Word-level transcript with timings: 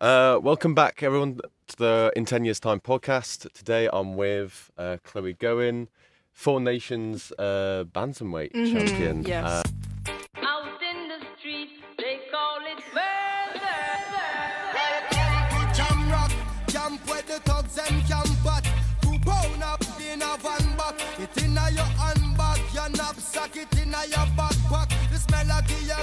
Uh, 0.00 0.38
welcome 0.42 0.74
back, 0.74 1.02
everyone, 1.02 1.40
to 1.66 1.76
the 1.76 2.12
In 2.16 2.24
10 2.24 2.44
Years 2.44 2.60
Time 2.60 2.80
podcast. 2.80 3.50
Today 3.52 3.88
I'm 3.92 4.16
with 4.16 4.70
uh, 4.78 4.98
Chloe 5.02 5.34
Gowen, 5.34 5.88
Four 6.32 6.60
Nations 6.60 7.32
uh, 7.38 7.84
Bantamweight 7.92 8.52
champion. 8.52 9.24
yes. 9.24 9.44
Uh, 9.44 9.62
Out 10.36 10.82
in 10.82 11.08
the 11.08 11.18
street, 11.38 11.70
they 11.98 12.20
call 12.30 12.58
it 12.60 12.82
murder. 12.94 13.78
Put 15.50 15.74
jam 15.74 16.10
rock, 16.10 16.32
camp 16.68 17.08
where 17.10 17.22
the 17.22 17.40
thugs 17.40 17.78
and 17.78 18.06
camp 18.06 18.46
at. 18.46 18.64
Two 19.02 19.18
pound 19.20 19.62
up 19.62 19.82
in 20.00 20.22
a 20.22 20.36
van 20.38 20.76
back. 20.76 20.94
It 21.18 21.42
in 21.42 21.58
a 21.58 21.70
your 21.72 21.84
handbag, 21.84 22.60
your 22.72 22.88
knapsack, 22.90 23.56
it 23.56 23.72
in 23.80 23.88
your 23.90 24.26
backpack. 24.36 24.57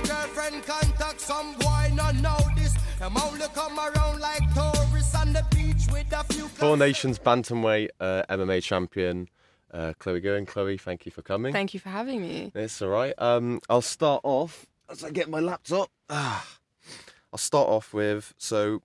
The 0.01 0.07
smell 0.07 0.17
of 0.21 0.35
your 0.35 0.35
girlfriend 0.35 0.65
contact. 0.65 1.21
Some 1.21 1.53
boy 1.57 1.91
not 1.93 2.15
know 2.15 2.37
this. 2.55 2.73
Them 2.99 3.17
only 3.17 3.45
come 3.53 3.77
around 3.79 4.19
like 4.19 4.41
tourists 4.53 5.15
on 5.15 5.33
the 5.33 5.45
beach 5.55 5.83
with 5.91 6.11
a 6.13 6.23
few. 6.33 6.47
Four 6.47 6.77
Nations 6.77 7.19
Bantamweight 7.19 7.89
uh, 7.99 8.23
MMA 8.29 8.63
champion, 8.63 9.27
uh, 9.73 9.93
Chloe 9.99 10.19
Gowen. 10.21 10.45
Chloe, 10.45 10.77
thank 10.77 11.05
you 11.05 11.11
for 11.11 11.21
coming. 11.21 11.51
Thank 11.53 11.73
you 11.73 11.79
for 11.79 11.89
having 11.89 12.21
me. 12.21 12.51
It's 12.55 12.81
all 12.81 12.89
right. 12.89 13.13
Um, 13.17 13.59
I'll 13.69 13.81
start 13.81 14.21
off 14.23 14.65
as 14.89 15.03
I 15.03 15.09
get 15.11 15.29
my 15.29 15.39
laptop. 15.39 15.89
Ah, 16.09 16.47
I'll 17.33 17.37
start 17.37 17.67
off 17.67 17.93
with 17.93 18.33
so 18.37 18.81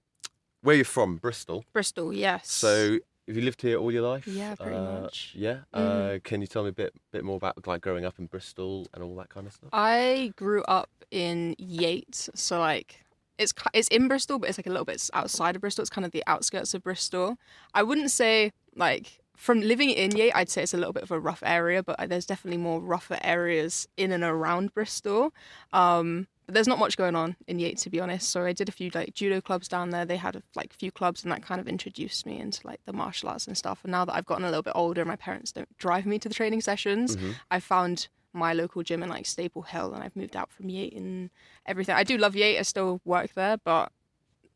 where 0.62 0.76
you're 0.76 0.84
from, 0.84 1.16
Bristol. 1.16 1.64
Bristol, 1.72 2.12
yes. 2.12 2.50
So 2.50 2.98
have 3.26 3.36
you 3.36 3.42
lived 3.42 3.62
here 3.62 3.78
all 3.78 3.92
your 3.92 4.02
life? 4.02 4.26
Yeah, 4.26 4.54
pretty 4.54 4.76
Uh, 4.76 5.02
much. 5.02 5.32
Yeah. 5.36 5.60
Mhm. 5.74 6.16
Uh, 6.16 6.18
can 6.24 6.40
you 6.40 6.46
tell 6.46 6.62
me 6.62 6.70
a 6.70 6.72
bit 6.72 6.92
bit 7.12 7.24
more 7.24 7.36
about 7.36 7.66
like 7.66 7.80
growing 7.82 8.04
up 8.04 8.18
in 8.18 8.26
Bristol 8.26 8.86
and 8.94 9.02
all 9.02 9.14
that 9.16 9.28
kind 9.28 9.46
of 9.46 9.52
stuff? 9.52 9.70
I 9.72 10.32
grew 10.36 10.62
up 10.64 10.90
in 11.10 11.54
Yates, 11.58 12.30
so 12.34 12.58
like 12.60 13.04
it's 13.38 13.52
it's 13.72 13.88
in 13.88 14.08
Bristol, 14.08 14.38
but 14.38 14.48
it's 14.48 14.58
like 14.58 14.66
a 14.66 14.70
little 14.70 14.84
bit 14.84 15.08
outside 15.14 15.56
of 15.56 15.60
Bristol. 15.60 15.82
It's 15.82 15.90
kind 15.90 16.04
of 16.04 16.12
the 16.12 16.24
outskirts 16.26 16.74
of 16.74 16.82
Bristol. 16.82 17.36
I 17.74 17.82
wouldn't 17.82 18.10
say 18.10 18.52
like 18.74 19.20
from 19.36 19.60
living 19.60 19.90
in 19.90 20.14
Yates, 20.16 20.36
I'd 20.36 20.50
say 20.50 20.62
it's 20.62 20.74
a 20.74 20.76
little 20.76 20.92
bit 20.92 21.02
of 21.02 21.10
a 21.10 21.18
rough 21.18 21.42
area, 21.44 21.82
but 21.82 21.98
uh, 21.98 22.06
there's 22.06 22.26
definitely 22.26 22.58
more 22.58 22.80
rougher 22.80 23.18
areas 23.22 23.88
in 23.96 24.12
and 24.12 24.22
around 24.22 24.74
Bristol. 24.74 25.32
Um, 25.72 26.26
there's 26.50 26.68
not 26.68 26.78
much 26.78 26.96
going 26.96 27.16
on 27.16 27.36
in 27.46 27.58
Yates, 27.58 27.82
to 27.84 27.90
be 27.90 28.00
honest. 28.00 28.30
So 28.30 28.44
I 28.44 28.52
did 28.52 28.68
a 28.68 28.72
few 28.72 28.90
like 28.94 29.14
judo 29.14 29.40
clubs 29.40 29.68
down 29.68 29.90
there. 29.90 30.04
They 30.04 30.16
had 30.16 30.40
like 30.54 30.72
a 30.72 30.76
few 30.76 30.90
clubs, 30.90 31.22
and 31.22 31.32
that 31.32 31.42
kind 31.42 31.60
of 31.60 31.68
introduced 31.68 32.26
me 32.26 32.38
into 32.38 32.66
like 32.66 32.80
the 32.84 32.92
martial 32.92 33.28
arts 33.28 33.46
and 33.46 33.56
stuff. 33.56 33.80
And 33.82 33.92
now 33.92 34.04
that 34.04 34.14
I've 34.14 34.26
gotten 34.26 34.44
a 34.44 34.48
little 34.48 34.62
bit 34.62 34.74
older, 34.74 35.04
my 35.04 35.16
parents 35.16 35.52
don't 35.52 35.76
drive 35.78 36.06
me 36.06 36.18
to 36.18 36.28
the 36.28 36.34
training 36.34 36.60
sessions. 36.60 37.16
Mm-hmm. 37.16 37.30
I 37.50 37.60
found 37.60 38.08
my 38.32 38.52
local 38.52 38.82
gym 38.82 39.02
in 39.02 39.08
like 39.08 39.26
Staple 39.26 39.62
Hill, 39.62 39.92
and 39.92 40.02
I've 40.02 40.16
moved 40.16 40.36
out 40.36 40.50
from 40.52 40.68
Yate 40.68 40.94
and 40.94 41.30
everything. 41.66 41.96
I 41.96 42.04
do 42.04 42.16
love 42.16 42.36
Yate. 42.36 42.58
I 42.58 42.62
still 42.62 43.00
work 43.04 43.34
there, 43.34 43.56
but 43.64 43.92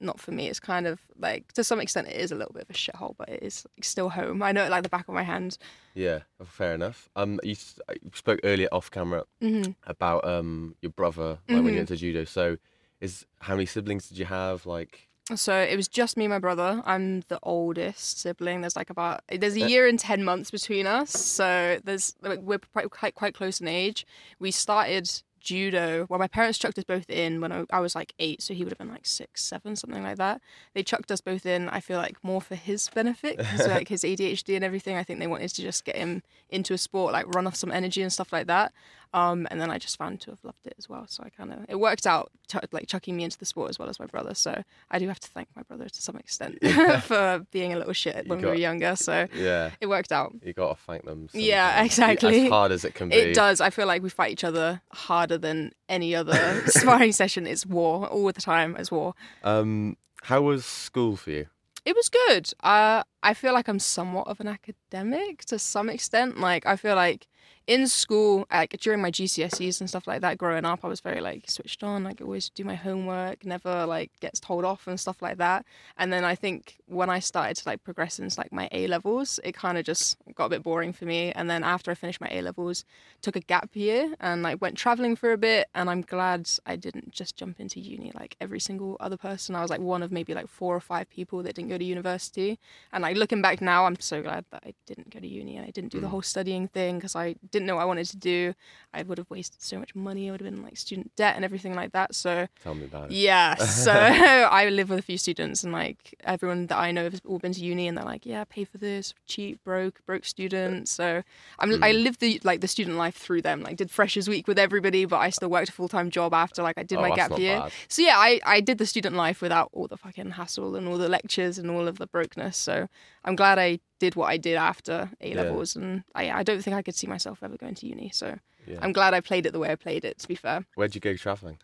not 0.04 0.20
for 0.20 0.32
me. 0.32 0.48
It's 0.48 0.60
kind 0.60 0.86
of 0.86 1.00
like 1.18 1.52
to 1.54 1.64
some 1.64 1.80
extent 1.80 2.08
it 2.08 2.16
is 2.16 2.30
a 2.30 2.34
little 2.34 2.52
bit 2.52 2.62
of 2.64 2.70
a 2.70 2.72
shithole, 2.74 3.14
but 3.16 3.28
it 3.28 3.42
is 3.42 3.66
still 3.82 4.10
home. 4.10 4.42
I 4.42 4.52
know 4.52 4.64
it 4.64 4.70
like 4.70 4.82
the 4.82 4.88
back 4.88 5.08
of 5.08 5.14
my 5.14 5.22
hand. 5.22 5.58
Yeah, 5.94 6.20
fair 6.44 6.74
enough. 6.74 7.08
Um, 7.16 7.38
you, 7.42 7.52
s- 7.52 7.78
you 8.02 8.10
spoke 8.14 8.40
earlier 8.44 8.68
off 8.72 8.90
camera 8.90 9.24
hmm 9.40 9.70
about 9.86 10.26
um 10.26 10.74
your 10.82 10.90
brother 10.90 11.38
like 11.48 11.62
when 11.62 11.66
you 11.66 11.72
Mhm. 11.72 11.76
went 11.76 11.88
to 11.88 11.96
judo. 11.96 12.24
So, 12.24 12.56
is 13.00 13.26
how 13.40 13.54
many 13.54 13.66
siblings 13.66 14.08
did 14.08 14.18
you 14.18 14.24
have? 14.24 14.66
Like, 14.66 15.08
So 15.34 15.54
it 15.58 15.76
was 15.76 15.88
just 15.88 16.16
me 16.16 16.24
and 16.24 16.32
my 16.32 16.38
brother. 16.38 16.82
I'm 16.84 17.20
the 17.28 17.38
oldest 17.42 18.18
sibling. 18.20 18.60
There's 18.60 18.76
like 18.76 18.90
about 18.90 19.22
there's 19.28 19.56
a 19.56 19.62
Uh, 19.64 19.66
year 19.68 19.86
and 19.86 19.98
ten 19.98 20.22
months 20.24 20.50
between 20.50 20.86
us. 20.86 21.10
So 21.10 21.80
there's 21.84 22.14
like, 22.22 22.40
we're 22.40 22.58
quite 22.58 23.14
quite 23.14 23.34
close 23.34 23.60
in 23.60 23.68
age. 23.68 24.04
We 24.38 24.50
started 24.50 25.10
judo. 25.44 26.06
Well, 26.08 26.18
my 26.18 26.26
parents 26.26 26.58
chucked 26.58 26.78
us 26.78 26.84
both 26.84 27.08
in 27.08 27.40
when 27.40 27.52
I, 27.52 27.64
I 27.70 27.80
was 27.80 27.94
like 27.94 28.14
eight, 28.18 28.42
so 28.42 28.54
he 28.54 28.64
would 28.64 28.72
have 28.72 28.78
been 28.78 28.90
like 28.90 29.06
six, 29.06 29.44
seven, 29.44 29.76
something 29.76 30.02
like 30.02 30.16
that. 30.16 30.40
They 30.74 30.82
chucked 30.82 31.12
us 31.12 31.20
both 31.20 31.46
in. 31.46 31.68
I 31.68 31.80
feel 31.80 31.98
like 31.98 32.16
more 32.24 32.40
for 32.40 32.56
his 32.56 32.88
benefit, 32.88 33.38
because 33.38 33.68
like 33.68 33.88
his 33.94 34.02
ADHD 34.02 34.56
and 34.56 34.64
everything. 34.64 34.96
I 34.96 35.04
think 35.04 35.20
they 35.20 35.26
wanted 35.26 35.50
to 35.50 35.62
just 35.62 35.84
get 35.84 35.96
him 35.96 36.22
into 36.50 36.74
a 36.74 36.78
sport, 36.78 37.12
like 37.12 37.32
run 37.34 37.46
off 37.46 37.54
some 37.54 37.70
energy 37.70 38.02
and 38.02 38.12
stuff 38.12 38.32
like 38.32 38.46
that. 38.48 38.72
Um, 39.14 39.46
and 39.48 39.60
then 39.60 39.70
I 39.70 39.78
just 39.78 39.96
found 39.96 40.20
to 40.22 40.30
have 40.32 40.40
loved 40.42 40.66
it 40.66 40.74
as 40.76 40.88
well. 40.88 41.06
So 41.06 41.22
I 41.24 41.28
kind 41.30 41.52
of 41.52 41.60
it 41.68 41.78
worked 41.78 42.04
out, 42.04 42.32
ch- 42.48 42.56
like 42.72 42.88
chucking 42.88 43.16
me 43.16 43.22
into 43.22 43.38
the 43.38 43.44
sport 43.46 43.70
as 43.70 43.78
well 43.78 43.88
as 43.88 44.00
my 44.00 44.06
brother. 44.06 44.34
So 44.34 44.64
I 44.90 44.98
do 44.98 45.06
have 45.06 45.20
to 45.20 45.28
thank 45.28 45.48
my 45.54 45.62
brother 45.62 45.88
to 45.88 46.02
some 46.02 46.16
extent 46.16 46.58
for 47.04 47.46
being 47.52 47.72
a 47.72 47.78
little 47.78 47.92
shit 47.92 48.26
when 48.26 48.40
we 48.40 48.46
were 48.46 48.54
younger. 48.54 48.96
So 48.96 49.28
yeah, 49.32 49.70
it 49.80 49.86
worked 49.86 50.10
out. 50.10 50.34
you 50.42 50.52
got 50.52 50.76
to 50.76 50.82
thank 50.84 51.04
them. 51.04 51.28
Yeah, 51.32 51.84
exactly. 51.84 52.46
As 52.46 52.50
hard 52.50 52.72
as 52.72 52.84
it 52.84 52.94
can 52.96 53.08
be. 53.08 53.14
It 53.14 53.34
does. 53.34 53.60
I 53.60 53.70
feel 53.70 53.86
like 53.86 54.02
we 54.02 54.10
fight 54.10 54.32
each 54.32 54.42
other 54.44 54.82
harder 54.90 55.38
than 55.38 55.70
any 55.88 56.16
other 56.16 56.62
sparring 56.66 57.12
session. 57.12 57.46
It's 57.46 57.64
war 57.64 58.08
all 58.08 58.26
the 58.26 58.40
time. 58.40 58.74
It's 58.76 58.90
war. 58.90 59.14
Um, 59.44 59.96
how 60.22 60.42
was 60.42 60.66
school 60.66 61.16
for 61.16 61.30
you? 61.30 61.46
It 61.84 61.94
was 61.94 62.08
good. 62.08 62.50
Uh, 62.64 63.04
I 63.22 63.34
feel 63.34 63.52
like 63.52 63.68
I'm 63.68 63.78
somewhat 63.78 64.26
of 64.26 64.40
an 64.40 64.48
academic 64.48 65.44
to 65.44 65.58
some 65.58 65.88
extent. 65.88 66.40
Like 66.40 66.66
I 66.66 66.76
feel 66.76 66.96
like 66.96 67.28
in 67.66 67.86
school, 67.86 68.46
like 68.52 68.76
during 68.80 69.00
my 69.00 69.10
GCSEs 69.10 69.80
and 69.80 69.88
stuff 69.88 70.06
like 70.06 70.20
that, 70.20 70.36
growing 70.36 70.64
up, 70.66 70.84
I 70.84 70.88
was 70.88 71.00
very 71.00 71.20
like 71.20 71.48
switched 71.48 71.82
on. 71.82 72.04
Like 72.04 72.20
always 72.20 72.50
do 72.50 72.62
my 72.62 72.74
homework, 72.74 73.46
never 73.46 73.86
like 73.86 74.10
gets 74.20 74.38
told 74.38 74.64
off 74.64 74.86
and 74.86 75.00
stuff 75.00 75.22
like 75.22 75.38
that. 75.38 75.64
And 75.96 76.12
then 76.12 76.24
I 76.24 76.34
think 76.34 76.76
when 76.86 77.08
I 77.08 77.20
started 77.20 77.56
to 77.56 77.68
like 77.68 77.82
progress 77.82 78.18
into 78.18 78.38
like 78.38 78.52
my 78.52 78.68
A 78.72 78.86
levels, 78.86 79.40
it 79.42 79.54
kind 79.54 79.78
of 79.78 79.84
just 79.84 80.18
got 80.34 80.46
a 80.46 80.48
bit 80.50 80.62
boring 80.62 80.92
for 80.92 81.06
me. 81.06 81.32
And 81.32 81.48
then 81.48 81.64
after 81.64 81.90
I 81.90 81.94
finished 81.94 82.20
my 82.20 82.28
A 82.30 82.42
levels, 82.42 82.84
took 83.22 83.36
a 83.36 83.40
gap 83.40 83.70
year 83.72 84.14
and 84.20 84.42
like 84.42 84.60
went 84.60 84.76
traveling 84.76 85.16
for 85.16 85.32
a 85.32 85.38
bit. 85.38 85.68
And 85.74 85.88
I'm 85.88 86.02
glad 86.02 86.50
I 86.66 86.76
didn't 86.76 87.12
just 87.12 87.36
jump 87.36 87.60
into 87.60 87.80
uni 87.80 88.12
like 88.14 88.36
every 88.42 88.60
single 88.60 88.98
other 89.00 89.16
person. 89.16 89.56
I 89.56 89.62
was 89.62 89.70
like 89.70 89.80
one 89.80 90.02
of 90.02 90.12
maybe 90.12 90.34
like 90.34 90.48
four 90.48 90.76
or 90.76 90.80
five 90.80 91.08
people 91.08 91.42
that 91.42 91.54
didn't 91.54 91.70
go 91.70 91.78
to 91.78 91.84
university. 91.84 92.58
And 92.92 93.00
like 93.00 93.16
looking 93.16 93.40
back 93.40 93.62
now, 93.62 93.86
I'm 93.86 93.98
so 94.00 94.20
glad 94.20 94.44
that 94.50 94.62
I 94.66 94.74
didn't 94.84 95.08
go 95.08 95.18
to 95.18 95.26
uni 95.26 95.56
and 95.56 95.66
I 95.66 95.70
didn't 95.70 95.92
do 95.92 96.00
the 96.00 96.08
mm. 96.08 96.10
whole 96.10 96.22
studying 96.22 96.68
thing 96.68 96.96
because 96.96 97.16
I 97.16 97.33
didn't 97.50 97.66
know 97.66 97.76
what 97.76 97.82
I 97.82 97.86
wanted 97.86 98.06
to 98.08 98.16
do. 98.16 98.54
I 98.92 99.02
would 99.02 99.18
have 99.18 99.28
wasted 99.28 99.60
so 99.60 99.78
much 99.78 99.94
money. 99.94 100.28
I 100.28 100.32
would 100.32 100.40
have 100.40 100.50
been 100.50 100.62
like 100.62 100.76
student 100.76 101.14
debt 101.16 101.34
and 101.36 101.44
everything 101.44 101.74
like 101.74 101.92
that. 101.92 102.14
So 102.14 102.46
Tell 102.62 102.74
me 102.74 102.84
about 102.84 103.10
it. 103.10 103.12
yeah, 103.12 103.54
so 103.56 103.92
I 103.92 104.68
live 104.68 104.90
with 104.90 104.98
a 104.98 105.02
few 105.02 105.18
students, 105.18 105.64
and 105.64 105.72
like 105.72 106.14
everyone 106.24 106.66
that 106.68 106.78
I 106.78 106.92
know 106.92 107.10
has 107.10 107.20
all 107.26 107.38
been 107.38 107.52
to 107.52 107.60
uni, 107.60 107.88
and 107.88 107.98
they're 107.98 108.04
like, 108.04 108.24
"Yeah, 108.24 108.44
pay 108.44 108.64
for 108.64 108.78
this, 108.78 109.14
cheap, 109.26 109.62
broke, 109.64 110.04
broke 110.06 110.24
student." 110.24 110.88
So 110.88 111.22
I'm, 111.58 111.82
I 111.82 111.92
mm. 111.92 112.02
lived 112.02 112.20
the 112.20 112.40
like 112.44 112.60
the 112.60 112.68
student 112.68 112.96
life 112.96 113.16
through 113.16 113.42
them. 113.42 113.62
Like 113.62 113.76
did 113.76 113.90
freshers 113.90 114.28
week 114.28 114.46
with 114.46 114.58
everybody, 114.58 115.04
but 115.04 115.18
I 115.18 115.30
still 115.30 115.50
worked 115.50 115.68
a 115.68 115.72
full 115.72 115.88
time 115.88 116.10
job 116.10 116.32
after. 116.32 116.62
Like 116.62 116.78
I 116.78 116.82
did 116.82 116.98
Oh, 116.98 117.02
my 117.02 117.14
gap 117.14 117.36
year. 117.38 117.60
bad. 117.60 117.72
So 117.88 118.02
yeah, 118.02 118.14
I 118.16 118.40
I 118.44 118.60
did 118.60 118.78
the 118.78 118.86
student 118.86 119.16
life 119.16 119.40
without 119.42 119.70
all 119.72 119.88
the 119.88 119.96
fucking 119.96 120.32
hassle 120.32 120.76
and 120.76 120.86
all 120.88 120.98
the 120.98 121.08
lectures 121.08 121.58
and 121.58 121.70
all 121.70 121.88
of 121.88 121.98
the 121.98 122.06
brokenness. 122.06 122.56
So 122.56 122.88
I'm 123.24 123.36
glad 123.36 123.58
I 123.58 123.80
did 124.04 124.14
what 124.20 124.28
I 124.34 124.36
did 124.48 124.56
after 124.72 124.96
A 125.20 125.28
Yeah. 125.30 125.40
levels, 125.42 125.76
and 125.76 125.90
I 126.20 126.24
I 126.40 126.42
don't 126.48 126.62
think 126.62 126.76
I 126.80 126.82
could 126.86 126.96
see 127.00 127.08
myself 127.16 127.36
ever 127.46 127.56
going 127.64 127.76
to 127.80 127.86
uni. 127.94 128.10
So 128.20 128.28
Yeah. 128.66 128.78
I'm 128.82 128.92
glad 128.98 129.12
I 129.18 129.20
played 129.30 129.44
it 129.46 129.52
the 129.52 129.62
way 129.64 129.70
I 129.76 129.76
played 129.86 130.04
it. 130.10 130.14
To 130.22 130.26
be 130.28 130.36
fair. 130.44 130.58
Where'd 130.76 130.94
you 130.96 131.00
go 131.10 131.14
traveling? 131.26 131.58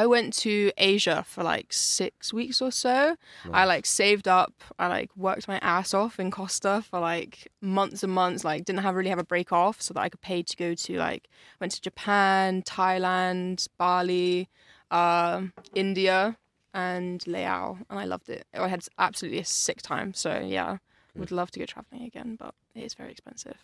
I 0.00 0.06
went 0.06 0.30
to 0.46 0.54
Asia 0.92 1.18
for 1.32 1.42
like 1.54 1.68
six 1.72 2.32
weeks 2.32 2.58
or 2.66 2.72
so. 2.84 3.16
I 3.60 3.62
like 3.74 3.84
saved 3.86 4.26
up. 4.40 4.54
I 4.78 4.86
like 4.96 5.10
worked 5.14 5.46
my 5.46 5.58
ass 5.74 5.92
off 6.02 6.14
in 6.18 6.30
Costa 6.30 6.74
for 6.88 6.98
like 7.00 7.34
months 7.60 8.02
and 8.02 8.12
months. 8.12 8.44
Like 8.44 8.64
didn't 8.64 8.82
have 8.86 8.94
really 8.98 9.10
have 9.14 9.24
a 9.26 9.30
break 9.34 9.52
off 9.52 9.76
so 9.82 9.92
that 9.94 10.00
I 10.06 10.08
could 10.08 10.22
pay 10.30 10.42
to 10.42 10.56
go 10.56 10.74
to 10.74 10.92
like 11.08 11.28
went 11.60 11.72
to 11.76 11.80
Japan, 11.88 12.62
Thailand, 12.62 13.68
Bali, 13.76 14.48
um, 14.90 15.52
India, 15.74 16.38
and 16.72 17.24
Laos, 17.26 17.76
and 17.88 17.98
I 18.02 18.04
loved 18.06 18.28
it. 18.30 18.46
I 18.54 18.68
had 18.68 18.82
absolutely 18.98 19.40
a 19.40 19.44
sick 19.44 19.80
time. 19.82 20.14
So 20.14 20.30
yeah, 20.58 20.78
would 21.16 21.30
love 21.30 21.50
to 21.52 21.58
go 21.60 21.66
traveling 21.66 22.02
again, 22.02 22.36
but 22.38 22.54
it 22.74 22.82
is 22.82 22.94
very 22.94 23.12
expensive. 23.12 23.56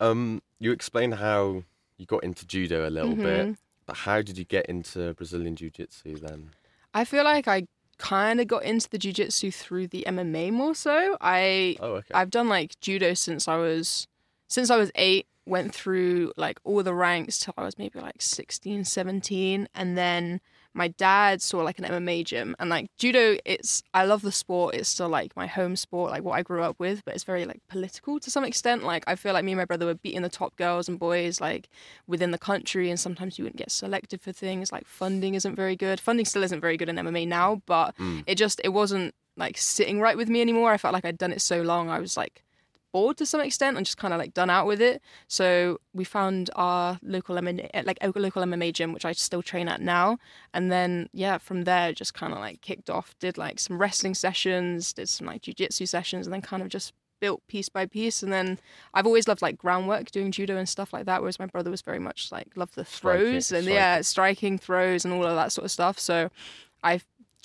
Um, 0.00 0.42
you 0.58 0.72
explained 0.72 1.14
how 1.14 1.64
you 1.96 2.06
got 2.06 2.24
into 2.24 2.46
judo 2.46 2.88
a 2.88 2.90
little 2.90 3.16
bit, 3.16 3.46
Mhm. 3.46 3.56
but 3.86 3.96
how 3.98 4.22
did 4.22 4.36
you 4.38 4.44
get 4.44 4.66
into 4.66 5.14
Brazilian 5.14 5.56
jiu-jitsu 5.56 6.18
then? 6.18 6.50
I 6.92 7.04
feel 7.04 7.24
like 7.24 7.48
I 7.48 7.66
kind 7.98 8.40
of 8.40 8.46
got 8.46 8.62
into 8.62 8.88
the 8.90 8.98
jiu-jitsu 8.98 9.50
through 9.50 9.88
the 9.88 10.04
MMA 10.06 10.50
more 10.52 10.74
so. 10.74 11.16
I 11.20 11.76
Oh, 11.80 11.94
okay. 11.94 12.12
I've 12.14 12.30
done 12.30 12.48
like 12.48 12.78
judo 12.80 13.14
since 13.14 13.48
I 13.48 13.56
was 13.56 14.06
since 14.48 14.70
I 14.70 14.76
was 14.76 14.92
8, 14.94 15.26
went 15.46 15.74
through 15.74 16.32
like 16.36 16.60
all 16.64 16.82
the 16.82 16.94
ranks 16.94 17.38
till 17.38 17.54
I 17.56 17.64
was 17.64 17.78
maybe 17.78 17.98
like 18.00 18.20
16, 18.22 18.84
17 18.84 19.68
and 19.74 19.96
then 19.96 20.40
my 20.76 20.88
dad 20.88 21.40
saw 21.42 21.58
like 21.62 21.78
an 21.78 21.84
MMA 21.86 22.24
gym 22.24 22.54
and 22.58 22.68
like 22.70 22.86
judo 22.98 23.36
it's 23.44 23.82
I 23.94 24.04
love 24.04 24.22
the 24.22 24.30
sport 24.30 24.74
it's 24.74 24.88
still 24.88 25.08
like 25.08 25.34
my 25.34 25.46
home 25.46 25.74
sport 25.74 26.10
like 26.10 26.22
what 26.22 26.32
I 26.38 26.42
grew 26.42 26.62
up 26.62 26.76
with 26.78 27.02
but 27.04 27.14
it's 27.14 27.24
very 27.24 27.44
like 27.46 27.60
political 27.68 28.20
to 28.20 28.30
some 28.30 28.44
extent 28.44 28.84
like 28.84 29.02
I 29.06 29.14
feel 29.16 29.32
like 29.32 29.44
me 29.44 29.52
and 29.52 29.58
my 29.58 29.64
brother 29.64 29.86
were 29.86 29.94
beating 29.94 30.22
the 30.22 30.28
top 30.28 30.54
girls 30.56 30.88
and 30.88 30.98
boys 30.98 31.40
like 31.40 31.68
within 32.06 32.30
the 32.30 32.38
country 32.38 32.90
and 32.90 33.00
sometimes 33.00 33.38
you 33.38 33.44
wouldn't 33.44 33.58
get 33.58 33.70
selected 33.70 34.20
for 34.20 34.32
things 34.32 34.70
like 34.70 34.86
funding 34.86 35.34
isn't 35.34 35.56
very 35.56 35.76
good 35.76 35.98
funding 35.98 36.26
still 36.26 36.42
isn't 36.44 36.60
very 36.60 36.76
good 36.76 36.88
in 36.88 36.96
MMA 36.96 37.26
now 37.26 37.62
but 37.66 37.96
Mm. 37.98 38.24
it 38.26 38.34
just 38.36 38.60
it 38.62 38.68
wasn't 38.70 39.14
like 39.38 39.56
sitting 39.58 40.00
right 40.00 40.16
with 40.16 40.28
me 40.28 40.40
anymore 40.40 40.72
I 40.72 40.76
felt 40.76 40.92
like 40.94 41.04
I'd 41.04 41.18
done 41.18 41.32
it 41.32 41.40
so 41.40 41.62
long 41.62 41.88
I 41.88 41.98
was 41.98 42.16
like 42.16 42.42
bored 42.96 43.18
to 43.18 43.26
some 43.26 43.42
extent 43.42 43.76
and 43.76 43.84
just 43.84 43.98
kind 43.98 44.14
of 44.14 44.18
like 44.18 44.32
done 44.32 44.48
out 44.48 44.66
with 44.66 44.80
it. 44.80 45.02
So 45.28 45.78
we 45.92 46.02
found 46.04 46.48
our 46.56 46.98
local 47.02 47.36
MMA, 47.36 47.68
eh, 47.74 47.82
like 47.84 47.98
a 48.00 48.10
local 48.18 48.42
MMA 48.42 48.72
gym, 48.72 48.94
which 48.94 49.04
I 49.04 49.12
still 49.12 49.42
train 49.42 49.68
at 49.68 49.82
now. 49.82 50.16
And 50.54 50.72
then 50.72 51.10
yeah, 51.12 51.36
from 51.36 51.64
there 51.64 51.92
just 51.92 52.14
kind 52.14 52.32
of 52.32 52.38
like 52.38 52.62
kicked 52.62 52.88
off. 52.88 53.14
Did 53.18 53.36
like 53.36 53.60
some 53.60 53.76
wrestling 53.76 54.14
sessions, 54.14 54.94
did 54.94 55.10
some 55.10 55.26
like 55.26 55.42
jujitsu 55.42 55.86
sessions, 55.86 56.26
and 56.26 56.32
then 56.32 56.40
kind 56.40 56.62
of 56.62 56.70
just 56.70 56.94
built 57.20 57.42
piece 57.48 57.68
by 57.68 57.84
piece. 57.84 58.22
And 58.22 58.32
then 58.32 58.58
I've 58.94 59.06
always 59.06 59.28
loved 59.28 59.42
like 59.42 59.58
groundwork, 59.58 60.10
doing 60.10 60.32
judo 60.32 60.56
and 60.56 60.66
stuff 60.66 60.94
like 60.94 61.04
that. 61.04 61.20
Whereas 61.20 61.38
my 61.38 61.46
brother 61.46 61.70
was 61.70 61.82
very 61.82 61.98
much 61.98 62.32
like 62.32 62.48
loved 62.56 62.76
the 62.76 62.86
Striking- 62.86 63.26
throws 63.26 63.52
and 63.52 63.66
yeah, 63.66 64.00
striking 64.00 64.56
throws 64.56 65.04
and 65.04 65.12
all 65.12 65.26
of 65.26 65.36
that 65.36 65.52
sort 65.52 65.66
of 65.66 65.70
stuff. 65.70 65.98
So 65.98 66.30
I've 66.82 67.04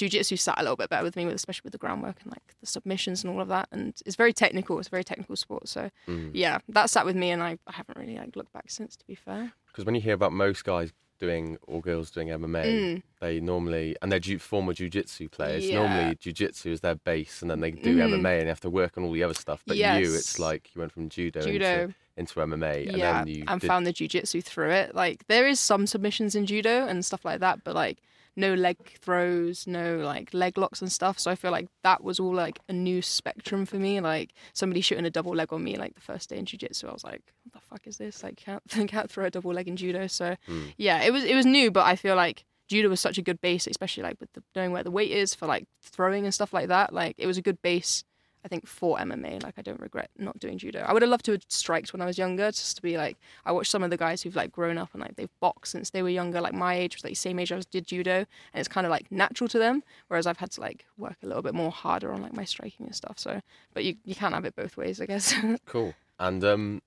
jujitsu 0.10 0.38
sat 0.40 0.60
a 0.60 0.64
little 0.64 0.76
bit 0.76 0.90
better 0.90 1.04
with 1.04 1.16
me, 1.16 1.26
with 1.26 1.36
especially 1.36 1.62
with 1.66 1.74
the 1.74 1.78
groundwork 1.78 2.18
and 2.24 2.32
like 2.32 2.56
the 2.60 2.68
submissions 2.68 3.24
and 3.24 3.34
all 3.34 3.42
of 3.42 3.48
that. 3.50 3.68
And 3.72 3.94
it's 4.06 4.16
very 4.16 4.34
technical. 4.34 4.80
It's 4.80 4.88
a 4.88 4.92
very 4.92 5.04
technical 5.04 5.36
sport. 5.36 5.68
So 5.68 5.90
Mm. 6.08 6.32
yeah, 6.34 6.60
that 6.70 6.90
sat 6.90 7.06
with 7.06 7.16
me, 7.16 7.32
and 7.32 7.42
I, 7.44 7.58
I 7.68 7.72
haven't 7.74 7.98
really 7.98 8.18
like 8.18 8.36
looked 8.36 8.54
back 8.54 8.70
since. 8.70 8.96
To 8.98 9.06
be 9.08 9.16
fair, 9.16 9.54
Because 9.68 9.86
when 9.86 9.96
you 9.96 10.02
hear 10.02 10.14
about 10.14 10.34
most 10.34 10.64
guys 10.66 10.92
doing 11.20 11.58
or 11.68 11.82
girls 11.82 12.10
doing 12.10 12.30
MMA, 12.30 12.66
Mm. 12.66 13.04
they 13.20 13.40
normally 13.40 13.96
and 14.02 14.12
they're 14.12 14.20
ju- 14.20 14.40
former 14.40 14.74
jujitsu 14.74 15.30
players. 15.30 15.68
Yeah. 15.68 15.76
Normally, 15.76 16.16
jujitsu 16.16 16.72
is 16.72 16.82
their 16.82 16.96
base, 16.96 17.42
and 17.44 17.52
then 17.52 17.60
they 17.60 17.70
do 17.72 17.96
Mhm. 17.98 18.10
MMA 18.14 18.40
and 18.40 18.44
they 18.48 18.48
have 18.48 18.60
to 18.62 18.70
work 18.72 18.98
on 18.98 19.04
all 19.04 19.12
the 19.12 19.22
other 19.24 19.36
stuff. 19.36 19.62
But 19.68 19.78
you, 19.78 19.86
it's 19.86 20.40
like 20.40 20.72
you 20.74 20.80
went 20.80 20.92
from 20.92 21.10
judo, 21.10 21.42
judo. 21.42 21.82
Into, 21.84 21.96
into 22.18 22.40
MMA, 22.42 22.88
and 22.90 22.98
yeah, 22.98 23.20
then 23.24 23.28
you 23.28 23.44
and 23.48 23.62
did, 23.62 23.68
found 23.68 23.86
the 23.86 23.94
jujitsu 23.94 24.44
through 24.44 24.72
it. 24.72 24.96
Like 24.96 25.28
there 25.28 25.48
is 25.48 25.60
some 25.60 25.86
submissions 25.86 26.34
in 26.36 26.46
judo 26.48 26.88
and 26.88 27.06
stuff 27.06 27.24
like 27.24 27.40
that, 27.40 27.64
but 27.64 27.76
like 27.76 28.00
no 28.36 28.54
leg 28.54 28.78
throws, 29.02 29.68
no 29.68 29.98
like 29.98 30.34
leg 30.34 30.58
locks 30.58 30.82
and 30.82 30.92
stuff. 30.92 31.20
So 31.20 31.30
I 31.32 31.36
feel 31.36 31.52
like 31.52 31.68
that 31.84 32.04
was 32.04 32.20
all 32.20 32.34
like 32.34 32.60
a 32.70 32.74
new 32.74 33.02
spectrum 33.02 33.66
for 33.66 33.76
me. 33.78 34.00
Like 34.00 34.34
somebody 34.54 34.82
shooting 34.82 35.06
a 35.06 35.10
double 35.10 35.36
leg 35.36 35.52
on 35.52 35.64
me 35.64 35.78
like 35.78 35.96
the 35.96 36.02
first 36.02 36.30
day 36.30 36.38
in 36.38 36.46
jujitsu, 36.46 36.90
I 36.90 36.94
was 36.94 37.04
like, 37.04 37.22
what 37.44 37.54
the 37.54 37.60
fuck 37.60 37.88
is 37.88 37.98
this? 37.98 38.24
Like 38.24 38.38
can't 38.38 38.64
can't 38.88 39.10
throw 39.12 39.26
a 39.26 39.30
double 39.32 39.54
leg 39.54 39.68
in 39.68 39.76
judo. 39.76 40.08
So 40.08 40.36
Mm. 40.48 40.74
yeah, 40.78 41.02
it 41.04 41.12
was 41.12 41.24
it 41.24 41.36
was 41.36 41.46
new, 41.46 41.72
but 41.72 41.86
I 41.86 41.96
feel 41.96 42.16
like 42.16 42.46
judo 42.70 42.88
was 42.88 43.02
such 43.02 43.18
a 43.18 43.22
good 43.22 43.42
base, 43.42 43.68
especially 43.68 44.04
like 44.04 44.16
with 44.22 44.32
the, 44.34 44.42
knowing 44.56 44.72
where 44.72 44.84
the 44.84 44.92
weight 44.92 45.12
is 45.12 45.36
for 45.36 45.46
like 45.46 45.66
throwing 45.84 46.24
and 46.26 46.34
stuff 46.34 46.54
like 46.54 46.70
that. 46.70 46.94
Like 46.94 47.16
it 47.18 47.28
was 47.28 47.38
a 47.38 47.42
good 47.42 47.62
base. 47.62 48.04
I 48.44 48.48
think 48.48 48.66
for 48.68 48.98
MMA, 48.98 49.44
like 49.44 49.54
I 49.58 49.62
don't 49.62 49.80
regret 49.80 50.10
not 50.18 50.40
doing 50.40 50.58
judo. 50.58 50.80
I 50.88 50.94
would 50.94 51.02
have 51.04 51.10
loved 51.12 51.26
to 51.26 51.34
have 51.34 51.44
striked 51.48 51.94
when 51.94 52.02
I 52.02 52.06
was 52.06 52.18
younger, 52.18 52.52
just 52.52 52.76
to 52.78 52.82
be 52.82 52.98
like. 52.98 53.18
I 53.46 53.52
watched 53.52 53.70
some 53.72 53.84
of 53.84 53.90
the 53.92 53.98
guys 53.98 54.22
who've 54.22 54.36
like 54.36 54.52
grown 54.52 54.78
up 54.78 54.90
and 54.94 55.02
like 55.02 55.16
they've 55.16 55.30
boxed 55.40 55.72
since 55.74 55.92
they 55.92 56.02
were 56.02 56.10
younger, 56.10 56.42
like 56.42 56.54
my 56.54 56.74
age 56.76 56.96
was 56.96 57.04
like 57.04 57.12
the 57.12 57.16
same 57.16 57.38
age 57.40 57.52
I 57.52 57.56
was 57.56 57.66
did 57.68 57.86
judo, 57.86 58.12
and 58.14 58.26
it's 58.56 58.68
kind 58.68 58.86
of 58.88 58.92
like 58.92 59.12
natural 59.12 59.48
to 59.50 59.60
them. 59.60 59.84
Whereas 60.08 60.26
I've 60.26 60.38
had 60.38 60.52
to 60.52 60.62
like 60.62 60.86
work 60.98 61.18
a 61.24 61.28
little 61.28 61.44
bit 61.44 61.54
more 61.54 61.72
harder 61.72 62.12
on 62.14 62.22
like 62.22 62.34
my 62.34 62.46
striking 62.46 62.88
and 62.88 62.96
stuff. 62.96 63.20
So, 63.20 63.42
but 63.74 63.84
you 63.84 63.96
you 64.06 64.16
can't 64.16 64.34
have 64.34 64.46
it 64.46 64.56
both 64.56 64.76
ways, 64.78 65.00
I 65.00 65.06
guess. 65.06 65.34
cool. 65.66 65.94
And 66.20 66.44
um, 66.44 66.82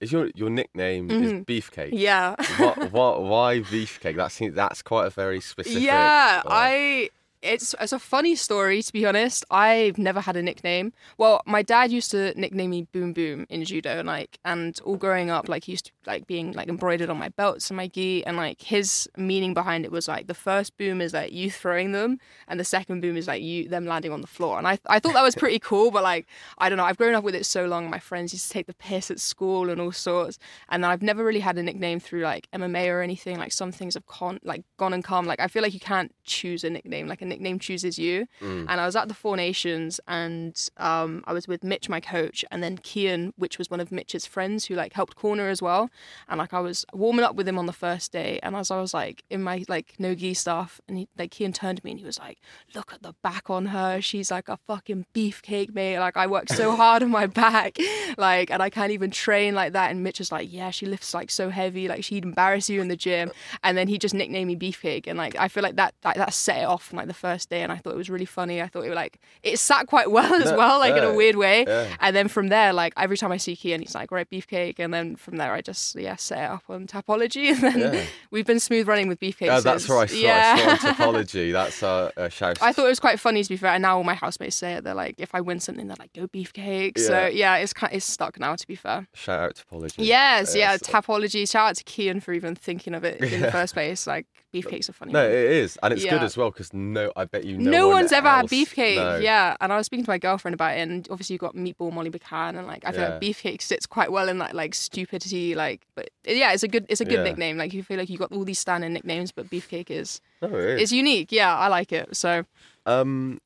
is 0.00 0.10
your 0.12 0.30
your 0.34 0.50
nickname 0.50 1.10
is 1.10 1.32
Mhm. 1.32 1.44
Beefcake? 1.46 1.90
yeah. 1.92 2.34
what, 2.58 2.92
what, 2.92 3.22
why 3.22 3.60
Beefcake? 3.60 4.16
That 4.16 4.32
seems 4.32 4.54
that's 4.54 4.82
quite 4.82 5.06
a 5.06 5.10
very 5.10 5.40
specific. 5.40 5.82
Yeah, 5.82 6.42
I. 6.46 7.10
It's 7.44 7.74
it's 7.78 7.92
a 7.92 7.98
funny 7.98 8.36
story 8.36 8.82
to 8.82 8.92
be 8.92 9.04
honest. 9.04 9.44
I've 9.50 9.98
never 9.98 10.22
had 10.22 10.34
a 10.34 10.42
nickname. 10.42 10.94
Well, 11.18 11.42
my 11.44 11.60
dad 11.60 11.92
used 11.92 12.10
to 12.12 12.32
nickname 12.40 12.70
me 12.70 12.86
Boom 12.90 13.12
Boom 13.12 13.46
in 13.50 13.64
judo, 13.64 13.98
and 13.98 14.06
like, 14.06 14.38
and 14.46 14.80
all 14.82 14.96
growing 14.96 15.28
up, 15.28 15.46
like, 15.46 15.64
he 15.64 15.72
used 15.72 15.86
to 15.86 15.92
like 16.06 16.26
being 16.26 16.52
like 16.52 16.68
embroidered 16.68 17.10
on 17.10 17.18
my 17.18 17.28
belts 17.28 17.68
and 17.68 17.76
my 17.76 17.86
gi, 17.86 18.24
and 18.24 18.38
like 18.38 18.62
his 18.62 19.08
meaning 19.18 19.52
behind 19.52 19.84
it 19.84 19.92
was 19.92 20.08
like 20.08 20.26
the 20.26 20.34
first 20.34 20.76
boom 20.78 21.02
is 21.02 21.12
like 21.12 21.32
you 21.32 21.50
throwing 21.50 21.92
them, 21.92 22.18
and 22.48 22.58
the 22.58 22.64
second 22.64 23.02
boom 23.02 23.14
is 23.14 23.28
like 23.28 23.42
you 23.42 23.68
them 23.68 23.84
landing 23.84 24.10
on 24.10 24.22
the 24.22 24.26
floor. 24.26 24.56
And 24.56 24.66
I 24.66 24.78
I 24.86 24.98
thought 24.98 25.12
that 25.12 25.22
was 25.22 25.34
pretty 25.34 25.58
cool, 25.58 25.90
but 25.90 26.02
like 26.02 26.26
I 26.56 26.70
don't 26.70 26.78
know, 26.78 26.84
I've 26.84 26.96
grown 26.96 27.14
up 27.14 27.24
with 27.24 27.34
it 27.34 27.44
so 27.44 27.66
long. 27.66 27.90
My 27.90 27.98
friends 27.98 28.32
used 28.32 28.46
to 28.46 28.52
take 28.54 28.66
the 28.68 28.74
piss 28.74 29.10
at 29.10 29.20
school 29.20 29.68
and 29.68 29.82
all 29.82 29.92
sorts, 29.92 30.38
and 30.70 30.86
I've 30.86 31.02
never 31.02 31.22
really 31.22 31.40
had 31.40 31.58
a 31.58 31.62
nickname 31.62 32.00
through 32.00 32.22
like 32.22 32.48
MMA 32.54 32.88
or 32.88 33.02
anything. 33.02 33.38
Like 33.38 33.52
some 33.52 33.70
things 33.70 33.94
have 33.94 34.06
con 34.06 34.40
like 34.44 34.62
gone 34.78 34.94
and 34.94 35.04
come. 35.04 35.26
Like 35.26 35.40
I 35.40 35.48
feel 35.48 35.60
like 35.62 35.74
you 35.74 35.80
can't 35.80 36.10
choose 36.24 36.64
a 36.64 36.70
nickname. 36.70 37.06
Like 37.06 37.20
a 37.20 37.26
nickname 37.26 37.33
chooses 37.58 37.98
you. 37.98 38.26
Mm. 38.40 38.66
And 38.68 38.80
I 38.80 38.86
was 38.86 38.96
at 38.96 39.08
the 39.08 39.14
Four 39.14 39.36
Nations, 39.36 40.00
and 40.06 40.68
um, 40.76 41.24
I 41.26 41.32
was 41.32 41.48
with 41.48 41.64
Mitch, 41.64 41.88
my 41.88 42.00
coach, 42.00 42.44
and 42.50 42.62
then 42.62 42.78
Kian, 42.78 43.32
which 43.36 43.58
was 43.58 43.70
one 43.70 43.80
of 43.80 43.90
Mitch's 43.90 44.26
friends 44.26 44.66
who 44.66 44.74
like 44.74 44.92
helped 44.92 45.16
corner 45.16 45.48
as 45.48 45.62
well. 45.62 45.90
And 46.28 46.38
like 46.38 46.54
I 46.54 46.60
was 46.60 46.84
warming 46.92 47.24
up 47.24 47.34
with 47.34 47.48
him 47.48 47.58
on 47.58 47.66
the 47.66 47.72
first 47.72 48.12
day, 48.12 48.38
and 48.42 48.54
as 48.56 48.70
I 48.70 48.80
was 48.80 48.94
like 48.94 49.24
in 49.30 49.42
my 49.42 49.64
like 49.68 49.94
no 49.98 50.14
gi 50.14 50.34
stuff, 50.34 50.80
and 50.88 50.98
he 50.98 51.08
like 51.18 51.32
Kian 51.32 51.54
turned 51.54 51.78
to 51.78 51.84
me 51.84 51.92
and 51.92 52.00
he 52.00 52.06
was 52.06 52.18
like, 52.18 52.38
"Look 52.74 52.92
at 52.92 53.02
the 53.02 53.14
back 53.22 53.50
on 53.50 53.66
her. 53.66 54.00
She's 54.00 54.30
like 54.30 54.48
a 54.48 54.58
fucking 54.66 55.06
beefcake, 55.14 55.74
mate. 55.74 55.98
Like 55.98 56.16
I 56.16 56.26
worked 56.26 56.50
so 56.50 56.76
hard 56.76 57.02
on 57.02 57.10
my 57.10 57.26
back, 57.26 57.78
like, 58.16 58.50
and 58.50 58.62
I 58.62 58.70
can't 58.70 58.92
even 58.92 59.10
train 59.10 59.54
like 59.54 59.72
that." 59.72 59.90
And 59.90 60.02
Mitch 60.02 60.18
was 60.18 60.32
like, 60.32 60.52
"Yeah, 60.52 60.70
she 60.70 60.86
lifts 60.86 61.14
like 61.14 61.30
so 61.30 61.50
heavy, 61.50 61.88
like 61.88 62.04
she'd 62.04 62.24
embarrass 62.24 62.68
you 62.68 62.80
in 62.80 62.88
the 62.88 62.96
gym." 62.96 63.30
And 63.62 63.76
then 63.76 63.88
he 63.88 63.98
just 63.98 64.14
nicknamed 64.14 64.48
me 64.48 64.56
Beefcake, 64.56 65.06
and 65.06 65.18
like 65.18 65.36
I 65.36 65.48
feel 65.48 65.62
like 65.62 65.76
that 65.76 65.94
like, 66.04 66.16
that 66.16 66.32
set 66.32 66.62
it 66.62 66.64
off 66.64 66.84
from 66.84 66.98
like 66.98 67.08
the 67.08 67.14
first 67.26 67.48
day, 67.50 67.62
and 67.62 67.70
I 67.72 67.76
thought 67.78 67.94
it 67.96 67.96
was 68.04 68.10
really 68.10 68.24
funny. 68.38 68.56
I 68.60 68.68
thought 68.68 68.84
it 68.84 68.90
was 68.90 68.96
like 69.04 69.18
it 69.42 69.58
sat 69.58 69.86
quite 69.86 70.10
well 70.10 70.32
as 70.34 70.50
Yeah, 70.50 70.56
well, 70.56 70.78
like 70.78 70.94
in 71.00 71.04
a 71.04 71.14
weird 71.14 71.36
way. 71.36 71.64
yeah. 71.66 71.86
And 72.00 72.14
then 72.16 72.28
from 72.28 72.48
there, 72.48 72.72
like 72.72 72.92
every 72.96 73.16
time 73.16 73.32
I 73.32 73.38
see 73.38 73.54
Kian, 73.56 73.80
he's 73.80 73.94
like, 73.94 74.10
"Right, 74.12 74.28
Beefcake," 74.28 74.78
and 74.78 74.92
then 74.92 75.16
from 75.16 75.36
there, 75.36 75.52
I 75.58 75.60
just 75.70 75.94
yeah 76.06 76.16
set 76.16 76.38
it 76.44 76.50
up 76.56 76.64
on 76.68 76.86
Tapology, 76.86 77.46
and 77.52 77.60
then 77.62 77.94
Yeah. 77.94 78.04
we've 78.30 78.46
been 78.46 78.60
smooth 78.60 78.86
running 78.88 79.08
with 79.08 79.18
Beefcake. 79.20 79.46
Yeah, 79.46 79.60
that's 79.60 79.84
since. 79.84 79.88
where 79.88 79.98
I 80.00 80.06
saw, 80.06 80.16
Yeah. 80.16 80.54
I 80.58 80.76
saw 80.76 80.88
on 80.88 80.94
Tapology. 81.14 81.52
That's 81.52 81.82
a, 81.82 82.12
a 82.16 82.30
shout. 82.30 82.58
I 82.62 82.72
thought 82.72 82.86
it 82.86 82.94
was 82.96 83.00
quite 83.00 83.18
funny 83.20 83.42
to 83.42 83.48
be 83.48 83.56
fair, 83.56 83.72
and 83.72 83.82
now 83.82 83.96
all 83.96 84.04
my 84.04 84.14
housemates 84.14 84.56
say 84.56 84.74
it. 84.74 84.84
They're 84.84 84.94
like, 85.04 85.14
if 85.18 85.34
I 85.34 85.40
win 85.40 85.60
something, 85.60 85.86
they're 85.88 85.96
like, 85.98 86.12
"Go 86.12 86.26
Beefcake." 86.26 86.98
So 86.98 87.12
Yeah. 87.26 87.28
yeah, 87.28 87.56
it's 87.62 87.72
kind 87.72 87.92
it's 87.92 88.06
stuck 88.06 88.38
now. 88.38 88.54
To 88.56 88.66
be 88.66 88.74
fair. 88.74 89.06
Shout 89.14 89.40
out 89.40 89.54
Tapology. 89.70 89.94
Yes, 89.98 90.54
yeah, 90.54 90.72
Yes. 90.72 90.80
Tapology. 90.82 91.50
Shout 91.50 91.70
out 91.70 91.76
to 91.76 91.84
Kian 91.84 92.22
for 92.22 92.32
even 92.32 92.54
thinking 92.54 92.94
of 92.94 93.04
it 93.04 93.20
in 93.22 93.40
the 93.40 93.50
first 93.58 93.74
place. 93.74 94.06
Like 94.06 94.26
Beefcake's 94.62 94.88
a 94.88 94.92
funny. 94.92 95.12
No, 95.12 95.24
it 95.24 95.32
is, 95.34 95.78
and 95.82 95.92
it's 95.92 96.04
good 96.04 96.22
as 96.22 96.36
well 96.36 96.50
because 96.50 96.72
no, 96.72 97.12
I 97.16 97.24
bet 97.24 97.44
you 97.44 97.58
no, 97.58 97.70
No, 97.70 97.86
one 97.88 97.96
one's 97.96 98.12
ever 98.12 98.28
had 98.28 98.42
else- 98.42 98.50
beefcake. 98.52 98.96
no. 98.96 99.16
Yeah, 99.18 99.56
and 99.60 99.72
I 99.72 99.76
was 99.76 99.86
speaking 99.86 100.04
to 100.04 100.10
my 100.10 100.18
girlfriend 100.18 100.54
about 100.54 100.76
it, 100.76 100.80
and 100.80 101.06
obviously 101.10 101.34
you've 101.34 101.40
got 101.40 101.54
meatball 101.54 101.92
Molly 101.92 102.10
McCann, 102.10 102.56
and 102.58 102.66
like 102.66 102.84
I 102.86 102.92
feel 102.92 103.00
Yeah. 103.02 103.08
like 103.10 103.20
beefcake 103.20 103.60
sits 103.62 103.86
quite 103.86 104.10
well 104.12 104.28
in 104.28 104.38
that 104.38 104.54
like 104.54 104.74
stupidity, 104.74 105.54
like. 105.54 105.86
But 105.94 106.10
yeah, 106.26 106.52
it's 106.52 106.62
a 106.62 106.68
good 106.68 106.86
it's 106.88 107.00
a 107.00 107.04
good 107.04 107.18
Yeah. 107.18 107.24
nickname. 107.24 107.56
Like 107.58 107.72
you 107.74 107.82
feel 107.82 107.98
like 107.98 108.08
you've 108.08 108.20
got 108.20 108.32
all 108.32 108.44
these 108.44 108.58
standing 108.58 108.92
nicknames, 108.92 109.32
but 109.32 109.50
beefcake 109.50 109.90
is 109.90 110.20
No, 110.42 110.48
it 110.48 110.54
is. 110.54 110.82
it's 110.82 110.92
unique. 110.92 111.32
Yeah, 111.32 111.54
I 111.56 111.68
like 111.68 111.92
it. 111.92 112.16
So 112.16 112.44
Um, 112.86 113.40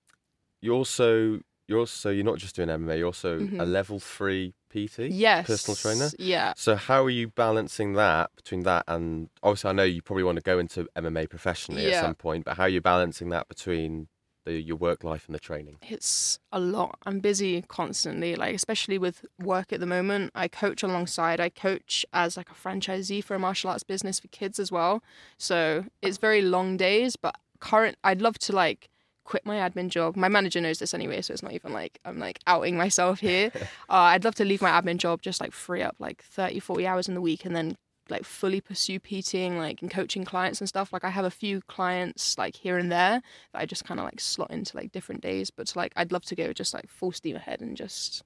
you 0.61 0.72
also 0.72 1.40
you're 1.69 1.78
also 1.81 2.11
you're 2.11 2.25
not 2.25 2.38
just 2.38 2.56
doing 2.56 2.69
MMA. 2.69 2.96
You're 2.99 3.06
also 3.06 3.37
a 3.37 3.40
Mhm. 3.40 3.66
level 3.70 4.00
three 4.00 4.54
PT. 4.69 5.11
yes, 5.11 5.47
Personal 5.47 5.76
trainer. 5.76 6.11
Yeah. 6.19 6.53
So 6.56 6.76
how 6.76 7.05
are 7.05 7.11
you 7.11 7.29
balancing 7.29 7.94
that 7.94 8.31
between 8.37 8.62
that 8.65 8.85
and 8.87 9.29
obviously 9.43 9.70
I 9.70 9.73
know 9.73 9.85
you 9.85 10.03
probably 10.03 10.25
want 10.25 10.37
to 10.37 10.43
go 10.43 10.59
into 10.59 10.88
MMA 10.97 11.29
professionally 11.29 11.92
at 11.92 12.00
some 12.00 12.14
point, 12.14 12.45
but 12.45 12.57
how 12.57 12.64
are 12.64 12.69
you 12.69 12.81
balancing 12.81 13.31
that 13.31 13.49
between 13.49 14.09
the, 14.45 14.61
your 14.61 14.76
work 14.76 15.04
life 15.04 15.26
and 15.26 15.35
the 15.35 15.38
training? 15.38 15.76
It's 15.83 16.38
a 16.52 16.59
lot. 16.59 16.99
I'm 17.04 17.21
busy 17.21 17.62
constantly, 17.62 18.35
like 18.35 18.54
especially 18.54 18.99
with 18.99 19.25
work 19.38 19.73
at 19.73 19.81
the 19.81 19.87
moment. 19.87 20.33
I 20.35 20.49
coach 20.49 20.83
alongside. 20.83 21.40
I 21.40 21.49
coach 21.49 22.04
as 22.12 22.37
like 22.37 22.50
a 22.50 22.54
franchisee 22.54 23.23
for 23.23 23.35
a 23.35 23.38
martial 23.38 23.71
arts 23.71 23.83
business 23.83 24.19
for 24.21 24.28
kids 24.28 24.59
as 24.59 24.73
well. 24.73 25.02
So 25.37 25.85
it's 26.02 26.19
very 26.19 26.42
long 26.42 26.76
days, 26.76 27.16
but 27.16 27.37
current 27.61 27.97
I'd 28.04 28.23
love 28.23 28.38
to 28.40 28.52
like 28.52 28.88
quit 29.28 29.44
my 29.44 29.56
admin 29.56 29.90
job. 29.90 30.16
My 30.16 30.30
manager 30.30 30.58
knows 30.58 30.78
this 30.78 30.94
anyway, 30.94 31.20
so 31.20 31.35
it's 31.35 31.42
not 31.42 31.52
even 31.52 31.73
like 31.75 32.00
I'm 32.06 32.18
like 32.18 32.40
outing 32.47 32.78
myself 32.78 33.20
here. 33.20 33.50
uh, 33.90 34.08
I'd 34.12 34.25
love 34.25 34.35
to 34.37 34.44
leave 34.44 34.62
my 34.62 34.70
admin 34.70 34.97
job, 34.97 35.20
just 35.20 35.38
like 35.40 35.52
free 35.52 35.82
up 35.82 35.97
like 35.99 36.23
30, 36.23 36.61
40 36.61 36.87
hours 36.87 37.08
in 37.08 37.14
the 37.14 37.20
week 37.20 37.44
and 37.44 37.54
then 37.54 37.76
like 38.08 38.25
fully 38.25 38.62
pursue 38.62 38.99
PTing 38.99 39.58
like 39.58 39.82
and 39.82 39.90
coaching 39.90 40.25
clients 40.25 40.62
and 40.62 40.68
stuff. 40.68 40.94
Like 40.94 41.04
I 41.04 41.11
have 41.11 41.26
a 41.26 41.30
few 41.30 41.61
clients 41.68 42.38
like 42.38 42.56
here 42.56 42.78
and 42.78 42.90
there 42.90 43.20
that 43.52 43.61
I 43.61 43.66
just 43.66 43.85
kind 43.85 44.00
of 44.00 44.04
like 44.04 44.18
slot 44.18 44.50
into 44.50 44.75
like 44.75 44.92
different 44.92 45.20
days. 45.20 45.50
But 45.50 45.76
like 45.76 45.92
I'd 45.94 46.11
love 46.11 46.25
to 46.25 46.35
go 46.35 46.54
just 46.54 46.73
like 46.73 46.88
full 46.88 47.12
steam 47.12 47.37
ahead 47.37 47.61
and 47.61 47.76
just 47.76 48.23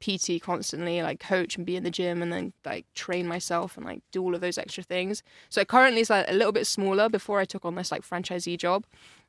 PT 0.00 0.40
constantly, 0.42 1.02
like 1.02 1.20
coach 1.20 1.56
and 1.56 1.64
be 1.64 1.76
in 1.76 1.82
the 1.84 1.90
gym 1.90 2.22
and 2.22 2.32
then 2.32 2.52
like 2.64 2.86
train 2.94 3.26
myself 3.26 3.76
and 3.76 3.86
like 3.86 4.02
do 4.12 4.22
all 4.22 4.34
of 4.34 4.40
those 4.40 4.58
extra 4.58 4.82
things. 4.82 5.22
So 5.48 5.64
currently 5.64 6.00
it's 6.00 6.10
like 6.10 6.26
a 6.28 6.34
little 6.34 6.52
bit 6.52 6.66
smaller. 6.66 7.08
Before 7.08 7.38
I 7.40 7.44
took 7.44 7.64
on 7.64 7.74
this 7.74 7.90
like 7.90 8.02
franchisee 8.02 8.58
job, 8.58 8.84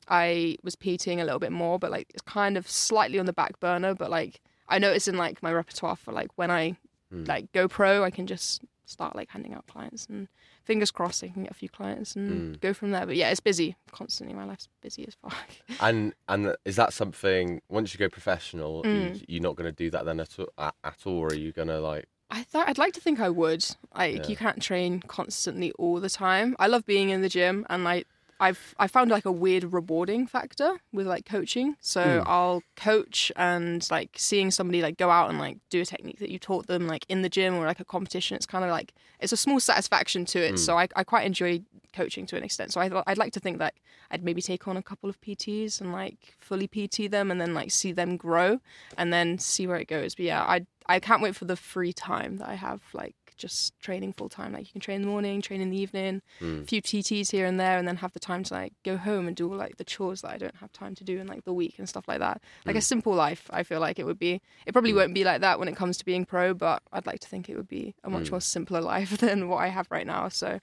I 0.08 0.56
was 0.62 0.76
PTing 0.76 1.20
a 1.20 1.24
little 1.24 1.38
bit 1.38 1.52
more, 1.52 1.78
but 1.78 1.90
like 1.90 2.08
it's 2.10 2.22
kind 2.22 2.56
of 2.56 2.68
slightly 2.68 3.18
on 3.18 3.26
the 3.26 3.32
back 3.32 3.58
burner. 3.60 3.94
But 3.94 4.10
like 4.10 4.40
I 4.68 4.78
notice 4.78 5.08
in 5.08 5.16
like 5.16 5.42
my 5.42 5.52
repertoire 5.52 5.96
for 5.96 6.12
like 6.12 6.30
when 6.36 6.50
I 6.50 6.76
Hmm. 7.10 7.24
like 7.24 7.50
go 7.52 7.68
pro, 7.68 8.04
I 8.04 8.10
can 8.10 8.26
just 8.26 8.62
start 8.84 9.16
like 9.16 9.30
handing 9.30 9.54
out 9.54 9.66
clients 9.66 10.06
and 10.10 10.28
fingers 10.68 10.90
crossed 10.92 11.24
I 11.24 11.28
can 11.28 11.42
get 11.44 11.50
a 11.50 11.54
few 11.62 11.68
clients 11.68 12.14
and 12.14 12.28
Hmm. 12.28 12.52
go 12.60 12.72
from 12.72 12.90
there. 12.92 13.06
But 13.06 13.16
yeah, 13.16 13.30
it's 13.30 13.40
busy 13.40 13.74
constantly. 13.90 14.34
My 14.36 14.44
life's 14.44 14.68
busy 14.82 15.04
as 15.08 15.14
fuck. 15.22 15.48
And 15.80 16.12
and 16.28 16.54
is 16.64 16.76
that 16.76 16.92
something 16.92 17.60
once 17.68 17.92
you 17.92 17.98
go 17.98 18.08
professional, 18.08 18.82
Mm. 18.84 19.14
you, 19.18 19.24
you're 19.28 19.42
not 19.42 19.56
going 19.56 19.70
to 19.74 19.76
do 19.84 19.90
that 19.90 20.04
then 20.04 20.20
at 20.20 20.38
all, 20.38 20.48
at, 20.58 20.74
at 20.84 20.98
all, 21.06 21.18
or 21.18 21.28
are 21.28 21.34
you 21.34 21.50
going 21.52 21.68
to 21.68 21.80
like? 21.80 22.06
I 22.30 22.42
thought 22.42 22.68
I'd 22.68 22.76
like 22.84 22.92
to 22.94 23.00
think 23.00 23.18
I 23.20 23.30
would. 23.30 23.64
Like 23.96 24.16
Yeah. 24.16 24.28
you 24.28 24.36
can't 24.36 24.60
train 24.62 25.00
constantly 25.08 25.72
all 25.72 25.98
the 25.98 26.10
time. 26.10 26.54
I 26.58 26.66
love 26.66 26.84
being 26.84 27.08
in 27.10 27.22
the 27.22 27.28
gym 27.30 27.64
and 27.70 27.82
like 27.84 28.06
I've 28.40 28.74
I 28.78 28.86
found 28.86 29.10
like 29.10 29.24
a 29.24 29.32
weird 29.32 29.72
rewarding 29.72 30.26
factor 30.26 30.78
with 30.92 31.06
like 31.06 31.24
coaching. 31.26 31.76
So 31.80 32.00
Mm. 32.02 32.24
I'll 32.26 32.62
coach 32.76 33.32
and 33.36 33.86
like 33.90 34.10
seeing 34.16 34.50
somebody 34.50 34.80
like 34.82 34.96
go 34.96 35.10
out 35.10 35.28
and 35.30 35.38
like 35.38 35.58
do 35.70 35.80
a 35.80 35.84
technique 35.84 36.18
that 36.20 36.30
you 36.30 36.38
taught 36.38 36.66
them 36.68 36.86
like 36.86 37.04
in 37.08 37.22
the 37.22 37.28
gym 37.28 37.54
or 37.56 37.66
like 37.66 37.80
a 37.80 37.84
competition. 37.84 38.36
It's 38.36 38.46
kind 38.46 38.64
of 38.64 38.70
like 38.70 38.94
it's 39.20 39.32
a 39.32 39.36
small 39.36 39.58
satisfaction 39.60 40.24
to 40.26 40.38
it. 40.38 40.58
So 40.58 40.78
I, 40.78 40.88
I 40.94 41.02
quite 41.04 41.26
enjoy 41.26 41.62
coaching 41.92 42.26
to 42.26 42.36
an 42.36 42.44
extent. 42.44 42.72
So 42.72 42.80
I 42.80 43.02
I'd 43.06 43.18
like 43.18 43.32
to 43.32 43.40
think 43.40 43.58
that 43.58 43.74
I'd 44.10 44.22
maybe 44.24 44.40
take 44.40 44.68
on 44.68 44.76
a 44.76 44.82
couple 44.82 45.10
of 45.10 45.20
PTs 45.20 45.80
and 45.80 45.92
like 45.92 46.36
fully 46.38 46.68
PT 46.68 47.10
them 47.10 47.30
and 47.30 47.40
then 47.40 47.54
like 47.54 47.70
see 47.70 47.92
them 47.92 48.16
grow 48.16 48.60
and 48.96 49.12
then 49.12 49.38
see 49.38 49.66
where 49.66 49.78
it 49.78 49.88
goes. 49.88 50.14
But 50.14 50.26
yeah, 50.26 50.42
I 50.42 50.66
I 50.86 51.00
can't 51.00 51.20
wait 51.20 51.34
for 51.36 51.44
the 51.44 51.56
free 51.56 51.92
time 51.92 52.38
that 52.38 52.48
I 52.48 52.54
have 52.54 52.80
like 52.94 53.14
just 53.38 53.78
training 53.80 54.12
full 54.12 54.28
time. 54.28 54.52
Like 54.52 54.66
you 54.66 54.72
can 54.72 54.80
train 54.80 54.96
in 54.96 55.02
the 55.02 55.08
morning, 55.08 55.40
train 55.40 55.60
in 55.60 55.70
the 55.70 55.80
evening, 55.80 56.20
a 56.40 56.64
few 56.64 56.82
TTs 56.82 57.30
here 57.30 57.46
and 57.46 57.58
there, 57.58 57.78
and 57.78 57.88
then 57.88 57.96
have 57.96 58.12
the 58.12 58.20
time 58.20 58.42
to 58.44 58.54
like 58.54 58.74
go 58.84 58.96
home 58.96 59.26
and 59.26 59.34
do 59.36 59.50
all 59.50 59.56
like 59.56 59.76
the 59.78 59.84
chores 59.84 60.20
that 60.22 60.30
I 60.32 60.36
don't 60.38 60.56
have 60.56 60.72
time 60.72 60.94
to 60.96 61.04
do 61.04 61.18
in 61.18 61.26
like 61.26 61.44
the 61.44 61.52
week 61.52 61.76
and 61.78 61.88
stuff 61.88 62.06
like 62.08 62.18
that. 62.18 62.42
Like 62.66 62.76
a 62.76 62.80
simple 62.80 63.14
life, 63.14 63.48
I 63.50 63.62
feel 63.62 63.80
like 63.80 63.98
it 63.98 64.04
would 64.04 64.18
be. 64.18 64.42
It 64.66 64.72
probably 64.72 64.92
won't 64.92 65.14
be 65.14 65.24
like 65.24 65.40
that 65.40 65.58
when 65.58 65.68
it 65.68 65.76
comes 65.76 65.96
to 65.98 66.04
being 66.04 66.24
pro, 66.26 66.52
but 66.52 66.82
I'd 66.92 67.06
like 67.06 67.20
to 67.20 67.28
think 67.28 67.48
it 67.48 67.56
would 67.56 67.68
be 67.68 67.94
a 68.04 68.10
much 68.10 68.30
more 68.30 68.40
simpler 68.40 68.80
life 68.94 69.16
than 69.18 69.48
what 69.48 69.58
I 69.58 69.68
have 69.68 69.86
right 69.90 70.06
now. 70.06 70.28
So 70.28 70.60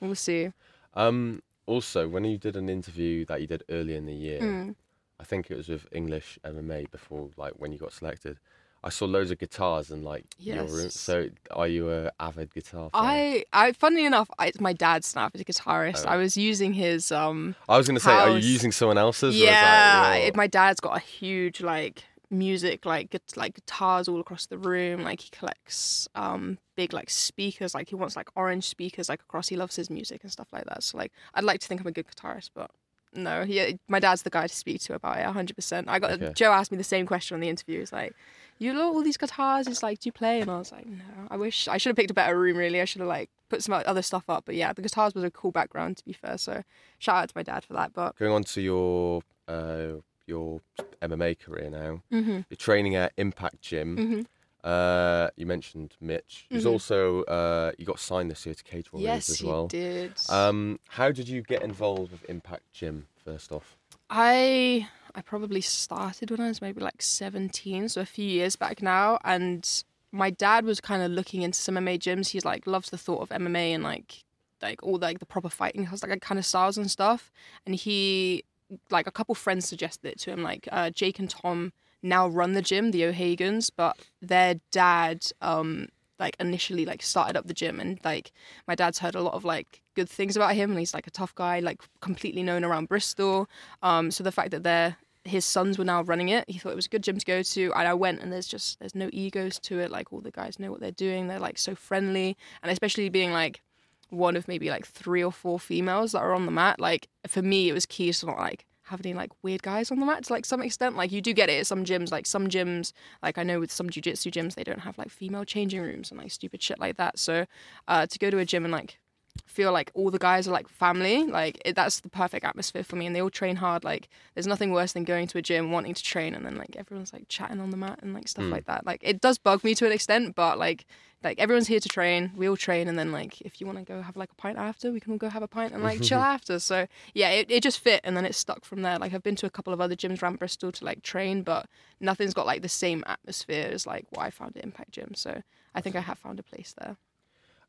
we'll 0.00 0.14
see. 0.14 0.52
Um, 0.94 1.42
also, 1.66 2.08
when 2.08 2.24
you 2.24 2.38
did 2.38 2.56
an 2.56 2.68
interview 2.68 3.24
that 3.26 3.40
you 3.40 3.46
did 3.46 3.64
earlier 3.68 3.96
in 3.96 4.06
the 4.06 4.14
year, 4.14 4.40
Mm. 4.40 4.76
I 5.20 5.24
think 5.24 5.50
it 5.50 5.56
was 5.56 5.68
with 5.68 5.86
English 5.92 6.38
MMA 6.44 6.90
before, 6.90 7.30
like 7.36 7.52
when 7.56 7.72
you 7.72 7.78
got 7.78 7.92
selected. 7.92 8.38
I 8.84 8.90
saw 8.90 9.06
loads 9.06 9.30
of 9.30 9.38
guitars 9.38 9.90
in 9.90 10.02
like 10.04 10.26
your 10.38 10.64
room. 10.64 10.90
So, 10.90 11.30
are 11.50 11.66
you 11.66 11.90
a 11.90 12.10
avid 12.20 12.52
guitar 12.52 12.90
fan? 12.90 13.02
I, 13.02 13.44
I, 13.52 13.72
funnily 13.72 14.04
enough, 14.04 14.28
I, 14.38 14.48
it's 14.48 14.60
my 14.60 14.74
dad's 14.74 15.14
now. 15.16 15.30
He's 15.32 15.40
a 15.40 15.44
guitarist. 15.46 16.04
Oh. 16.06 16.10
I 16.10 16.16
was 16.16 16.36
using 16.36 16.74
his 16.74 17.10
um, 17.10 17.56
I 17.68 17.78
was 17.78 17.86
going 17.88 17.96
to 17.96 18.00
say, 18.04 18.12
are 18.12 18.30
you 18.38 18.46
using 18.46 18.72
someone 18.72 18.98
else's? 18.98 19.34
Yeah, 19.36 20.14
your- 20.16 20.26
it- 20.26 20.36
my 20.36 20.46
dad's 20.46 20.80
got 20.80 20.96
a 20.96 21.00
huge 21.00 21.60
like 21.62 22.04
music 22.30 22.84
like 22.84 23.10
gu- 23.10 23.18
like 23.36 23.54
guitars 23.54 24.08
all 24.08 24.20
across 24.20 24.46
the 24.46 24.58
room. 24.58 25.02
Like 25.02 25.20
he 25.20 25.30
collects 25.30 26.08
um 26.14 26.58
big 26.76 26.92
like 26.92 27.08
speakers. 27.10 27.74
Like 27.74 27.88
he 27.88 27.94
wants 27.94 28.16
like 28.16 28.28
orange 28.36 28.64
speakers 28.68 29.08
like 29.08 29.22
across. 29.22 29.48
He 29.48 29.56
loves 29.56 29.76
his 29.76 29.88
music 29.88 30.20
and 30.22 30.30
stuff 30.32 30.48
like 30.52 30.64
that. 30.66 30.82
So 30.82 30.98
like 30.98 31.12
I'd 31.34 31.44
like 31.44 31.60
to 31.60 31.66
think 31.68 31.80
I'm 31.80 31.86
a 31.86 31.92
good 31.92 32.06
guitarist, 32.06 32.50
but 32.54 32.70
no, 33.14 33.44
he, 33.44 33.78
my 33.88 33.98
dad's 34.00 34.22
the 34.22 34.30
guy 34.30 34.46
to 34.46 34.54
speak 34.54 34.80
to 34.82 34.94
about 34.94 35.18
it. 35.18 35.24
100. 35.24 35.54
percent 35.56 35.88
I 35.88 35.98
got 35.98 36.12
Okay. 36.12 36.32
Joe 36.34 36.52
asked 36.52 36.70
me 36.72 36.78
the 36.78 36.84
same 36.84 37.06
question 37.06 37.34
on 37.34 37.40
the 37.40 37.48
interview. 37.48 37.80
He's 37.80 37.92
like. 37.92 38.14
You 38.60 38.72
love 38.72 38.94
all 38.94 39.02
these 39.02 39.16
guitars. 39.16 39.66
It's 39.66 39.82
like, 39.82 39.98
do 39.98 40.06
you 40.06 40.12
play? 40.12 40.40
And 40.40 40.48
I 40.48 40.58
was 40.58 40.70
like, 40.70 40.86
no. 40.86 41.02
I 41.28 41.36
wish 41.36 41.66
I 41.66 41.76
should 41.76 41.90
have 41.90 41.96
picked 41.96 42.12
a 42.12 42.14
better 42.14 42.38
room. 42.38 42.56
Really, 42.56 42.80
I 42.80 42.84
should 42.84 43.00
have 43.00 43.08
like 43.08 43.28
put 43.48 43.64
some 43.64 43.74
other 43.74 44.00
stuff 44.00 44.22
up. 44.28 44.44
But 44.46 44.54
yeah, 44.54 44.72
the 44.72 44.80
guitars 44.80 45.12
was 45.12 45.24
a 45.24 45.30
cool 45.30 45.50
background 45.50 45.96
to 45.96 46.04
be 46.04 46.12
fair. 46.12 46.38
So 46.38 46.62
shout 47.00 47.16
out 47.16 47.28
to 47.30 47.32
my 47.34 47.42
dad 47.42 47.64
for 47.64 47.72
that. 47.72 47.92
But 47.92 48.14
Going 48.16 48.30
on 48.30 48.44
to 48.44 48.60
your 48.60 49.22
uh, 49.48 49.94
your 50.28 50.60
MMA 51.02 51.36
career 51.40 51.68
now, 51.68 52.02
Mhm. 52.12 52.44
you're 52.48 52.56
training 52.56 52.94
at 52.94 53.12
Impact 53.16 53.60
Gym. 53.60 53.96
Mhm. 53.96 54.26
Uh, 54.64 55.28
you 55.36 55.44
mentioned 55.46 55.94
Mitch. 56.00 56.46
There's 56.50 56.64
Mhm. 56.64 56.70
also 56.72 57.22
uh, 57.24 57.72
you 57.78 57.84
got 57.84 58.00
signed 58.00 58.30
this 58.30 58.46
year 58.46 58.54
to 58.54 58.64
Cage 58.64 58.90
Warriors 58.92 59.04
yes, 59.06 59.28
as 59.30 59.38
he 59.40 59.46
well. 59.46 59.66
did. 59.68 60.12
Um, 60.30 60.80
how 60.88 61.12
did 61.12 61.28
you 61.28 61.42
get 61.42 61.62
involved 61.62 62.12
with 62.12 62.24
Impact 62.30 62.72
Gym 62.72 63.06
first 63.22 63.52
off? 63.52 63.76
I 64.08 64.88
I 65.14 65.20
probably 65.22 65.60
started 65.60 66.30
when 66.30 66.40
I 66.40 66.48
was 66.48 66.60
maybe 66.62 66.80
like 66.80 67.00
17, 67.02 67.88
so 67.88 68.00
a 68.00 68.06
few 68.06 68.26
years 68.26 68.56
back 68.56 68.82
now. 68.82 69.18
And 69.22 69.68
my 70.10 70.30
dad 70.30 70.64
was 70.64 70.80
kind 70.80 71.02
of 71.02 71.10
looking 71.12 71.42
into 71.42 71.58
some 71.58 71.76
MMA 71.76 71.98
gyms. 71.98 72.28
He's 72.30 72.44
like 72.44 72.66
loves 72.66 72.90
the 72.90 72.98
thought 72.98 73.20
of 73.20 73.28
MMA 73.30 73.74
and 73.74 73.84
like 73.84 74.24
like 74.62 74.82
all 74.82 74.96
like 74.96 75.18
the 75.18 75.26
proper 75.26 75.50
fighting 75.50 75.84
has 75.86 76.02
like 76.02 76.20
kind 76.22 76.38
of 76.38 76.46
styles 76.46 76.78
and 76.78 76.90
stuff. 76.90 77.30
And 77.66 77.74
he 77.74 78.44
like 78.90 79.06
a 79.06 79.12
couple 79.12 79.34
friends 79.34 79.68
suggested 79.68 80.08
it 80.08 80.18
to 80.20 80.30
him. 80.32 80.42
Like 80.42 80.66
uh, 80.72 80.88
Jake 80.90 81.18
and 81.18 81.28
Tom 81.28 81.72
now 82.04 82.28
run 82.28 82.52
the 82.52 82.62
gym, 82.62 82.90
the 82.90 83.04
O'Hagans, 83.04 83.70
but 83.70 83.96
their 84.20 84.56
dad 84.70 85.26
um 85.40 85.88
like 86.20 86.36
initially 86.38 86.84
like 86.84 87.02
started 87.02 87.36
up 87.36 87.48
the 87.48 87.54
gym 87.54 87.80
and 87.80 87.98
like 88.04 88.30
my 88.68 88.76
dad's 88.76 89.00
heard 89.00 89.16
a 89.16 89.20
lot 89.20 89.34
of 89.34 89.44
like 89.44 89.82
good 89.94 90.08
things 90.08 90.36
about 90.36 90.54
him 90.54 90.70
and 90.70 90.78
he's 90.78 90.94
like 90.94 91.08
a 91.08 91.10
tough 91.10 91.34
guy 91.34 91.58
like 91.58 91.82
completely 92.00 92.42
known 92.42 92.62
around 92.64 92.88
bristol. 92.88 93.48
Um 93.82 94.10
so 94.10 94.22
the 94.22 94.30
fact 94.32 94.52
that 94.52 94.62
they're 94.62 94.96
his 95.24 95.44
sons 95.44 95.78
were 95.78 95.84
now 95.84 96.02
running 96.02 96.28
it 96.28 96.44
he 96.48 96.58
thought 96.58 96.72
it 96.72 96.76
was 96.76 96.86
a 96.86 96.90
good 96.90 97.02
gym 97.02 97.18
to 97.18 97.24
go 97.24 97.42
to 97.42 97.72
and 97.74 97.88
i 97.88 97.94
went 97.94 98.20
and 98.20 98.30
there's 98.30 98.46
just 98.46 98.78
there's 98.78 98.94
no 98.94 99.08
egos 99.10 99.58
to 99.58 99.78
it 99.78 99.90
like 99.90 100.12
all 100.12 100.20
the 100.20 100.30
guys 100.30 100.58
know 100.58 100.70
what 100.70 100.80
they're 100.80 100.90
doing 100.90 101.26
they're 101.26 101.38
like 101.38 101.56
so 101.56 101.74
friendly 101.74 102.36
and 102.62 102.70
especially 102.70 103.08
being 103.08 103.32
like 103.32 103.62
one 104.10 104.36
of 104.36 104.46
maybe 104.46 104.68
like 104.68 104.86
three 104.86 105.24
or 105.24 105.32
four 105.32 105.58
females 105.58 106.12
that 106.12 106.18
are 106.18 106.34
on 106.34 106.44
the 106.44 106.52
mat 106.52 106.78
like 106.78 107.08
for 107.26 107.40
me 107.40 107.70
it 107.70 107.72
was 107.72 107.86
key 107.86 108.12
to 108.12 108.26
not 108.26 108.38
like 108.38 108.66
have 108.84 109.00
any 109.04 109.14
like 109.14 109.30
weird 109.42 109.62
guys 109.62 109.90
on 109.90 110.00
the 110.00 110.06
mat 110.06 110.24
to 110.24 110.32
like 110.32 110.44
some 110.44 110.62
extent 110.62 110.96
like 110.96 111.12
you 111.12 111.20
do 111.20 111.32
get 111.32 111.48
it 111.48 111.60
at 111.60 111.66
some 111.66 111.84
gyms 111.84 112.10
like 112.10 112.26
some 112.26 112.48
gyms 112.48 112.92
like 113.22 113.38
i 113.38 113.42
know 113.42 113.58
with 113.58 113.72
some 113.72 113.88
jiu-jitsu 113.88 114.30
gyms 114.30 114.54
they 114.54 114.64
don't 114.64 114.80
have 114.80 114.98
like 114.98 115.10
female 115.10 115.44
changing 115.44 115.80
rooms 115.80 116.10
and 116.10 116.20
like 116.20 116.30
stupid 116.30 116.62
shit 116.62 116.78
like 116.78 116.96
that. 116.96 117.18
So 117.18 117.46
uh 117.88 118.06
to 118.06 118.18
go 118.18 118.30
to 118.30 118.38
a 118.38 118.44
gym 118.44 118.64
and 118.64 118.72
like 118.72 118.98
feel 119.46 119.72
like 119.72 119.90
all 119.94 120.10
the 120.10 120.18
guys 120.18 120.48
are 120.48 120.52
like 120.52 120.68
family. 120.68 121.24
Like 121.24 121.60
it, 121.64 121.76
that's 121.76 122.00
the 122.00 122.08
perfect 122.08 122.44
atmosphere 122.44 122.84
for 122.84 122.96
me 122.96 123.06
and 123.06 123.14
they 123.14 123.22
all 123.22 123.30
train 123.30 123.56
hard. 123.56 123.84
Like 123.84 124.08
there's 124.34 124.46
nothing 124.46 124.72
worse 124.72 124.92
than 124.92 125.04
going 125.04 125.26
to 125.28 125.38
a 125.38 125.42
gym 125.42 125.70
wanting 125.70 125.94
to 125.94 126.02
train 126.02 126.34
and 126.34 126.44
then 126.44 126.56
like 126.56 126.76
everyone's 126.76 127.12
like 127.12 127.28
chatting 127.28 127.60
on 127.60 127.70
the 127.70 127.76
mat 127.76 128.00
and 128.02 128.14
like 128.14 128.28
stuff 128.28 128.46
like 128.46 128.66
that. 128.66 128.84
Like 128.84 129.00
it 129.02 129.20
does 129.20 129.38
bug 129.38 129.62
me 129.64 129.74
to 129.76 129.86
an 129.86 129.92
extent 129.92 130.34
but 130.34 130.58
like 130.58 130.86
like 131.22 131.38
everyone's 131.38 131.68
here 131.68 131.80
to 131.80 131.88
train. 131.88 132.32
We 132.36 132.48
all 132.48 132.56
train 132.56 132.88
and 132.88 132.98
then 132.98 133.12
like 133.12 133.40
if 133.42 133.60
you 133.60 133.66
want 133.66 133.78
to 133.78 133.84
go 133.84 134.02
have 134.02 134.16
like 134.16 134.30
a 134.32 134.34
pint 134.34 134.58
after 134.58 134.92
we 134.92 135.00
can 135.00 135.12
all 135.12 135.18
go 135.18 135.28
have 135.28 135.42
a 135.42 135.48
pint 135.48 135.72
and 135.72 135.82
like 135.82 136.02
chill 136.02 136.18
after. 136.34 136.58
So 136.58 136.86
yeah 137.14 137.30
it, 137.30 137.50
it 137.50 137.62
just 137.62 137.80
fit 137.80 138.00
and 138.04 138.16
then 138.16 138.24
it 138.24 138.34
stuck 138.34 138.64
from 138.64 138.82
there. 138.82 138.98
Like 138.98 139.14
i've 139.14 139.22
been 139.22 139.36
to 139.36 139.46
a 139.46 139.50
couple 139.50 139.72
of 139.72 139.80
other 139.80 139.96
gyms 139.96 140.22
around 140.22 140.38
bristol 140.38 140.72
to 140.72 140.84
like 140.84 141.02
train 141.02 141.42
but 141.42 141.66
nothing's 142.00 142.34
got 142.34 142.46
like 142.46 142.62
the 142.62 142.68
same 142.68 143.04
atmosphere 143.06 143.68
as 143.72 143.86
like 143.86 144.06
what 144.10 144.24
i 144.24 144.30
found 144.30 144.56
at 144.56 144.64
impact 144.64 144.92
gym. 144.92 145.14
So 145.14 145.42
i 145.74 145.80
think 145.80 145.96
i 145.96 146.00
have 146.00 146.18
found 146.18 146.38
a 146.38 146.42
place 146.42 146.74
there. 146.78 146.96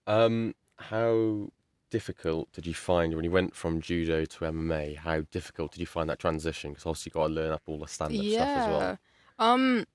Um, 0.08 0.54
how 0.78 1.52
difficult 1.90 2.52
did 2.52 2.66
you 2.66 2.74
find 2.74 3.14
when 3.16 3.24
you 3.24 3.32
went 3.32 3.56
from 3.56 3.82
judo 3.82 4.26
to 4.26 4.40
MMA? 4.46 4.98
How 4.98 5.22
difficult 5.32 5.72
did 5.72 5.80
you 5.80 5.86
find 5.86 6.10
that 6.10 6.20
transition? 6.20 6.72
Because 6.72 6.86
obviously 6.86 7.12
you 7.12 7.22
got 7.22 7.28
to 7.28 7.34
learn 7.34 7.52
up 7.52 7.62
all 7.66 7.80
the 7.80 7.88
stand-up 7.88 8.26
stuff 8.26 8.48
as 8.48 8.68
well. 8.68 8.98
Um 9.40 9.86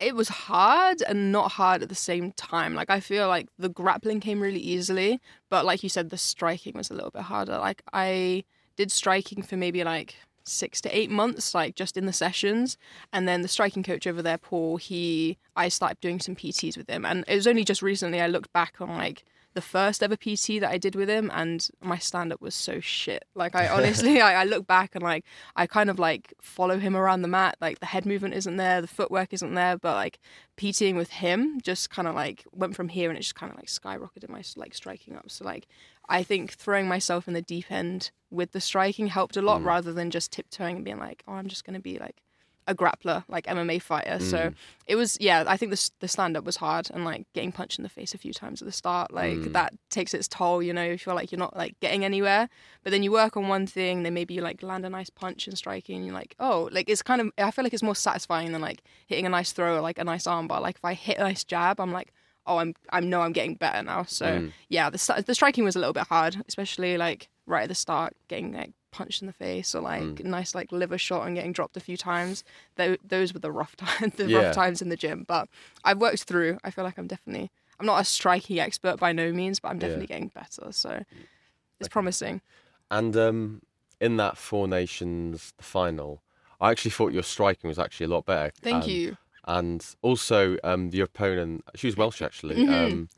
it 0.00 0.16
was 0.16 0.28
hard 0.28 1.00
and 1.06 1.30
not 1.30 1.52
hard 1.52 1.82
at 1.82 1.88
the 1.88 1.94
same 1.94 2.32
time. 2.32 2.74
Like 2.74 2.90
I 2.90 2.98
feel 2.98 3.28
like 3.28 3.48
the 3.56 3.68
grappling 3.68 4.20
came 4.20 4.40
really 4.40 4.58
easily, 4.58 5.20
but 5.48 5.64
like 5.64 5.82
you 5.82 5.88
said 5.88 6.10
the 6.10 6.18
striking 6.18 6.74
was 6.74 6.90
a 6.90 6.94
little 6.94 7.12
bit 7.12 7.22
harder. 7.22 7.58
Like 7.58 7.82
I 7.92 8.44
did 8.76 8.90
striking 8.90 9.42
for 9.42 9.56
maybe 9.56 9.84
like 9.84 10.16
6 10.44 10.80
to 10.80 10.96
8 10.96 11.08
months 11.08 11.54
like 11.54 11.76
just 11.76 11.96
in 11.96 12.06
the 12.06 12.12
sessions 12.12 12.76
and 13.12 13.28
then 13.28 13.42
the 13.42 13.48
striking 13.48 13.84
coach 13.84 14.08
over 14.08 14.20
there 14.22 14.38
Paul 14.38 14.76
he 14.76 15.38
I 15.54 15.68
started 15.68 16.00
doing 16.00 16.18
some 16.18 16.34
PTs 16.34 16.76
with 16.76 16.90
him 16.90 17.04
and 17.04 17.24
it 17.28 17.36
was 17.36 17.46
only 17.46 17.64
just 17.64 17.80
recently 17.80 18.20
I 18.20 18.26
looked 18.26 18.52
back 18.52 18.80
on 18.80 18.88
like 18.88 19.24
the 19.54 19.60
first 19.60 20.02
ever 20.02 20.16
PT 20.16 20.60
that 20.60 20.70
I 20.70 20.78
did 20.78 20.94
with 20.94 21.08
him, 21.08 21.30
and 21.34 21.66
my 21.80 21.98
stand 21.98 22.32
up 22.32 22.40
was 22.40 22.54
so 22.54 22.80
shit. 22.80 23.24
Like, 23.34 23.54
I 23.54 23.68
honestly, 23.76 24.20
I, 24.20 24.42
I 24.42 24.44
look 24.44 24.66
back 24.66 24.94
and 24.94 25.02
like, 25.02 25.24
I 25.56 25.66
kind 25.66 25.90
of 25.90 25.98
like 25.98 26.34
follow 26.40 26.78
him 26.78 26.96
around 26.96 27.22
the 27.22 27.28
mat. 27.28 27.56
Like, 27.60 27.80
the 27.80 27.86
head 27.86 28.06
movement 28.06 28.34
isn't 28.34 28.56
there, 28.56 28.80
the 28.80 28.86
footwork 28.86 29.32
isn't 29.32 29.54
there, 29.54 29.76
but 29.76 29.94
like 29.94 30.18
PTing 30.56 30.96
with 30.96 31.10
him 31.10 31.60
just 31.62 31.90
kind 31.90 32.08
of 32.08 32.14
like 32.14 32.44
went 32.52 32.76
from 32.76 32.88
here 32.88 33.08
and 33.08 33.18
it 33.18 33.22
just 33.22 33.34
kind 33.34 33.52
of 33.52 33.58
like 33.58 33.68
skyrocketed 33.68 34.28
my 34.28 34.42
like 34.56 34.74
striking 34.74 35.16
up. 35.16 35.30
So, 35.30 35.44
like, 35.44 35.66
I 36.08 36.22
think 36.22 36.52
throwing 36.52 36.88
myself 36.88 37.28
in 37.28 37.34
the 37.34 37.42
deep 37.42 37.70
end 37.70 38.10
with 38.30 38.52
the 38.52 38.60
striking 38.60 39.08
helped 39.08 39.36
a 39.36 39.42
lot 39.42 39.60
mm. 39.60 39.66
rather 39.66 39.92
than 39.92 40.10
just 40.10 40.32
tiptoeing 40.32 40.76
and 40.76 40.84
being 40.84 40.98
like, 40.98 41.22
oh, 41.28 41.32
I'm 41.32 41.48
just 41.48 41.64
going 41.64 41.74
to 41.74 41.80
be 41.80 41.98
like, 41.98 42.22
a 42.66 42.74
grappler, 42.74 43.24
like 43.28 43.46
MMA 43.46 43.80
fighter. 43.82 44.18
So 44.20 44.38
mm. 44.38 44.54
it 44.86 44.96
was, 44.96 45.16
yeah. 45.20 45.44
I 45.46 45.56
think 45.56 45.72
the 45.72 45.90
the 46.00 46.08
stand 46.08 46.36
up 46.36 46.44
was 46.44 46.56
hard, 46.56 46.90
and 46.92 47.04
like 47.04 47.26
getting 47.32 47.52
punched 47.52 47.78
in 47.78 47.82
the 47.82 47.88
face 47.88 48.14
a 48.14 48.18
few 48.18 48.32
times 48.32 48.62
at 48.62 48.66
the 48.66 48.72
start, 48.72 49.12
like 49.12 49.38
mm. 49.38 49.52
that 49.52 49.74
takes 49.90 50.14
its 50.14 50.28
toll. 50.28 50.62
You 50.62 50.72
know, 50.72 50.82
if 50.82 51.04
you're 51.04 51.14
like 51.14 51.32
you're 51.32 51.38
not 51.38 51.56
like 51.56 51.78
getting 51.80 52.04
anywhere, 52.04 52.48
but 52.82 52.90
then 52.90 53.02
you 53.02 53.12
work 53.12 53.36
on 53.36 53.48
one 53.48 53.66
thing, 53.66 54.02
then 54.02 54.14
maybe 54.14 54.34
you 54.34 54.42
like 54.42 54.62
land 54.62 54.84
a 54.84 54.90
nice 54.90 55.10
punch 55.10 55.46
and 55.46 55.56
striking, 55.56 55.96
and 55.96 56.06
you're 56.06 56.14
like, 56.14 56.34
oh, 56.38 56.68
like 56.72 56.88
it's 56.88 57.02
kind 57.02 57.20
of. 57.20 57.30
I 57.38 57.50
feel 57.50 57.64
like 57.64 57.74
it's 57.74 57.82
more 57.82 57.96
satisfying 57.96 58.52
than 58.52 58.60
like 58.60 58.82
hitting 59.06 59.26
a 59.26 59.30
nice 59.30 59.52
throw 59.52 59.76
or 59.76 59.80
like 59.80 59.98
a 59.98 60.04
nice 60.04 60.26
arm 60.26 60.46
bar. 60.46 60.60
Like 60.60 60.76
if 60.76 60.84
I 60.84 60.94
hit 60.94 61.18
a 61.18 61.22
nice 61.22 61.44
jab, 61.44 61.80
I'm 61.80 61.92
like. 61.92 62.12
Oh, 62.44 62.56
I'm 62.56 62.74
I 62.90 62.98
know 62.98 63.20
I'm 63.20 63.30
getting 63.30 63.54
better 63.54 63.84
now. 63.84 64.02
So 64.02 64.26
mm. 64.26 64.52
yeah, 64.68 64.90
the 64.90 65.22
the 65.24 65.32
striking 65.32 65.62
was 65.62 65.76
a 65.76 65.78
little 65.78 65.92
bit 65.92 66.08
hard, 66.08 66.42
especially 66.48 66.96
like 66.98 67.28
right 67.46 67.62
at 67.62 67.68
the 67.68 67.76
start, 67.76 68.16
getting 68.26 68.52
like 68.52 68.72
punched 68.92 69.20
in 69.22 69.26
the 69.26 69.32
face 69.32 69.74
or 69.74 69.80
like 69.80 70.22
nice 70.24 70.54
like 70.54 70.70
liver 70.70 70.98
shot 70.98 71.26
and 71.26 71.34
getting 71.34 71.52
dropped 71.52 71.76
a 71.76 71.80
few 71.80 71.96
times. 71.96 72.44
Tho- 72.76 72.96
those 73.04 73.34
were 73.34 73.40
the 73.40 73.50
rough 73.50 73.74
times, 73.84 74.14
the 74.14 74.28
Yeah. 74.28 74.38
rough 74.42 74.54
times 74.54 74.80
in 74.80 74.88
the 74.88 74.96
gym. 74.96 75.24
But 75.26 75.48
I've 75.84 75.98
worked 75.98 76.22
through. 76.24 76.58
I 76.62 76.70
feel 76.70 76.84
like 76.84 76.98
I'm 76.98 77.08
definitely. 77.08 77.50
I'm 77.80 77.86
not 77.86 78.00
a 78.00 78.04
striking 78.04 78.60
expert 78.60 78.98
by 79.00 79.10
no 79.12 79.32
means, 79.32 79.58
but 79.58 79.68
I'm 79.68 79.78
definitely 79.80 80.06
getting 80.06 80.28
better. 80.28 80.70
So 80.70 81.02
it's 81.80 81.88
promising. 81.88 82.40
And 82.90 83.16
um, 83.16 83.62
in 84.00 84.18
that 84.18 84.36
Four 84.36 84.68
Nations 84.68 85.52
the 85.56 85.64
final, 85.64 86.22
I 86.60 86.70
actually 86.70 86.92
thought 86.92 87.12
your 87.12 87.24
striking 87.24 87.66
was 87.68 87.78
actually 87.80 88.06
a 88.06 88.10
lot 88.10 88.26
better. 88.26 88.52
Thank 88.60 88.84
Um, 88.84 88.90
you. 88.90 89.16
And 89.44 89.84
also, 90.02 90.56
um, 90.62 90.90
your 90.92 91.06
opponent, 91.06 91.64
she 91.74 91.88
was 91.88 91.96
Welsh 91.96 92.22
actually. 92.22 92.56
Mm-hmm. 92.56 92.72
Um, 92.94 93.08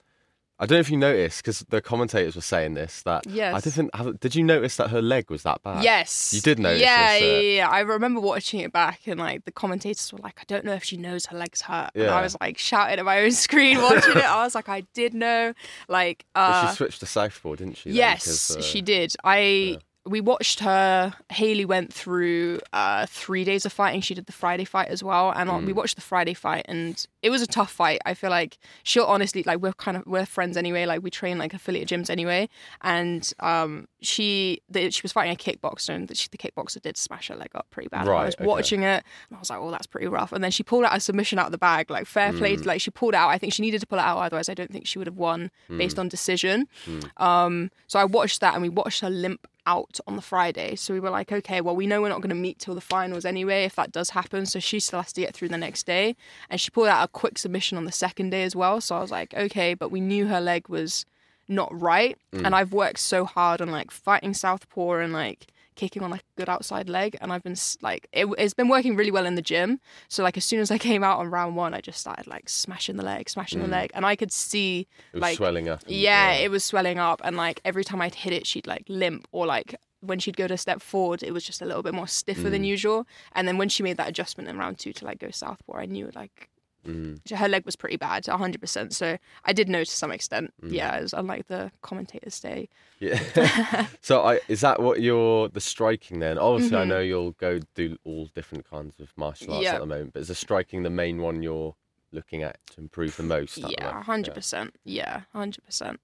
I 0.59 0.67
don't 0.67 0.77
know 0.77 0.81
if 0.81 0.91
you 0.91 0.97
noticed 0.97 1.43
because 1.43 1.61
the 1.69 1.81
commentators 1.83 2.37
were 2.37 2.41
saying 2.43 2.75
this 2.75 3.03
that 3.03 3.25
I 3.57 3.61
didn't. 3.61 3.93
Have, 3.95 4.21
did 4.21 4.37
you 4.37 4.45
notice 4.45 4.77
that 4.77 4.91
her 4.91 5.03
leg 5.03 5.29
was 5.29 5.43
that 5.43 5.63
bad? 5.65 5.83
Yes. 5.83 6.33
You 6.33 6.41
did 6.41 6.61
notice 6.61 6.81
Yeah, 6.81 7.09
uh, 7.11 7.25
yeah, 7.25 7.35
yeah, 7.35 7.57
yeah. 7.57 7.69
I 7.69 7.81
remember 7.81 8.21
watching 8.21 8.61
it 8.61 8.73
back 8.73 9.01
and 9.07 9.19
like 9.19 9.45
the 9.47 9.51
commentators 9.53 10.13
were 10.13 10.21
like, 10.21 10.39
I 10.41 10.45
don't 10.47 10.65
know 10.65 10.75
if 10.75 10.85
she 10.85 10.97
knows 10.97 11.27
her 11.27 11.37
legs 11.37 11.63
hurt. 11.63 11.91
And 11.97 12.05
Yeah. 12.05 12.15
I 12.15 12.23
was 12.23 12.37
like 12.41 12.57
shouting 12.59 13.01
at 13.01 13.05
my 13.05 13.21
own 13.23 13.33
screen 13.33 13.83
watching 13.83 14.17
it. 14.17 14.25
I 14.25 14.45
was 14.45 14.55
like, 14.55 14.69
I 14.69 14.83
did 14.95 15.13
know. 15.13 15.55
Like 15.89 16.25
But 16.35 16.41
uh 16.41 16.71
she 16.71 16.77
switched 16.77 17.01
to 17.01 17.07
southpaw, 17.07 17.57
didn't 17.57 17.77
she? 17.79 17.91
then? 17.91 18.13
Uh, 18.59 18.63
she 18.63 18.81
did. 18.81 19.13
I 19.25 19.79
we 20.07 20.21
watched 20.21 20.61
her. 20.61 21.15
Haley 21.31 21.65
went 21.65 21.93
through 21.93 22.61
uh, 22.75 23.07
three 23.07 23.43
days 23.45 23.65
of 23.65 23.73
fighting. 23.73 24.01
She 24.03 24.15
did 24.15 24.27
the 24.27 24.33
Friday 24.33 24.65
fight 24.65 24.89
as 24.89 25.03
well, 25.03 25.31
and 25.31 25.49
uh 25.51 25.55
we 25.65 25.73
Mm. 25.73 25.77
watched 25.77 25.97
the 25.97 26.03
Friday 26.03 26.35
fight, 26.35 26.67
and 26.69 27.07
it 27.23 27.31
was 27.31 27.41
a 27.41 27.47
tough 27.47 27.71
fight. 27.73 28.01
I 28.05 28.13
feel 28.15 28.29
like 28.31 28.59
she'll 28.83 29.05
honestly 29.05 29.43
like 29.45 29.61
we're 29.61 29.73
kind 29.73 29.97
of 29.97 30.03
we're 30.07 30.27
friends 30.27 30.57
anyway. 30.57 30.85
Like 30.85 31.03
we 31.03 31.11
train 31.11 31.39
like 31.39 31.55
affiliate 31.55 31.89
gyms 31.89 32.11
anyway, 32.11 32.49
and 32.83 33.33
um 33.41 33.89
she 34.03 34.61
the, 34.69 34.91
she 34.91 35.01
was 35.03 35.13
fighting 35.13 35.33
a 35.33 35.37
kickboxer, 35.37 35.95
and 35.95 36.09
the, 36.09 36.15
she, 36.15 36.29
the 36.31 36.37
kickboxer 36.37 36.83
did 36.83 36.97
smash 36.99 37.29
her 37.29 37.37
leg 37.37 37.49
up 37.55 37.67
pretty 37.71 37.89
bad. 37.89 38.07
I 38.07 38.11
Right, 38.11 38.27
was 38.27 38.35
okay. 38.35 38.45
watching 38.45 38.83
it, 38.83 39.03
and 39.31 39.37
I 39.37 39.39
was 39.39 39.49
like, 39.49 39.59
oh, 39.61 39.71
that's 39.71 39.87
pretty 39.87 40.07
rough. 40.09 40.33
And 40.33 40.45
then 40.45 40.51
she 40.51 40.63
pulled 40.63 40.85
out 40.85 40.95
a 40.95 41.01
submission 41.01 41.39
out 41.39 41.47
of 41.47 41.53
the 41.53 41.59
bag, 41.59 41.89
like 41.91 42.07
fair 42.07 42.33
play. 42.35 42.57
Mm. 42.57 42.67
Like 42.67 42.81
she 42.83 42.91
pulled 42.91 43.15
out. 43.15 43.31
I 43.31 43.39
think 43.39 43.55
she 43.55 43.63
needed 43.63 43.81
to 43.81 43.87
pull 43.87 43.99
it 43.99 44.03
out, 44.05 44.19
otherwise 44.19 44.51
I 44.51 44.55
don't 44.55 44.71
think 44.71 44.87
she 44.87 44.99
would 44.99 45.07
have 45.07 45.17
won 45.17 45.51
Mm. 45.71 45.79
based 45.79 45.99
on 45.99 46.09
decision. 46.09 46.69
Um, 47.17 47.71
so 47.87 47.99
I 47.99 48.05
watched 48.05 48.41
that 48.43 48.53
and 48.55 48.63
we 48.63 48.69
watched 48.69 49.01
her 49.01 49.09
limp 49.11 49.47
out 49.67 49.99
on 50.07 50.17
the 50.17 50.23
Friday. 50.23 50.77
So 50.77 50.95
we 50.95 51.01
were 51.01 51.11
like, 51.11 51.33
okay, 51.33 51.61
well, 51.61 51.77
we 51.77 51.87
know 51.87 52.03
we're 52.03 52.09
not 52.09 52.21
going 52.21 52.29
to 52.31 52.35
meet 52.35 52.59
till 52.59 52.75
the 52.75 52.81
finals 52.81 53.25
anyway, 53.25 53.65
if 53.65 53.77
that 53.77 53.93
does 53.93 54.11
happen. 54.11 54.47
So 54.47 54.59
she 54.59 54.81
still 54.81 55.01
has 55.01 55.13
to 55.15 55.21
get 55.21 55.35
through 55.35 55.49
the 55.49 55.59
next 55.59 55.87
day. 55.87 56.17
And 56.51 56.61
she 56.61 56.71
pulled 56.71 56.89
out 56.89 57.05
a 57.05 57.09
quick 57.09 57.39
submission 57.39 57.79
on 57.79 57.85
the 57.85 57.93
second 57.93 58.31
day 58.31 58.43
as 58.43 58.55
well. 58.55 58.81
So 58.81 58.97
I 58.97 59.01
was 59.01 59.11
like, 59.11 59.35
okay, 59.35 59.75
but 59.75 59.91
we 59.91 60.01
knew 60.01 60.27
her 60.27 60.41
leg 60.41 60.69
was 60.69 61.07
not 61.49 61.79
right. 61.79 62.19
Mm. 62.33 62.47
And 62.47 62.55
I've 62.55 62.73
worked 62.73 62.99
so 62.99 63.25
hard 63.25 63.61
on 63.61 63.71
like 63.71 63.91
fighting 63.91 64.35
Southpaw 64.35 64.99
and 64.99 65.13
like 65.13 65.47
kicking 65.77 66.03
on 66.03 66.11
like 66.11 66.21
a 66.23 66.39
good 66.41 66.49
outside 66.49 66.89
leg. 66.89 67.17
And 67.21 67.33
I've 67.33 67.43
been 67.43 67.57
like, 67.83 68.07
it, 68.13 68.27
it's 68.39 68.55
been 68.55 68.69
working 68.69 68.97
really 68.97 69.11
well 69.11 69.27
in 69.27 69.35
the 69.35 69.43
gym. 69.43 69.81
So 70.09 70.23
like 70.23 70.37
as 70.37 70.45
soon 70.45 70.61
as 70.61 70.71
I 70.71 70.79
came 70.79 71.03
out 71.05 71.19
on 71.19 71.29
round 71.31 71.57
one, 71.57 71.75
I 71.75 71.81
just 71.81 71.99
started 72.01 72.27
like 72.27 72.49
smashing 72.49 72.97
the 72.97 73.03
leg, 73.05 73.29
smashing 73.29 73.61
the 73.61 73.69
leg. 73.69 73.91
And 73.95 74.05
I 74.07 74.17
could 74.17 74.33
see 74.33 74.87
It 75.13 75.17
was 75.17 75.23
like 75.23 75.37
swelling 75.37 75.69
up. 75.69 75.83
yeah, 75.87 76.33
it 76.33 76.51
was 76.51 76.65
swelling 76.65 76.99
up, 76.99 77.21
and 77.25 77.37
like 77.37 77.61
every 77.65 77.85
time 77.85 78.01
I'd 78.01 78.15
hit 78.15 78.33
it, 78.33 78.47
she'd 78.47 78.67
like 78.67 78.85
limp, 78.89 79.27
or 79.33 79.47
like 79.47 79.75
when 80.01 80.19
she'd 80.19 80.37
go 80.37 80.47
to 80.47 80.57
step 80.59 80.83
forward, 80.83 81.23
it 81.23 81.33
was 81.33 81.45
just 81.45 81.63
a 81.63 81.65
little 81.65 81.83
bit 81.83 81.95
more 81.95 82.07
stiffer 82.07 82.49
Mm. 82.49 82.51
than 82.51 82.65
usual. 82.65 83.07
And 83.33 83.49
then 83.49 83.57
when 83.59 83.69
she 83.71 83.83
made 83.83 83.97
that 83.97 84.09
adjustment 84.09 84.49
in 84.51 84.59
round 84.59 84.79
two 84.79 84.93
to 84.93 85.05
like 85.05 85.19
go 85.19 85.31
southpaw, 85.31 85.79
I 85.79 85.87
knew 85.87 86.11
like 86.15 86.51
Mm. 86.85 87.31
her 87.37 87.49
leg 87.49 87.65
was 87.65 87.77
pretty 87.77 87.97
bad, 87.97 88.27
hundred 88.27 88.61
percent. 88.61 88.95
So 88.95 89.17
I 89.45 89.53
did 89.53 89.69
know 89.69 89.85
to 89.85 89.91
some 89.91 90.11
extent. 90.13 90.53
Mm. 90.63 90.73
Yeah, 90.73 90.97
it 90.99 91.03
was 91.03 91.13
unlike 91.13 91.47
the 91.49 91.71
commentators 91.83 92.35
say. 92.35 92.69
Yeah. 93.01 93.87
so 94.01 94.23
I 94.23 94.41
is 94.49 94.61
that 94.61 94.81
what 94.81 95.01
you're 95.01 95.49
the 95.49 95.61
striking 95.61 96.19
then? 96.21 96.39
Obviously, 96.39 96.77
I 96.77 96.85
Mhm. 96.85 96.89
know 96.89 97.01
you'll 97.01 97.33
go 97.33 97.61
do 97.75 97.97
all 98.05 98.27
different 98.35 98.69
kinds 98.69 99.01
of 99.01 99.13
martial 99.17 99.55
arts 99.55 99.65
Yeah. 99.65 99.75
at 99.75 99.81
the 99.81 99.87
moment, 99.87 100.13
but 100.13 100.21
is 100.23 100.29
the 100.29 100.35
striking 100.35 100.83
the 100.83 100.91
main 100.91 101.21
one 101.23 101.43
you're 101.43 101.75
looking 102.13 102.43
at 102.43 102.59
to 102.73 102.81
improve 102.81 103.17
the 103.17 103.23
most? 103.23 103.61
the 103.61 103.71
Yeah, 103.71 104.03
hundred 104.03 104.35
percent. 104.35 104.77
Yeah, 104.85 105.23
hundred 105.33 105.65
percent. 105.65 106.01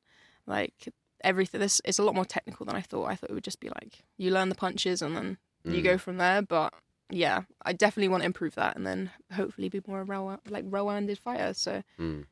Like 0.46 0.88
everything, 1.22 1.60
this 1.60 1.80
it's 1.84 1.98
a 1.98 2.02
lot 2.02 2.14
more 2.14 2.24
technical 2.24 2.64
than 2.66 2.74
I 2.74 2.80
thought. 2.80 3.04
I 3.06 3.14
thought 3.16 3.30
it 3.30 3.34
would 3.34 3.44
just 3.44 3.60
be 3.60 3.68
like 3.68 4.02
you 4.16 4.30
learn 4.30 4.48
the 4.48 4.54
punches 4.54 5.02
and 5.02 5.14
then 5.16 5.38
you 5.64 5.80
Mm. 5.80 5.84
go 5.84 5.98
from 5.98 6.16
there. 6.16 6.40
But 6.42 6.72
yeah, 7.10 7.42
I 7.62 7.72
definitely 7.72 8.08
want 8.08 8.22
to 8.22 8.26
improve 8.26 8.54
that 8.54 8.76
and 8.76 8.86
then 8.86 9.10
hopefully 9.32 9.68
be 9.68 9.80
more 9.86 10.04
row 10.04 10.38
like 10.48 10.64
row-handed 10.68 11.18
fighter. 11.18 11.54
So 11.54 11.82
Mm. 11.98 12.26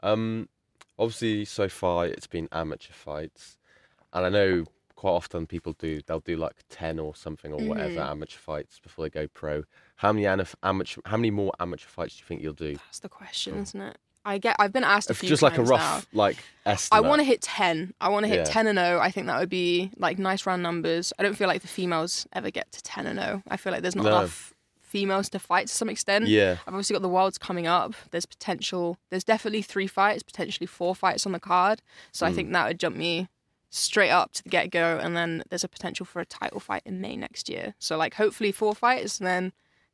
Um, 0.00 0.48
obviously, 0.98 1.44
so 1.44 1.68
far 1.68 2.06
it's 2.06 2.26
been 2.26 2.48
amateur 2.52 2.92
fights, 2.92 3.56
and 4.12 4.26
I 4.26 4.28
know 4.28 4.64
quite 4.96 5.10
often 5.12 5.46
people 5.46 5.72
do 5.74 6.00
they'll 6.06 6.20
do 6.20 6.36
like 6.36 6.54
ten 6.68 6.98
or 6.98 7.14
something 7.16 7.52
or 7.52 7.60
whatever 7.60 8.00
Mhm. 8.00 8.10
amateur 8.10 8.38
fights 8.38 8.78
before 8.78 9.04
they 9.04 9.10
go 9.10 9.26
pro. 9.28 9.64
How 9.96 10.12
many 10.12 10.26
amateur? 10.26 11.00
How 11.06 11.16
many 11.16 11.30
more 11.30 11.52
amateur 11.60 11.88
fights 11.88 12.16
do 12.16 12.20
you 12.20 12.26
think 12.26 12.42
you'll 12.42 12.52
do? 12.54 12.74
that's 12.76 13.00
the 13.00 13.08
question, 13.08 13.58
isn't 13.58 13.80
it? 13.80 13.98
I 14.24 14.38
get. 14.38 14.56
I've 14.58 14.72
been 14.72 14.84
asked 14.84 15.10
a 15.10 15.14
few 15.14 15.28
just 15.28 15.42
like 15.42 15.58
a 15.58 15.62
rough 15.64 15.80
now. 16.12 16.18
like 16.18 16.36
estimate. 16.64 17.04
I 17.04 17.08
want 17.08 17.20
to 17.20 17.24
hit 17.24 17.42
10. 17.42 17.94
I 18.00 18.08
want 18.08 18.24
to 18.24 18.28
hit 18.28 18.38
Yeah. 18.38 18.44
10 18.44 18.66
and 18.68 18.78
0. 18.78 19.00
I 19.00 19.10
think 19.10 19.26
that 19.26 19.38
would 19.40 19.48
be 19.48 19.90
like 19.96 20.18
nice 20.18 20.46
round 20.46 20.62
numbers. 20.62 21.12
I 21.18 21.22
don't 21.22 21.34
feel 21.34 21.48
like 21.48 21.62
the 21.62 21.68
females 21.68 22.26
ever 22.32 22.50
get 22.50 22.70
to 22.72 22.82
10 22.82 23.06
and 23.06 23.18
0. 23.18 23.42
I 23.48 23.56
feel 23.56 23.72
like 23.72 23.82
there's 23.82 23.96
not 23.96 24.04
No. 24.04 24.10
enough 24.18 24.54
females 24.80 25.28
to 25.30 25.38
fight 25.38 25.66
to 25.68 25.74
some 25.74 25.88
extent. 25.88 26.26
Yeah. 26.28 26.52
I've 26.66 26.74
obviously 26.74 26.94
got 26.94 27.02
the 27.02 27.08
worlds 27.08 27.38
coming 27.38 27.66
up. 27.66 27.94
There's 28.10 28.26
potential. 28.26 28.98
There's 29.10 29.24
definitely 29.24 29.62
three 29.62 29.86
fights, 29.86 30.22
potentially 30.22 30.66
four 30.66 30.94
fights 30.94 31.24
on 31.26 31.32
the 31.32 31.40
card. 31.40 31.80
So 32.12 32.26
I 32.26 32.30
Mm. 32.30 32.34
think 32.34 32.52
that 32.52 32.68
would 32.68 32.78
jump 32.78 32.96
me 32.96 33.28
straight 33.70 34.10
up 34.10 34.32
to 34.34 34.42
the 34.42 34.50
get 34.50 34.70
go. 34.70 34.98
And 35.02 35.16
then 35.16 35.42
there's 35.48 35.64
a 35.64 35.68
potential 35.68 36.04
for 36.04 36.20
a 36.20 36.26
title 36.26 36.60
fight 36.60 36.82
in 36.84 37.00
May 37.00 37.16
next 37.16 37.48
year. 37.48 37.74
So 37.78 37.96
like 37.96 38.14
hopefully 38.14 38.52
four 38.52 38.74
fights 38.74 39.18
and 39.18 39.26
then 39.26 39.52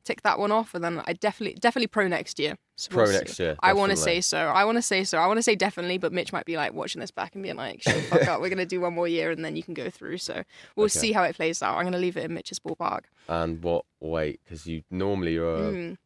tick 0.09 0.21
that 0.23 0.39
one 0.39 0.51
off. 0.51 0.73
And 0.73 0.83
then 0.83 1.01
I 1.05 1.13
definitely 1.13 1.57
definitely 1.59 1.87
pro 1.87 2.07
next 2.07 2.39
year. 2.39 2.55
So 2.75 2.89
Pro 2.91 3.03
we'll 3.03 3.13
next 3.13 3.37
year, 3.39 3.55
I 3.61 3.73
want 3.73 3.89
to 3.91 3.97
say 3.97 4.21
so. 4.21 4.37
I 4.37 4.63
want 4.63 4.77
to 4.77 4.81
say 4.81 5.03
so. 5.03 5.17
I 5.17 5.27
want 5.27 5.37
to 5.37 5.43
say 5.43 5.55
definitely, 5.55 5.97
but 5.97 6.13
Mitch 6.13 6.31
might 6.31 6.45
be 6.45 6.55
like 6.57 6.73
watching 6.73 7.01
this 7.01 7.11
back 7.11 7.33
and 7.35 7.43
being 7.43 7.57
like, 7.57 7.83
fuck 7.83 8.25
up. 8.27 8.39
We're 8.41 8.49
gonna 8.49 8.65
do 8.65 8.79
one 8.81 8.93
more 8.93 9.07
year 9.07 9.31
and 9.31 9.43
then 9.43 9.55
you 9.55 9.63
can 9.63 9.73
go 9.73 9.89
through." 9.89 10.17
So 10.19 10.43
we'll 10.75 10.85
Okay. 10.85 10.99
see 10.99 11.11
how 11.11 11.23
it 11.23 11.35
plays 11.35 11.61
out. 11.61 11.77
I'm 11.77 11.83
gonna 11.83 11.97
leave 11.97 12.15
it 12.17 12.23
in 12.25 12.33
Mitch's 12.33 12.59
ballpark. 12.59 13.01
And 13.27 13.61
what 13.61 13.83
weight? 13.99 14.39
Because 14.43 14.65
you 14.65 14.83
normally 14.89 15.33
you're 15.33 15.55
uh, 15.57 15.71
Mm. 15.71 15.97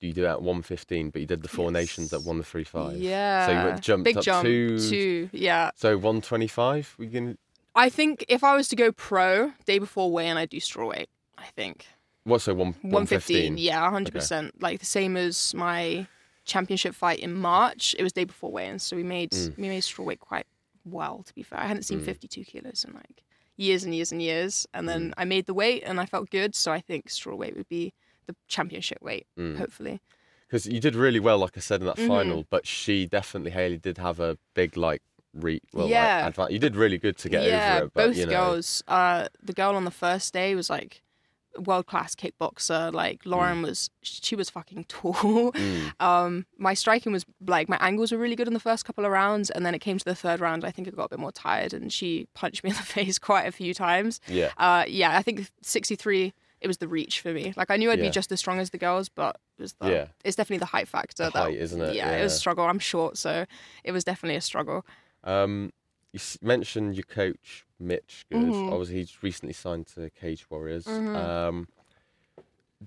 you 0.00 0.12
do 0.12 0.24
at 0.26 0.40
one 0.40 0.62
fifteen, 0.62 1.10
but 1.10 1.20
you 1.20 1.26
did 1.26 1.42
the 1.42 1.48
four 1.48 1.70
nations 1.72 2.12
at 2.12 2.20
Yes. 2.20 2.26
one 2.26 2.42
three 2.44 2.64
five. 2.64 2.96
Yeah. 2.96 3.46
So 3.46 3.52
you 3.52 3.64
went- 3.66 3.80
jumped 3.82 4.04
Big 4.04 4.16
up 4.18 4.24
jump. 4.24 4.44
to 4.46 4.78
Two. 4.90 5.30
Yeah. 5.32 5.70
so 5.74 5.98
one 5.98 6.20
twenty 6.20 6.48
five. 6.48 6.94
We 6.98 7.08
can. 7.08 7.38
I 7.74 7.88
think 7.88 8.24
if 8.28 8.42
I 8.44 8.54
was 8.54 8.68
to 8.68 8.76
go 8.76 8.92
pro 8.92 9.52
day 9.64 9.78
before 9.80 10.10
weigh 10.12 10.28
in, 10.28 10.36
I'd 10.36 10.50
do 10.50 10.60
straw 10.60 10.88
weight. 10.88 11.08
I 11.38 11.46
think 11.56 11.86
What 12.30 12.40
so 12.42 12.54
one 12.54 12.74
one 12.82 12.92
115. 13.06 13.58
Yeah, 13.58 13.82
100. 13.82 14.12
percent 14.12 14.62
Like 14.62 14.80
the 14.80 14.86
same 14.86 15.16
as 15.16 15.52
my 15.54 16.06
championship 16.44 16.94
fight 16.94 17.18
in 17.20 17.34
March. 17.34 17.94
It 17.98 18.02
was 18.02 18.12
day 18.12 18.24
before 18.24 18.50
weigh 18.50 18.68
in, 18.68 18.78
so 18.78 18.96
we 18.96 19.02
made 19.02 19.30
Mm. 19.32 19.56
we 19.58 19.68
made 19.68 19.82
straw 19.82 20.04
weight 20.04 20.20
quite 20.20 20.46
well. 20.84 21.22
To 21.26 21.34
be 21.34 21.42
fair, 21.42 21.58
I 21.60 21.66
hadn't 21.66 21.82
seen 21.84 22.00
Mm. 22.00 22.04
52 22.04 22.44
kilos 22.44 22.84
in 22.86 22.94
like 22.94 23.24
years 23.56 23.84
and 23.84 23.94
years 23.94 24.10
and 24.12 24.22
years, 24.22 24.66
and 24.72 24.84
Mm. 24.86 24.88
then 24.92 25.14
I 25.18 25.24
made 25.24 25.46
the 25.46 25.54
weight 25.54 25.82
and 25.84 26.00
I 26.00 26.06
felt 26.06 26.30
good. 26.30 26.54
So 26.54 26.72
I 26.72 26.80
think 26.80 27.10
straw 27.10 27.34
weight 27.34 27.56
would 27.56 27.68
be 27.68 27.92
the 28.26 28.34
championship 28.48 28.98
weight, 29.02 29.26
Mm. 29.38 29.58
hopefully. 29.58 30.00
Because 30.46 30.66
you 30.66 30.80
did 30.80 30.94
really 30.96 31.20
well, 31.20 31.38
like 31.38 31.56
I 31.56 31.60
said 31.60 31.80
in 31.80 31.86
that 31.86 31.96
Mhm. 31.96 32.08
final. 32.08 32.46
But 32.48 32.66
she 32.66 33.06
definitely 33.06 33.50
Haley 33.52 33.78
did 33.78 33.98
have 33.98 34.18
a 34.18 34.38
big 34.54 34.76
like 34.76 35.02
re. 35.34 35.60
Well, 35.72 35.88
Yeah. 35.88 36.24
Like, 36.24 36.34
advan- 36.34 36.50
you 36.52 36.58
did 36.58 36.74
really 36.74 36.98
good 36.98 37.16
to 37.18 37.28
get 37.28 37.44
yeah, 37.44 37.76
over 37.76 37.84
it. 37.86 37.92
But 37.94 38.06
both 38.06 38.16
you 38.16 38.26
know, 38.26 38.32
girls. 38.32 38.82
Uh, 38.88 39.28
the 39.42 39.52
girl 39.52 39.76
on 39.76 39.84
the 39.84 39.90
first 39.92 40.32
day 40.32 40.54
was 40.56 40.68
like 40.70 41.02
world 41.58 41.86
class 41.86 42.14
kickboxer. 42.14 42.92
Like 42.92 43.20
Lauren 43.24 43.62
was, 43.62 43.90
she 44.02 44.36
was 44.36 44.50
fucking 44.50 44.84
tall. 44.84 45.52
Mm. 45.52 45.92
Um, 46.00 46.46
my 46.56 46.74
striking 46.74 47.12
was 47.12 47.24
like 47.46 47.68
my 47.68 47.76
angles 47.80 48.10
were 48.12 48.18
really 48.18 48.36
good 48.36 48.46
in 48.48 48.54
the 48.54 48.60
first 48.60 48.84
couple 48.84 49.04
of 49.04 49.10
rounds, 49.12 49.50
and 49.50 49.66
then 49.66 49.74
it 49.74 49.80
came 49.80 49.98
to 49.98 50.04
the 50.04 50.14
third 50.14 50.40
round. 50.40 50.64
I 50.64 50.70
think 50.70 50.88
I 50.88 50.90
got 50.92 51.04
a 51.04 51.08
bit 51.10 51.18
more 51.18 51.32
tired, 51.32 51.74
and 51.74 51.92
she 51.92 52.26
punched 52.34 52.64
me 52.64 52.70
in 52.70 52.76
the 52.76 52.82
face 52.96 53.18
quite 53.18 53.46
a 53.46 53.52
few 53.52 53.74
times. 53.74 54.20
Yeah. 54.26 54.50
Uh, 54.56 54.84
yeah, 54.88 55.16
I 55.16 55.22
think 55.22 55.50
63. 55.62 56.32
It 56.60 56.66
was 56.66 56.78
the 56.78 56.88
reach 56.88 57.20
for 57.20 57.32
me. 57.32 57.52
Like 57.56 57.70
I 57.70 57.76
knew 57.76 57.90
I'd 57.90 57.98
Yeah. 57.98 58.06
be 58.06 58.10
just 58.10 58.30
as 58.32 58.38
strong 58.38 58.60
as 58.60 58.70
the 58.70 58.78
girls, 58.78 59.08
but 59.08 59.36
it 59.58 59.62
was 59.62 59.72
the, 59.74 59.90
Yeah. 59.90 60.06
it's 60.24 60.36
definitely 60.36 60.58
the 60.58 60.66
height 60.66 60.88
factor. 60.88 61.24
The 61.24 61.30
that, 61.30 61.42
height, 61.44 61.56
isn't 61.58 61.80
it? 61.80 61.94
Yeah, 61.94 62.12
it 62.12 62.22
was 62.22 62.34
a 62.34 62.38
struggle. 62.38 62.64
I'm 62.66 62.78
short, 62.78 63.16
so 63.18 63.44
it 63.84 63.92
was 63.92 64.04
definitely 64.04 64.36
a 64.36 64.40
struggle. 64.42 64.84
Um, 65.24 65.72
you 66.12 66.20
mentioned 66.42 66.94
your 66.96 67.04
coach 67.04 67.64
Mitch. 67.78 68.26
Good. 68.30 68.42
Mhm. 68.42 68.72
Obviously, 68.72 68.96
he's 68.96 69.22
recently 69.22 69.52
signed 69.54 69.86
to 69.94 70.10
Cage 70.10 70.50
Warriors. 70.50 70.84
Mhm. 70.84 71.16
Um, 71.16 71.68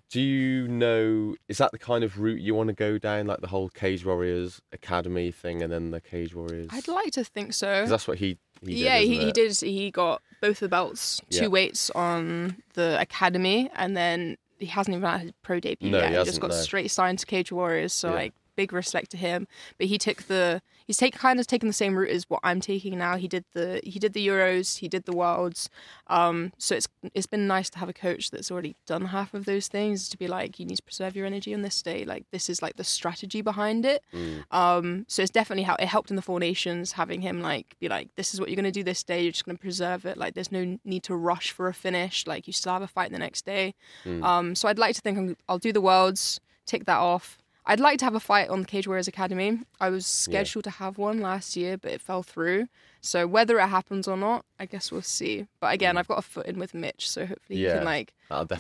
do 0.10 0.20
you 0.22 0.68
know? 0.68 1.36
Is 1.48 1.60
that 1.60 1.72
the 1.72 1.78
kind 1.78 2.04
of 2.04 2.20
route 2.20 2.42
you 2.42 2.56
want 2.56 2.68
to 2.70 2.74
go 2.74 2.98
down, 2.98 3.28
like 3.28 3.42
the 3.42 3.48
whole 3.48 3.70
Cage 3.70 4.06
Warriors 4.06 4.62
Academy 4.72 5.32
thing, 5.32 5.62
and 5.62 5.72
then 5.72 5.92
the 5.92 6.02
Cage 6.02 6.34
Warriors? 6.36 6.68
I'd 6.72 6.88
like 6.88 7.12
to 7.14 7.24
think 7.24 7.54
so 7.54 7.86
that's 7.86 8.08
what 8.08 8.18
he. 8.18 8.38
he 8.66 8.84
yeah, 8.86 9.00
did, 9.00 9.08
he, 9.08 9.18
he 9.26 9.32
did. 9.32 9.56
He 9.62 9.92
got 9.92 10.22
both 10.42 10.60
the 10.60 10.70
belts, 10.70 11.22
two 11.30 11.44
Yeah. 11.44 11.48
weights 11.48 11.90
on 11.92 12.58
the 12.74 13.00
academy, 13.00 13.70
and 13.76 13.96
then 13.96 14.38
he 14.60 14.66
hasn't 14.68 14.96
even 14.96 15.08
had 15.10 15.22
his 15.22 15.32
pro 15.44 15.60
debut 15.60 15.92
No, 15.92 16.00
yet. 16.00 16.12
he 16.12 16.18
He, 16.18 16.24
just 16.24 16.40
got 16.42 16.52
no. 16.52 16.56
straight 16.58 16.90
signed 16.90 17.20
to 17.20 17.26
Cage 17.26 17.52
Warriors. 17.52 17.94
So 17.94 18.10
Yeah. 18.10 18.16
like 18.16 18.34
big 18.56 18.74
respect 18.74 19.12
to 19.12 19.18
him. 19.18 19.48
But 19.78 19.88
he 19.88 19.98
took 19.98 20.24
the 20.24 20.62
he's 20.86 20.98
take 20.98 21.16
kind 21.16 21.40
of 21.40 21.48
taken 21.48 21.68
the 21.68 21.74
same 21.74 21.96
route 21.96 22.10
as 22.10 22.30
what 22.30 22.40
I'm 22.44 22.62
taking 22.62 22.98
now. 22.98 23.18
He 23.18 23.28
did 23.28 23.46
the 23.54 23.82
he 23.84 24.00
did 24.00 24.14
the 24.14 24.26
Euros, 24.26 24.80
he 24.80 24.88
did 24.88 25.06
the 25.06 25.16
Worlds. 25.16 25.70
Um, 26.08 26.52
so 26.58 26.76
it's 26.76 26.88
it's 27.14 27.28
been 27.28 27.48
nice 27.48 27.70
to 27.72 27.80
have 27.80 27.90
a 27.90 27.94
coach 27.94 28.32
that's 28.32 28.52
already 28.52 28.76
done 28.86 29.06
half 29.06 29.34
of 29.34 29.46
those 29.46 29.68
things 29.68 30.10
to 30.10 30.18
be 30.18 30.28
like 30.28 30.60
you 30.60 30.66
need 30.66 30.78
to 30.78 30.84
preserve 30.84 31.16
your 31.16 31.26
energy 31.26 31.54
on 31.54 31.62
this 31.62 31.82
day. 31.82 32.06
Like 32.06 32.26
this 32.32 32.50
is 32.50 32.62
like 32.62 32.78
the 32.78 32.84
strategy 32.84 33.42
behind 33.42 33.86
it. 33.86 34.04
Mm. 34.14 34.44
Um, 34.52 35.06
so 35.08 35.22
it's 35.22 35.32
definitely 35.32 35.64
how 35.64 35.76
it 35.76 35.88
helped 35.88 36.10
in 36.10 36.16
the 36.16 36.22
Four 36.22 36.40
Nations 36.40 36.94
having 36.94 37.22
him 37.22 37.42
like 37.42 37.76
be 37.80 37.90
like, 37.90 38.10
this 38.16 38.34
is 38.34 38.40
what 38.40 38.50
you're 38.50 38.56
gonna 38.56 38.72
do 38.72 38.84
this 38.84 39.04
day. 39.04 39.24
You're 39.24 39.32
just 39.32 39.46
gonna 39.46 39.58
preserve 39.58 40.06
it. 40.06 40.18
Like 40.18 40.34
there's 40.34 40.52
no 40.52 40.78
need 40.84 41.04
to 41.04 41.16
rush 41.16 41.52
for 41.52 41.68
a 41.68 41.74
finish. 41.74 42.28
Like 42.28 42.48
you 42.48 42.54
still 42.54 42.74
have 42.74 42.82
a 42.82 42.88
fight 42.88 43.12
the 43.12 43.20
next 43.20 43.46
day. 43.46 43.76
Mm. 44.06 44.24
Um, 44.24 44.56
so 44.56 44.68
I'd 44.68 44.80
like 44.80 44.96
to 44.96 45.02
think 45.02 45.18
I'm, 45.18 45.38
I'll 45.48 45.60
do 45.60 45.74
the 45.74 45.82
worlds, 45.82 46.40
tick 46.66 46.86
that 46.86 46.98
off. 46.98 47.38
I'd 47.66 47.80
like 47.80 47.98
to 48.00 48.06
have 48.06 48.16
a 48.16 48.20
fight 48.20 48.50
on 48.50 48.60
the 48.62 48.66
Cage 48.66 48.88
Warriors 48.88 49.08
Academy. 49.08 49.60
I 49.80 49.90
was 49.90 50.06
scheduled 50.06 50.66
to 50.66 50.70
have 50.70 50.98
one 50.98 51.20
last 51.22 51.56
year, 51.56 51.78
but 51.78 51.92
it 51.92 52.02
fell 52.02 52.22
through. 52.22 52.68
So 53.00 53.26
whether 53.26 53.58
it 53.60 53.68
happens 53.68 54.08
or 54.08 54.18
not, 54.18 54.46
I 54.60 54.66
guess 54.66 54.92
we'll 54.92 55.02
see. 55.02 55.48
But 55.62 55.74
again, 55.74 55.98
I've 55.98 56.08
got 56.08 56.20
a 56.20 56.22
foot 56.24 56.46
in 56.46 56.60
with 56.60 56.74
Mitch, 56.74 57.10
so 57.10 57.26
hopefully 57.26 57.60
he 57.60 57.64
Mm. 57.64 57.68
Yeah, 57.68 57.76
can 57.76 57.86
like 57.86 58.14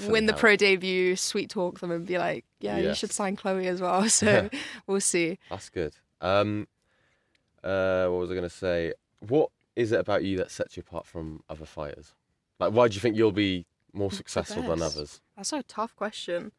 win 0.09 0.25
the 0.27 0.31
help. 0.33 0.39
pro 0.39 0.55
debut, 0.55 1.15
sweet 1.17 1.49
talk 1.49 1.79
them, 1.81 1.91
and 1.91 2.05
be 2.05 2.17
like, 2.17 2.45
"Yeah, 2.59 2.77
you 2.77 2.93
should 2.95 3.11
sign 3.11 3.35
Chloe 3.35 3.67
as 3.67 3.81
well." 3.81 4.07
So 4.09 4.49
we'll 4.87 5.01
see. 5.01 5.37
That's 5.49 5.69
good. 5.69 5.93
Um, 6.21 6.67
uh, 7.63 8.07
what 8.07 8.19
was 8.19 8.31
I 8.31 8.33
going 8.35 8.43
to 8.43 8.49
say? 8.49 8.93
What 9.19 9.49
is 9.75 9.91
it 9.91 9.99
about 9.99 10.23
you 10.23 10.37
that 10.37 10.51
sets 10.51 10.77
you 10.77 10.83
apart 10.87 11.05
from 11.05 11.41
other 11.49 11.65
fighters? 11.65 12.13
Like, 12.59 12.71
why 12.73 12.87
do 12.87 12.93
you 12.95 12.99
think 13.01 13.15
you'll 13.17 13.31
be 13.31 13.65
more 13.93 14.11
successful 14.11 14.63
than 14.63 14.81
others? 14.81 15.21
That's 15.35 15.51
a 15.53 15.63
tough 15.63 15.95
question. 15.95 16.51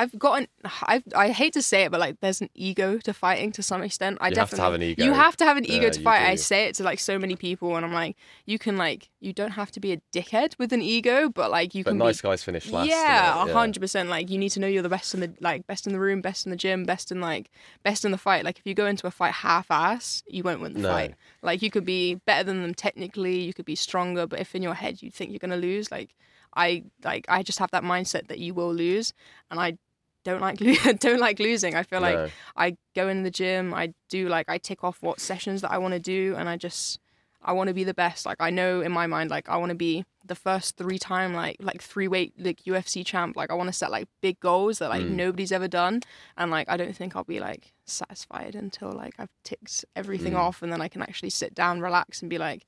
I've 0.00 0.16
gotten. 0.18 0.46
I 0.64 1.02
I 1.14 1.28
hate 1.40 1.52
to 1.54 1.62
say 1.62 1.80
it, 1.84 1.90
but 1.90 2.00
like, 2.00 2.20
there's 2.20 2.40
an 2.40 2.50
ego 2.54 2.98
to 2.98 3.12
fighting 3.12 3.50
to 3.52 3.62
some 3.62 3.82
extent. 3.82 4.18
I 4.20 4.28
You 4.28 4.36
have 4.36 4.50
to 4.50 4.56
definitely 4.56 4.64
have 4.66 4.74
an 4.74 4.82
ego. 4.90 5.04
You 5.04 5.12
have 5.14 5.36
to 5.38 5.44
have 5.44 5.56
an 5.56 5.64
ego 5.64 5.86
Yeah, 5.86 5.90
to 5.90 6.00
fight. 6.00 6.22
I 6.22 6.34
say 6.36 6.60
it 6.66 6.74
to 6.76 6.84
like 6.84 7.00
so 7.00 7.18
many 7.18 7.36
people, 7.36 7.76
and 7.76 7.84
I'm 7.84 7.92
like, 7.92 8.16
you 8.46 8.58
can 8.58 8.76
like, 8.76 9.10
you 9.20 9.32
don't 9.32 9.52
have 9.52 9.70
to 9.72 9.80
be 9.80 9.92
a 9.92 10.00
dickhead 10.12 10.56
with 10.58 10.72
an 10.72 10.82
ego, 10.82 11.28
but 11.28 11.50
like, 11.50 11.74
you 11.74 11.82
But 11.84 11.92
can 11.92 11.98
nice 11.98 12.20
be. 12.20 12.28
guys 12.28 12.42
finish 12.44 12.72
last. 12.72 12.88
Yeah, 12.88 13.46
hundred 13.48 13.80
percent. 13.80 14.08
Like 14.08 14.30
you 14.30 14.38
need 14.38 14.50
to 14.50 14.60
know 14.60 14.68
you're 14.68 14.82
the 14.82 14.88
best 14.88 15.14
in 15.14 15.20
the 15.20 15.32
like 15.40 15.66
best 15.66 15.86
in 15.86 15.92
the 15.92 16.00
room, 16.00 16.20
best 16.20 16.46
in 16.46 16.50
the 16.50 16.56
gym, 16.56 16.84
best 16.84 17.10
in 17.10 17.20
like 17.20 17.50
best 17.82 18.04
in 18.04 18.10
the 18.12 18.18
fight. 18.18 18.44
Like 18.44 18.58
if 18.58 18.66
you 18.66 18.74
go 18.74 18.86
into 18.86 19.06
a 19.06 19.10
fight 19.10 19.34
half-ass, 19.34 20.22
you 20.28 20.42
won't 20.42 20.60
win 20.60 20.74
the 20.74 20.80
No. 20.80 20.88
fight. 20.88 21.14
Like 21.42 21.60
you 21.62 21.70
could 21.70 21.84
be 21.84 22.14
better 22.26 22.44
than 22.44 22.62
them 22.62 22.74
technically, 22.74 23.40
you 23.40 23.52
could 23.52 23.64
be 23.66 23.74
stronger, 23.74 24.26
but 24.26 24.38
if 24.40 24.54
in 24.54 24.62
your 24.62 24.74
head 24.74 25.02
you 25.02 25.10
think 25.10 25.30
you're 25.30 25.38
gonna 25.40 25.56
lose, 25.56 25.90
like 25.90 26.14
I 26.54 26.84
like 27.04 27.24
I 27.28 27.42
just 27.42 27.58
have 27.58 27.70
that 27.72 27.84
mindset 27.84 28.28
that 28.28 28.38
you 28.38 28.54
will 28.54 28.72
lose, 28.72 29.12
and 29.50 29.58
I 29.60 29.78
don't 30.24 30.40
like 30.40 30.60
lo- 30.60 30.92
don't 30.98 31.20
like 31.20 31.38
losing. 31.38 31.74
I 31.74 31.82
feel 31.82 32.00
like 32.00 32.30
I 32.56 32.76
go 32.94 33.08
in 33.08 33.22
the 33.22 33.30
gym, 33.30 33.72
I 33.74 33.94
do 34.08 34.28
like 34.28 34.46
I 34.48 34.58
tick 34.58 34.84
off 34.84 34.98
what 35.00 35.20
sessions 35.20 35.60
that 35.62 35.70
I 35.72 35.78
want 35.78 35.94
to 35.94 36.00
do, 36.00 36.34
and 36.36 36.48
I 36.48 36.56
just 36.56 36.98
I 37.42 37.52
want 37.52 37.68
to 37.68 37.74
be 37.74 37.84
the 37.84 37.94
best. 37.94 38.26
Like 38.26 38.38
I 38.40 38.50
know 38.50 38.80
in 38.80 38.92
my 38.92 39.06
mind, 39.06 39.30
like 39.30 39.48
I 39.48 39.56
want 39.56 39.70
to 39.70 39.76
be 39.76 40.04
the 40.24 40.34
first 40.34 40.76
three 40.76 40.98
time 40.98 41.32
like 41.34 41.56
like 41.60 41.80
three 41.80 42.08
weight 42.08 42.34
like 42.38 42.62
UFC 42.64 43.06
champ. 43.06 43.36
Like 43.36 43.50
I 43.50 43.54
want 43.54 43.68
to 43.68 43.72
set 43.72 43.90
like 43.90 44.08
big 44.20 44.38
goals 44.40 44.78
that 44.80 44.90
like 44.90 45.02
Mm. 45.02 45.10
nobody's 45.12 45.52
ever 45.52 45.68
done, 45.68 46.02
and 46.36 46.50
like 46.50 46.68
I 46.68 46.76
don't 46.76 46.94
think 46.96 47.14
I'll 47.16 47.24
be 47.24 47.40
like 47.40 47.72
satisfied 47.84 48.54
until 48.54 48.92
like 48.92 49.14
I've 49.18 49.30
ticked 49.44 49.84
everything 49.96 50.32
Mm. 50.34 50.38
off, 50.40 50.62
and 50.62 50.72
then 50.72 50.80
I 50.82 50.88
can 50.88 51.00
actually 51.02 51.30
sit 51.30 51.54
down, 51.54 51.80
relax, 51.80 52.20
and 52.22 52.28
be 52.28 52.38
like. 52.38 52.66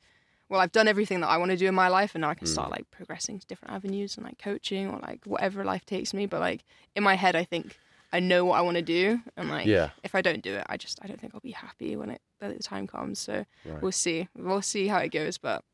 Well, 0.50 0.60
I've 0.60 0.72
done 0.72 0.88
everything 0.88 1.20
that 1.20 1.28
I 1.28 1.36
want 1.38 1.52
to 1.52 1.56
do 1.56 1.66
in 1.68 1.74
my 1.74 1.88
life, 1.88 2.14
and 2.14 2.20
now 2.22 2.30
I 2.30 2.34
can 2.34 2.46
Mm. 2.48 2.52
start 2.52 2.70
like 2.70 2.90
progressing 2.90 3.38
to 3.38 3.46
different 3.46 3.72
avenues 3.72 4.16
and 4.16 4.26
like 4.26 4.36
coaching 4.38 4.88
or 4.90 4.98
like 4.98 5.24
whatever 5.24 5.64
life 5.64 5.86
takes 5.86 6.12
me. 6.12 6.26
But 6.26 6.40
like 6.40 6.64
in 6.96 7.02
my 7.04 7.14
head, 7.14 7.36
I 7.36 7.44
think 7.44 7.78
I 8.12 8.18
know 8.18 8.44
what 8.44 8.58
I 8.58 8.60
want 8.62 8.76
to 8.76 8.82
do, 8.82 9.20
and 9.36 9.48
like 9.48 9.66
Yeah. 9.66 9.90
if 10.02 10.14
I 10.16 10.20
don't 10.20 10.42
do 10.42 10.54
it, 10.56 10.66
I 10.68 10.76
just 10.76 10.98
I 11.02 11.06
don't 11.06 11.20
think 11.20 11.32
I'll 11.34 11.40
be 11.40 11.52
happy 11.52 11.94
when 11.96 12.10
it 12.10 12.20
when 12.40 12.52
the 12.52 12.58
time 12.62 12.86
comes. 12.88 13.20
So 13.20 13.46
Right. 13.64 13.80
we'll 13.80 13.92
see. 13.92 14.28
We'll 14.36 14.60
see 14.62 14.88
how 14.88 14.98
it 14.98 15.10
goes. 15.12 15.38
But 15.38 15.64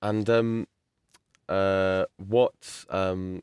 And 0.00 0.30
um, 0.30 0.66
uh, 1.48 2.04
what 2.16 2.84
um, 2.90 3.42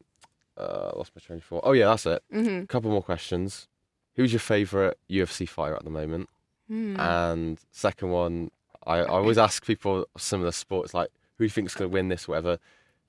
uh, 0.57 0.91
lost 0.95 1.11
my 1.15 1.19
train 1.19 1.39
of 1.39 1.43
thought. 1.45 1.63
Oh 1.65 1.73
yeah, 1.73 1.87
that's 1.87 2.05
it. 2.05 2.23
mhm. 2.33 2.63
A 2.63 2.67
couple 2.67 2.89
more 2.91 3.03
questions. 3.03 3.67
Who's 4.15 4.31
your 4.33 4.39
favourite 4.39 4.95
UFC 5.09 5.45
fighter 5.47 5.75
at 5.75 5.83
the 5.83 5.89
moment? 5.89 6.29
Hmm. 6.67 6.99
And 6.99 7.59
second 7.71 8.09
one, 8.11 8.51
I, 8.85 8.97
I 8.99 9.05
always 9.05 9.37
ask 9.37 9.65
people 9.65 9.93
some 9.95 10.05
of 10.05 10.21
similar 10.21 10.51
sports 10.51 10.93
like, 10.93 11.09
who 11.37 11.43
do 11.43 11.45
you 11.45 11.49
think's 11.49 11.73
going 11.73 11.89
to 11.89 11.93
win 11.93 12.09
this? 12.09 12.27
Whatever. 12.27 12.59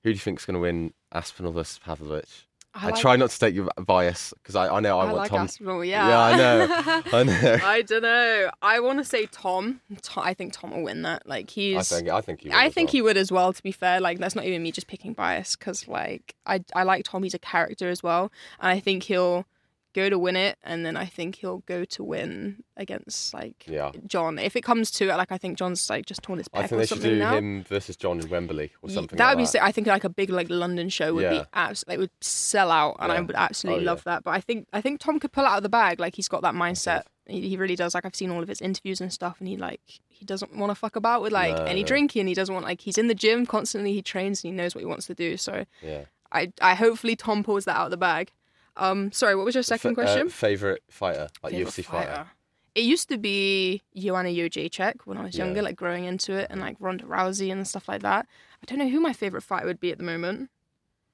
Who 0.03 0.09
do 0.09 0.13
you 0.13 0.19
think's 0.19 0.45
going 0.45 0.55
to 0.55 0.59
win 0.59 0.93
Aspinall 1.11 1.51
versus 1.51 1.79
Pavlovich? 1.79 2.47
I, 2.73 2.85
like, 2.85 3.01
try 3.01 3.17
not 3.17 3.29
to 3.29 3.37
take 3.37 3.53
your 3.53 3.69
bias 3.77 4.33
because 4.41 4.55
I, 4.55 4.73
I 4.73 4.79
know 4.79 4.97
I, 4.97 5.01
I, 5.01 5.05
want 5.05 5.17
like 5.17 5.29
Tom. 5.29 5.41
Aspinall. 5.41 5.83
Yeah. 5.83 6.07
Yeah, 6.07 6.19
I 6.21 6.37
know. 6.37 7.01
I 7.11 7.23
know. 7.23 7.57
I 7.63 7.81
don't 7.81 8.01
know. 8.01 8.49
I 8.61 8.79
want 8.79 8.99
to 8.99 9.03
say 9.03 9.25
Tom. 9.25 9.81
Tom. 10.01 10.23
I 10.25 10.33
think 10.33 10.53
Tom 10.53 10.71
will 10.71 10.83
win 10.83 11.01
that. 11.01 11.27
Like 11.27 11.49
he's. 11.49 11.91
I 11.91 11.97
think 11.97 12.09
I 12.09 12.21
think 12.21 12.41
he. 12.41 12.49
Will 12.49 12.55
I 12.55 12.69
think 12.69 12.87
well. 12.87 12.91
he 12.93 13.01
would 13.01 13.17
as 13.17 13.29
well. 13.29 13.51
To 13.51 13.61
be 13.61 13.73
fair, 13.73 13.99
like 13.99 14.19
that's 14.19 14.35
not 14.35 14.45
even 14.45 14.63
me 14.63 14.71
just 14.71 14.87
picking 14.87 15.11
bias 15.11 15.57
because 15.57 15.85
like 15.89 16.33
I 16.45 16.63
I 16.73 16.83
like 16.83 17.03
Tom. 17.03 17.23
He's 17.23 17.33
a 17.33 17.39
character 17.39 17.89
as 17.89 18.01
well, 18.01 18.31
and 18.61 18.69
I 18.69 18.79
think 18.79 19.03
he'll 19.03 19.45
go 19.93 20.09
to 20.09 20.17
win 20.17 20.35
it, 20.35 20.57
and 20.63 20.85
then 20.85 20.95
I 20.97 21.05
think 21.05 21.35
he'll 21.35 21.59
go 21.59 21.83
to 21.85 22.03
win 22.03 22.63
against 22.77 23.33
like 23.33 23.65
Yeah. 23.67 23.91
John. 24.07 24.39
If 24.39 24.55
it 24.55 24.61
comes 24.61 24.91
to 24.91 25.09
it, 25.09 25.15
like 25.15 25.31
I 25.31 25.37
think 25.37 25.57
John's 25.57 25.89
like 25.89 26.05
just 26.05 26.21
torn 26.23 26.37
his 26.39 26.47
I 26.53 26.59
pec 26.63 26.69
think 26.69 26.71
or 26.71 26.75
they 26.77 26.81
should 26.85 26.89
something 26.89 27.11
do 27.11 27.19
now. 27.19 27.35
him 27.35 27.63
versus 27.63 27.95
John 27.95 28.19
in 28.19 28.29
Wembley 28.29 28.71
or 28.81 28.89
something. 28.89 29.17
that 29.17 29.25
like 29.25 29.35
would 29.35 29.41
be 29.41 29.45
sick. 29.45 29.61
I 29.61 29.71
think 29.71 29.87
like 29.87 30.03
a 30.03 30.09
big 30.09 30.29
like 30.29 30.47
London 30.49 30.89
show 30.89 31.13
would 31.13 31.23
Yeah. 31.23 31.39
be 31.39 31.43
absolutely 31.53 32.03
would 32.03 32.11
sell 32.21 32.71
out, 32.71 32.97
and 32.99 33.11
I 33.11 33.21
would 33.21 33.35
absolutely 33.35 33.81
Oh, 33.81 33.83
yeah. 33.85 33.89
love 33.91 34.03
that. 34.05 34.23
But 34.23 34.31
I 34.31 34.41
think 34.41 34.67
I 34.73 34.81
think 34.81 34.99
Tom 34.99 35.19
could 35.19 35.31
pull 35.31 35.45
out 35.45 35.57
of 35.57 35.63
the 35.63 35.69
bag. 35.69 35.99
Like 35.99 36.15
he's 36.15 36.27
got 36.27 36.41
that 36.43 36.55
mindset. 36.55 37.03
He, 37.27 37.49
he 37.49 37.57
really 37.57 37.75
does. 37.75 37.93
Like 37.93 38.05
I've 38.05 38.15
seen 38.15 38.31
all 38.31 38.41
of 38.41 38.47
his 38.49 38.61
interviews 38.61 38.99
and 38.99 39.11
stuff, 39.13 39.37
and 39.39 39.47
he 39.47 39.57
like 39.57 39.81
he 40.07 40.25
doesn't 40.25 40.55
want 40.55 40.71
to 40.71 40.75
fuck 40.75 40.95
about 40.95 41.21
with 41.21 41.31
like 41.33 41.55
No, 41.55 41.63
any 41.65 41.81
no. 41.81 41.87
drinking. 41.87 42.27
He 42.27 42.33
doesn't 42.33 42.53
want 42.53 42.65
like 42.65 42.81
he's 42.81 42.97
in 42.97 43.07
the 43.07 43.15
gym 43.15 43.45
constantly. 43.45 43.93
He 43.93 44.01
trains 44.01 44.43
and 44.43 44.51
he 44.53 44.57
knows 44.57 44.73
what 44.73 44.81
he 44.81 44.85
wants 44.85 45.07
to 45.07 45.15
do. 45.15 45.37
So 45.37 45.65
Yeah. 45.81 46.05
I 46.31 46.51
I 46.61 46.75
hopefully 46.75 47.15
Tom 47.15 47.43
pulls 47.43 47.65
that 47.65 47.75
out 47.75 47.85
of 47.85 47.91
the 47.91 47.97
bag. 47.97 48.31
Um, 48.77 49.11
sorry, 49.11 49.35
what 49.35 49.45
was 49.45 49.55
your 49.55 49.63
second 49.63 49.91
F- 49.91 49.97
uh, 49.99 50.01
question? 50.03 50.29
favorite 50.29 50.83
fighter, 50.89 51.27
like 51.43 51.53
Favourite 51.53 51.73
UFC 51.73 51.85
fighter. 51.85 52.25
It 52.73 52.83
used 52.85 53.09
to 53.09 53.17
be 53.17 53.81
Joanna 53.95 54.29
Jędrzejczyk 54.29 55.01
when 55.05 55.17
I 55.17 55.23
was 55.23 55.37
younger, 55.37 55.57
Yeah. 55.57 55.61
like 55.63 55.75
growing 55.75 56.05
into 56.05 56.33
it, 56.33 56.47
and 56.49 56.61
like 56.61 56.77
Ronda 56.79 57.03
Rousey 57.03 57.51
and 57.51 57.67
stuff 57.67 57.89
like 57.89 58.01
that. 58.01 58.27
I 58.61 58.65
don't 58.65 58.79
know 58.79 58.87
who 58.89 59.01
my 59.01 59.11
favorite 59.13 59.41
fighter 59.41 59.65
would 59.67 59.79
be 59.81 59.91
at 59.91 59.97
the 59.97 60.03
moment. 60.05 60.49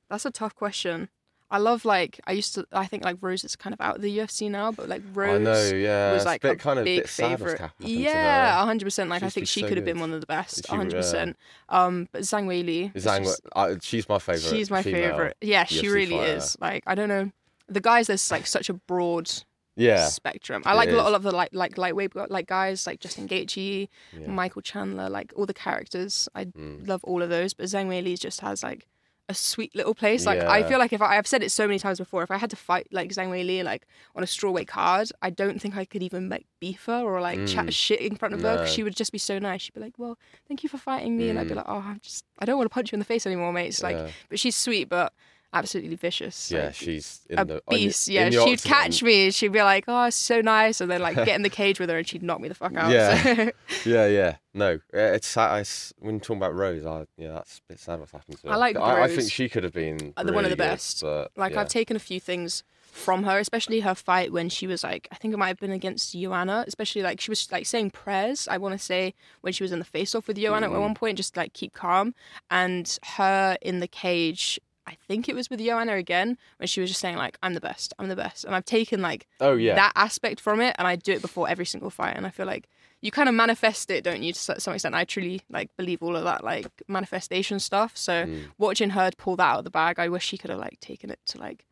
That's 0.10 0.26
a 0.26 0.32
tough 0.32 0.54
question. 0.56 1.10
I 1.50 1.58
love 1.60 1.86
like 1.86 2.20
I 2.28 2.34
used 2.34 2.54
to. 2.56 2.68
I 2.74 2.86
think 2.88 3.04
like 3.06 3.18
Rose 3.22 3.44
is 3.46 3.56
kind 3.56 3.74
of 3.74 3.80
out 3.80 3.96
of 3.96 4.02
the 4.02 4.16
UFC 4.20 4.52
now, 4.52 4.72
but 4.74 4.88
like 4.90 5.02
Rose 5.14 5.40
I 5.40 5.44
know, 5.44 5.76
yeah. 5.78 6.12
was 6.12 6.24
it's 6.24 6.26
like 6.26 6.44
a 6.44 6.48
bit 6.50 6.54
a 6.54 6.60
kind 6.60 6.78
of 6.78 6.86
big 6.86 7.00
bit 7.04 7.10
favorite. 7.10 7.60
happened 7.60 7.90
Yeah, 7.90 8.64
hundred 8.66 8.84
percent. 8.86 9.10
Like 9.10 9.22
She 9.22 9.26
I 9.26 9.30
think 9.30 9.48
she 9.48 9.62
so 9.62 9.68
could 9.70 9.78
have 9.78 9.86
been 9.86 10.00
one 10.02 10.14
of 10.14 10.20
the 10.20 10.28
best, 10.28 10.68
She- 10.70 10.76
hundred 10.76 10.96
percent. 10.98 11.38
Um, 11.70 12.10
but 12.12 12.24
Zhang 12.24 12.46
Weili, 12.48 12.94
is 12.94 13.06
Zhang, 13.06 13.24
just- 13.24 13.42
I, 13.56 13.78
she's 13.82 14.08
my 14.10 14.20
favorite. 14.20 14.42
She's 14.44 14.70
my 14.70 14.84
favorite. 14.84 15.38
Yeah, 15.42 15.64
she 15.64 15.88
UFC 15.88 15.94
really 15.94 16.18
fighter. 16.18 16.34
is. 16.34 16.58
Like 16.60 16.84
I 16.86 16.96
don't 16.96 17.08
know, 17.10 17.32
the 17.68 17.82
guys. 17.82 18.08
There's 18.08 18.30
like 18.32 18.48
such 18.48 18.70
a 18.70 18.74
broad 18.74 19.30
Yeah, 19.76 20.08
spectrum. 20.08 20.64
I 20.66 20.74
like 20.74 20.90
a 20.90 20.94
lot 20.94 21.10
is. 21.10 21.14
of 21.16 21.24
the 21.24 21.32
like 21.32 21.50
like 21.54 21.78
lightweight 21.78 22.16
like 22.32 22.48
guys 22.48 22.88
like 22.88 23.00
Justin 23.00 23.28
Gaethje, 23.28 23.90
Yeah. 24.14 24.28
Michael 24.28 24.62
Chandler, 24.62 25.10
like 25.10 25.32
all 25.36 25.46
the 25.46 25.54
characters. 25.54 26.28
I 26.34 26.46
Mm. 26.46 26.88
love 26.88 27.04
all 27.04 27.22
of 27.22 27.30
those. 27.30 27.54
But 27.54 27.66
Zhang 27.68 27.88
Weili 27.88 28.20
just 28.20 28.42
has 28.42 28.64
like 28.64 28.88
a 29.30 29.34
sweet 29.34 29.76
little 29.76 29.94
place. 29.94 30.26
Like 30.26 30.40
I 30.40 30.64
feel 30.64 30.80
like 30.80 30.94
if 30.94 31.02
I, 31.02 31.18
I've 31.18 31.28
said 31.28 31.44
it 31.44 31.52
so 31.52 31.68
many 31.68 31.78
times 31.80 31.98
before, 32.00 32.24
if 32.24 32.32
I 32.32 32.38
had 32.38 32.50
to 32.52 32.56
fight 32.56 32.88
like 32.92 33.10
Zhang 33.12 33.28
Weili 33.28 33.62
like 33.64 33.86
on 34.16 34.24
a 34.24 34.26
strawweight 34.26 34.68
card, 34.68 35.12
I 35.22 35.30
don't 35.30 35.62
think 35.62 35.76
I 35.76 35.84
could 35.84 36.02
even 36.02 36.30
like 36.30 36.46
beef 36.62 36.86
her 36.86 37.02
or 37.04 37.20
like 37.22 37.38
Mm. 37.40 37.48
chat 37.54 37.74
shit 37.74 38.00
in 38.00 38.16
front 38.16 38.34
of 38.34 38.42
her 38.42 38.56
'cause 38.60 38.70
No. 38.70 38.74
she 38.74 38.84
would 38.84 38.96
just 38.96 39.12
be 39.12 39.18
so 39.18 39.38
nice. 39.38 39.62
She'd 39.64 39.74
be 39.74 39.82
like, 39.82 40.00
"Well, 40.00 40.18
thank 40.48 40.64
you 40.64 40.70
for 40.70 40.78
fighting 40.78 41.18
me," 41.18 41.30
and 41.30 41.38
I'd 41.38 41.48
be 41.50 41.54
Mm. 41.54 41.58
like, 41.58 41.66
"Oh, 41.68 41.84
I'm 41.86 42.00
just 42.02 42.24
I 42.40 42.46
don't 42.46 42.58
want 42.58 42.70
to 42.70 42.74
punch 42.74 42.92
you 42.92 42.96
in 42.96 43.00
the 43.00 43.06
face 43.06 43.28
anymore, 43.28 43.52
mate." 43.52 43.68
It's 43.68 43.84
like, 43.84 43.98
but 44.30 44.40
she's 44.40 44.56
sweet, 44.56 44.88
but 44.88 45.12
absolutely 45.54 45.96
vicious. 45.96 46.52
yeah, 46.52 46.66
like, 46.66 46.76
she's 46.76 47.22
in 47.30 47.40
a 47.40 47.46
the 47.46 47.54
your- 47.54 47.62
beast. 47.70 48.08
Yeah, 48.08 48.30
she'd 48.30 48.64
catch 48.64 49.02
me. 49.04 49.32
She'd 49.32 49.52
be 49.54 49.62
like, 49.64 49.86
"Oh, 49.88 50.06
it's 50.06 50.16
so 50.18 50.42
nice," 50.42 50.82
and 50.82 50.90
then 50.92 51.02
like 51.02 51.16
get 51.16 51.30
in 51.30 51.42
the 51.42 51.50
cage 51.50 51.80
with 51.80 51.90
her, 51.90 51.98
and 51.98 52.08
she'd 52.08 52.24
knock 52.24 52.40
me 52.42 52.48
the 52.48 52.56
fuck 52.56 52.76
out. 52.76 52.92
Yeah. 52.92 53.24
So- 53.36 53.52
Yeah, 53.86 54.08
yeah. 54.08 54.36
No, 54.54 54.80
it's. 54.94 55.36
It's, 55.38 55.94
when 56.00 56.16
you're 56.16 56.20
talking 56.22 56.38
about 56.38 56.56
Rose, 56.56 56.86
I, 56.86 57.06
yeah, 57.18 57.34
that's 57.34 57.60
a 57.60 57.62
bit 57.74 57.80
sad 57.80 58.00
what's 58.00 58.12
happened 58.12 58.38
to 58.40 58.48
her. 58.48 58.54
I 58.54 58.58
like 58.58 58.76
I, 58.78 59.04
I 59.04 59.08
think 59.08 59.32
she 59.32 59.50
could 59.50 59.64
have 59.64 59.74
been 59.74 60.14
Uh, 60.18 60.24
the 60.24 60.34
one 60.34 60.46
of 60.46 60.50
really 60.50 60.50
the 60.50 60.56
good, 60.56 60.58
best. 60.58 61.02
but, 61.02 61.32
like 61.36 61.54
yeah. 61.54 61.62
I've 61.62 61.70
taken 61.70 61.96
a 61.96 62.00
few 62.00 62.20
things 62.20 62.64
from 62.82 63.24
her, 63.26 63.38
especially 63.38 63.82
her 63.82 63.94
fight 63.94 64.32
when 64.34 64.50
she 64.50 64.66
was 64.66 64.84
like, 64.84 65.08
I 65.12 65.16
think 65.16 65.32
it 65.32 65.38
might 65.38 65.50
have 65.50 65.60
been 65.60 65.70
against 65.72 66.14
Joanna, 66.14 66.64
especially 66.68 67.04
like 67.04 67.22
she 67.22 67.30
was 67.30 67.48
like 67.52 67.68
saying 67.68 67.92
prayers. 67.92 68.48
I 68.50 68.58
want 68.58 68.74
to 68.74 68.84
say 68.84 69.14
when 69.42 69.54
she 69.54 69.64
was 69.64 69.72
in 69.72 69.78
the 69.78 69.86
face 69.86 70.16
off 70.16 70.28
with 70.28 70.38
Joanna 70.38 70.68
Mm. 70.70 70.74
at 70.74 70.80
one 70.82 70.96
point, 70.96 71.18
just 71.18 71.38
like 71.38 71.54
keep 71.54 71.74
calm, 71.74 72.16
and 72.50 72.98
her 73.18 73.58
in 73.62 73.80
the 73.80 73.88
cage. 73.88 74.60
I 74.88 74.98
think 75.08 75.28
it 75.30 75.36
was 75.36 75.50
with 75.50 75.60
Joanna 75.60 75.96
again 75.96 76.38
when 76.58 76.68
she 76.68 76.80
was 76.82 76.90
just 76.90 77.02
saying 77.02 77.18
like 77.18 77.38
I'm 77.44 77.54
the 77.54 77.62
best, 77.62 77.94
I'm 78.00 78.08
the 78.08 78.16
best, 78.16 78.46
and 78.46 78.56
I've 78.56 78.66
taken 78.66 79.02
like 79.02 79.28
Oh 79.42 79.56
yeah, 79.56 79.76
that 79.76 79.92
aspect 79.96 80.40
from 80.40 80.62
it, 80.62 80.76
and 80.80 80.88
I 80.88 80.96
do 80.96 81.12
it 81.14 81.22
before 81.22 81.50
every 81.50 81.66
single 81.66 81.90
fight, 81.90 82.16
and 82.16 82.26
I 82.26 82.30
feel 82.30 82.46
like 82.46 82.68
you 83.02 83.12
kind 83.12 83.30
of 83.30 83.36
manifest 83.36 83.92
it, 83.92 84.04
don't 84.04 84.24
you, 84.24 84.34
to 84.34 84.60
some 84.60 84.74
extent? 84.74 84.96
I 84.96 85.04
truly 85.06 85.42
like 85.52 85.70
believe 85.78 86.02
all 86.02 86.16
of 86.16 86.24
that 86.24 86.44
like 86.44 86.68
manifestation 86.88 87.60
stuff. 87.60 87.92
So 87.96 88.26
Mm. 88.26 88.46
watching 88.58 88.92
her 88.92 89.12
pull 89.18 89.36
that 89.36 89.44
out 89.52 89.58
of 89.60 89.64
the 89.66 89.70
bag, 89.70 90.00
I 90.00 90.10
wish 90.10 90.26
she 90.26 90.38
could 90.38 90.50
have 90.50 90.60
like 90.60 90.80
taken 90.80 91.10
it 91.12 91.20
to 91.28 91.38
like 91.38 91.66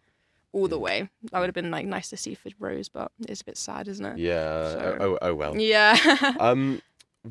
all 0.51 0.67
the 0.67 0.78
way. 0.80 1.10
That 1.32 1.39
would 1.39 1.47
have 1.47 1.56
been 1.56 1.71
like 1.71 1.86
nice 1.86 2.10
to 2.10 2.17
see 2.17 2.34
for 2.36 2.49
Rose, 2.60 2.89
but 2.89 3.12
it's 3.28 3.41
a 3.41 3.45
bit 3.45 3.58
sad, 3.58 3.88
isn't 3.88 4.06
it? 4.06 4.17
yeah. 4.19 4.69
So- 4.71 4.97
Oh, 4.99 5.06
oh, 5.13 5.17
oh 5.30 5.34
well. 5.36 5.58
Yeah. 5.58 5.97
Um, 6.39 6.82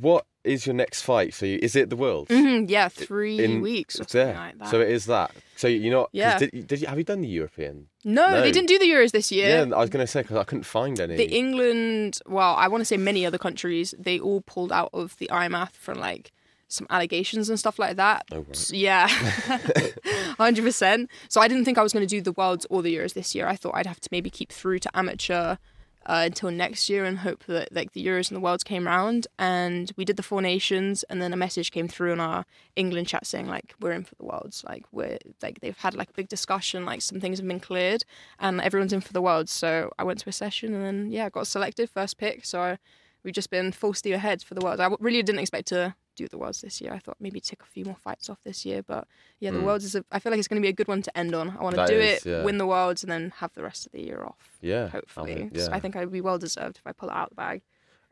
what 0.01 0.27
is 0.45 0.67
your 0.67 0.75
next 0.75 1.03
fight? 1.03 1.33
for 1.35 1.47
you, 1.47 1.59
is 1.63 1.75
it 1.77 1.89
the 1.91 1.97
world? 1.97 2.29
Mhm, 2.29 2.69
yeah, 2.69 2.89
three 2.89 3.39
In- 3.43 3.61
weeks 3.63 3.95
or 3.97 4.05
something 4.05 4.27
there. 4.27 4.35
like 4.37 4.59
that. 4.59 4.69
So 4.69 4.81
it 4.81 4.91
is 4.91 5.07
that. 5.07 5.31
So 5.57 5.69
you're 5.69 5.93
not. 5.93 6.11
Yeah. 6.13 6.39
Did, 6.39 6.51
you- 6.53 6.63
did 6.63 6.81
you 6.81 6.87
have 6.89 6.99
you 6.99 7.05
done 7.05 7.21
the 7.23 7.29
European? 7.29 7.89
no, 8.05 8.31
no. 8.31 8.41
they 8.43 8.53
didn't 8.53 8.69
do 8.69 8.79
the 8.79 8.87
Euros 8.87 9.13
this 9.13 9.31
year. 9.33 9.49
Yeah, 9.67 9.75
I 9.75 9.81
was 9.81 9.91
gonna 9.91 10.07
say 10.07 10.23
because 10.23 10.37
I 10.37 10.45
couldn't 10.45 10.65
find 10.65 10.99
any. 11.01 11.17
the 11.17 11.31
England, 11.35 12.19
well, 12.27 12.55
I 12.57 12.69
want 12.69 12.81
to 12.83 12.85
say 12.85 12.97
many 12.97 13.25
other 13.25 13.39
countries, 13.39 13.95
they 13.99 14.19
all 14.19 14.41
pulled 14.43 14.73
out 14.73 14.91
of 14.93 15.17
the 15.19 15.29
IMMAF 15.33 15.71
from 15.73 15.99
like 15.99 16.33
some 16.69 16.87
allegations 16.91 17.49
and 17.49 17.59
stuff 17.59 17.79
like 17.79 17.97
that. 17.97 18.25
Oh, 18.33 18.39
right. 18.41 18.71
Yeah, 18.73 19.07
hundred 20.39 20.65
percent. 20.65 21.11
So 21.29 21.41
I 21.41 21.49
didn't 21.49 21.65
think 21.65 21.79
I 21.79 21.83
was 21.83 21.93
going 21.93 22.07
to 22.07 22.17
do 22.17 22.21
the 22.21 22.33
worlds 22.33 22.67
or 22.71 22.83
the 22.83 22.95
Euros 22.95 23.15
this 23.15 23.35
year. 23.35 23.47
I 23.47 23.57
thought 23.57 23.75
I'd 23.77 23.87
have 23.87 24.01
to 24.01 24.09
maybe 24.11 24.31
keep 24.31 24.51
through 24.53 24.81
to 24.81 24.97
amateur 24.97 25.57
uh, 26.07 26.23
until 26.27 26.51
next 26.51 26.89
year 26.89 27.05
and 27.05 27.19
hope 27.19 27.45
that 27.45 27.73
like 27.73 27.93
the 27.93 28.05
Euros 28.05 28.29
and 28.31 28.37
the 28.37 28.41
Worlds 28.41 28.65
came 28.65 28.87
round. 28.87 29.27
And 29.39 29.93
we 29.97 30.05
did 30.05 30.17
the 30.17 30.23
Four 30.23 30.43
Nations 30.43 31.03
and 31.05 31.21
then 31.21 31.33
a 31.33 31.37
message 31.37 31.71
came 31.71 31.89
through 31.89 32.13
in 32.13 32.21
our 32.21 32.45
England 32.77 33.09
chat 33.09 33.27
saying 33.27 33.47
like 33.47 33.75
we're 33.81 33.93
in 33.93 34.05
for 34.05 34.15
the 34.17 34.25
Worlds. 34.25 34.65
Like 34.67 34.85
we're 34.93 35.19
like 35.43 35.61
they've 35.61 35.77
had 35.77 35.95
like 35.95 36.11
a 36.11 36.15
big 36.15 36.29
discussion 36.29 36.85
like 36.85 37.03
some 37.03 37.21
things 37.21 37.39
have 37.39 37.49
been 37.49 37.61
cleared 37.61 38.05
and 38.39 38.61
everyone's 38.61 38.93
in 38.93 39.01
for 39.01 39.13
the 39.13 39.23
Worlds. 39.23 39.53
So 39.53 39.91
I 39.99 40.05
went 40.05 40.19
to 40.21 40.29
a 40.29 40.33
session 40.33 40.75
and 40.75 40.85
then 40.85 41.11
yeah 41.11 41.29
got 41.31 41.47
selected 41.47 41.91
first 41.91 42.19
pick. 42.19 42.45
So 42.45 42.61
I, 42.61 42.79
we've 43.23 43.35
just 43.35 43.51
been 43.51 43.73
full 43.73 43.95
steam 43.95 44.15
ahead 44.15 44.43
for 44.43 44.55
the 44.55 44.65
Worlds. 44.65 44.81
I 44.81 44.95
really 45.01 45.23
didn't 45.23 45.41
expect 45.41 45.69
to 45.69 45.95
do 46.17 46.27
the 46.29 46.39
Worlds 46.39 46.61
this 46.61 46.81
year 46.81 46.93
I 46.93 46.99
thought 46.99 47.17
maybe 47.21 47.41
take 47.41 47.63
a 47.63 47.67
few 47.67 47.85
more 47.85 47.97
fights 47.97 48.29
off 48.31 48.39
this 48.45 48.65
year 48.65 48.83
but 48.83 49.07
yeah 49.41 49.51
the 49.51 49.59
Mm. 49.59 49.65
Worlds 49.65 49.85
is 49.85 49.95
a, 49.95 50.05
I 50.13 50.19
feel 50.19 50.31
like 50.33 50.39
it's 50.39 50.49
going 50.49 50.61
to 50.63 50.65
be 50.65 50.69
a 50.71 50.73
good 50.73 50.89
one 50.89 51.03
to 51.03 51.19
end 51.19 51.35
on 51.35 51.51
I 51.59 51.63
want 51.63 51.77
to 51.77 51.87
do 51.87 51.95
is, 51.99 52.25
it 52.25 52.31
yeah. 52.31 52.43
win 52.45 52.59
the 52.59 52.67
Worlds 52.67 53.03
and 53.03 53.11
then 53.13 53.33
have 53.39 53.53
the 53.55 53.63
rest 53.63 53.87
of 53.87 53.93
the 53.93 54.03
year 54.03 54.23
off 54.25 54.59
Yeah. 54.61 54.89
hopefully. 54.89 55.35
think- 55.35 55.57
So 55.59 55.69
yeah. 55.71 55.77
I 55.77 55.81
think 55.81 55.97
I'd 55.97 56.11
be 56.13 56.21
well 56.21 56.39
deserved 56.39 56.77
if 56.79 56.87
I 56.87 56.93
pull 56.93 57.09
it 57.11 57.15
out 57.15 57.25
of 57.25 57.31
the 57.31 57.35
bag. 57.37 57.63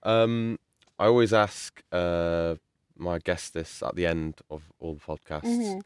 Um, 0.02 0.58
I 0.98 1.06
always 1.06 1.32
ask 1.32 1.82
uh, 1.92 2.56
my 2.96 3.18
guests 3.18 3.50
this 3.50 3.82
at 3.82 3.94
the 3.96 4.06
end 4.06 4.40
of 4.50 4.62
all 4.80 4.94
the 4.94 5.00
podcasts. 5.00 5.44
Mm-hmm. 5.44 5.80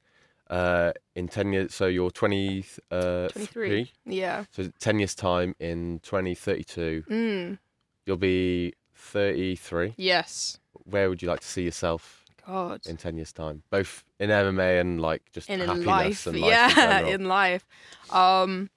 Uh, 0.49 0.93
in 1.17 1.27
10 1.27 1.53
years, 1.53 1.75
so 1.75 1.87
you're 1.87 2.11
20, 2.11 2.65
uh, 2.93 3.27
23. 3.29 3.47
three? 3.47 3.93
Yeah. 4.05 4.45
So 4.53 4.71
10 4.79 5.01
years' 5.01 5.15
time 5.17 5.57
in 5.59 5.99
2032, 6.05 7.03
Mm. 7.11 7.59
you'll 8.05 8.17
be 8.17 8.75
33. 8.95 9.95
Yes. 9.97 10.59
Where 10.89 11.09
would 11.09 11.21
you 11.23 11.29
like 11.29 11.41
to 11.41 11.47
see 11.47 11.63
yourself 11.63 12.25
God. 12.47 12.81
in 12.87 12.97
10 12.97 13.17
years' 13.17 13.33
time? 13.33 13.63
Both 13.71 14.05
in 14.19 14.31
MMA 14.31 14.81
and 14.81 15.01
like 15.01 15.23
just 15.33 15.49
In, 15.51 15.61
in 15.61 15.69
happiness 15.69 15.87
life. 15.87 16.27
and 16.27 16.41
life 16.41 16.51
yeah, 16.77 17.01
in 17.01 17.07
in 17.21 17.29
life. 17.29 17.67
Um, 18.11 18.71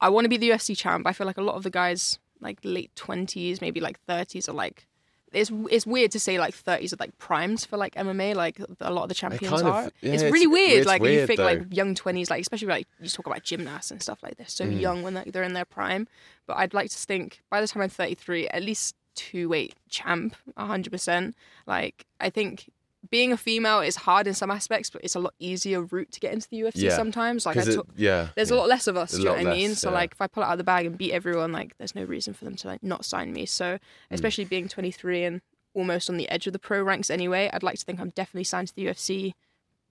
I 0.00 0.08
want 0.10 0.24
to 0.24 0.28
be 0.28 0.36
the 0.36 0.50
UFC 0.50 0.76
champ. 0.76 1.06
I 1.06 1.12
feel 1.12 1.26
like 1.26 1.38
a 1.38 1.42
lot 1.42 1.56
of 1.56 1.62
the 1.64 1.70
guys, 1.70 2.18
like 2.40 2.58
late 2.62 2.94
20s, 2.94 3.60
maybe 3.60 3.80
like 3.80 3.98
30s, 4.06 4.48
are 4.48 4.52
like. 4.52 4.86
It's, 5.30 5.52
it's 5.70 5.86
weird 5.86 6.10
to 6.12 6.18
say 6.20 6.38
like 6.38 6.54
30s 6.54 6.94
are 6.94 6.96
like 6.98 7.18
primes 7.18 7.66
for 7.66 7.76
like 7.76 7.94
MMA 7.96 8.34
like 8.34 8.58
a 8.80 8.90
lot 8.90 9.02
of 9.02 9.10
the 9.10 9.14
champions 9.14 9.60
of- 9.60 9.66
are. 9.66 9.82
yeah, 10.00 10.12
it's 10.14 10.22
it's- 10.22 10.32
really 10.32 10.46
weird 10.46 10.78
it's 10.78 10.86
like 10.86 11.02
you 11.02 11.26
think 11.26 11.36
though. 11.36 11.44
like 11.44 11.64
young 11.70 11.94
20s 11.94 12.30
like 12.30 12.40
especially 12.40 12.68
like 12.68 12.86
you 12.98 13.10
talk 13.10 13.26
about 13.26 13.42
gymnasts 13.42 13.90
and 13.90 14.00
stuff 14.02 14.22
like 14.22 14.38
this 14.38 14.54
so 14.54 14.64
Mm. 14.64 14.80
young 14.80 15.02
when 15.02 15.12
they're, 15.12 15.24
they're 15.26 15.42
in 15.42 15.52
their 15.52 15.66
prime 15.66 16.08
but 16.46 16.56
I'd 16.56 16.72
like 16.72 16.88
to 16.88 16.96
think 16.96 17.42
by 17.50 17.60
the 17.60 17.68
time 17.68 17.82
I'm 17.82 17.90
33 17.90 18.48
at 18.48 18.62
least 18.62 18.94
two 19.18 19.48
weight 19.48 19.74
champ 19.88 20.34
100% 20.56 21.34
like 21.66 22.06
I 22.20 22.30
think 22.30 22.70
being 23.10 23.32
a 23.32 23.36
female 23.36 23.80
is 23.80 23.96
hard 23.96 24.26
in 24.26 24.34
some 24.34 24.50
aspects 24.50 24.90
but 24.90 25.02
it's 25.04 25.14
a 25.14 25.20
lot 25.20 25.32
easier 25.38 25.80
route 25.82 26.10
to 26.12 26.20
get 26.20 26.32
into 26.32 26.48
the 26.50 26.60
UFC 26.62 26.82
Yeah. 26.82 26.96
sometimes 26.96 27.46
like 27.46 27.56
I 27.56 27.60
'Cause 27.60 27.74
it- 27.76 27.86
yeah. 27.96 28.28
there's 28.34 28.50
yeah. 28.50 28.56
a 28.56 28.58
lot 28.58 28.68
less 28.68 28.86
of 28.86 28.96
us. 28.96 29.10
There's 29.12 29.22
Do 29.24 29.28
you 29.30 29.36
know 29.36 29.44
what 29.44 29.52
I 29.52 29.56
mean? 29.56 29.74
So 29.74 29.88
yeah. 29.90 29.94
like, 30.00 30.12
if 30.12 30.20
I 30.20 30.26
pull 30.26 30.42
it 30.42 30.46
out 30.46 30.52
of 30.52 30.58
the 30.58 30.64
bag 30.64 30.84
and 30.86 30.98
beat 30.98 31.12
everyone, 31.12 31.52
like, 31.52 31.76
there's 31.78 31.94
no 31.94 32.02
reason 32.04 32.34
for 32.34 32.44
them 32.44 32.56
to 32.56 32.66
like 32.68 32.82
not 32.82 33.04
sign 33.04 33.32
me. 33.32 33.46
So 33.46 33.64
Mm. 33.76 33.78
especially 34.10 34.44
being 34.44 34.68
23 34.68 35.24
and 35.24 35.40
almost 35.74 36.10
on 36.10 36.16
the 36.16 36.28
edge 36.28 36.46
of 36.48 36.52
the 36.52 36.58
pro 36.58 36.82
ranks 36.82 37.08
anyway, 37.08 37.48
I'd 37.52 37.62
like 37.62 37.78
to 37.78 37.84
think 37.84 38.00
I'm 38.00 38.10
definitely 38.10 38.44
signed 38.44 38.68
to 38.68 38.74
the 38.74 38.86
UFC. 38.86 39.32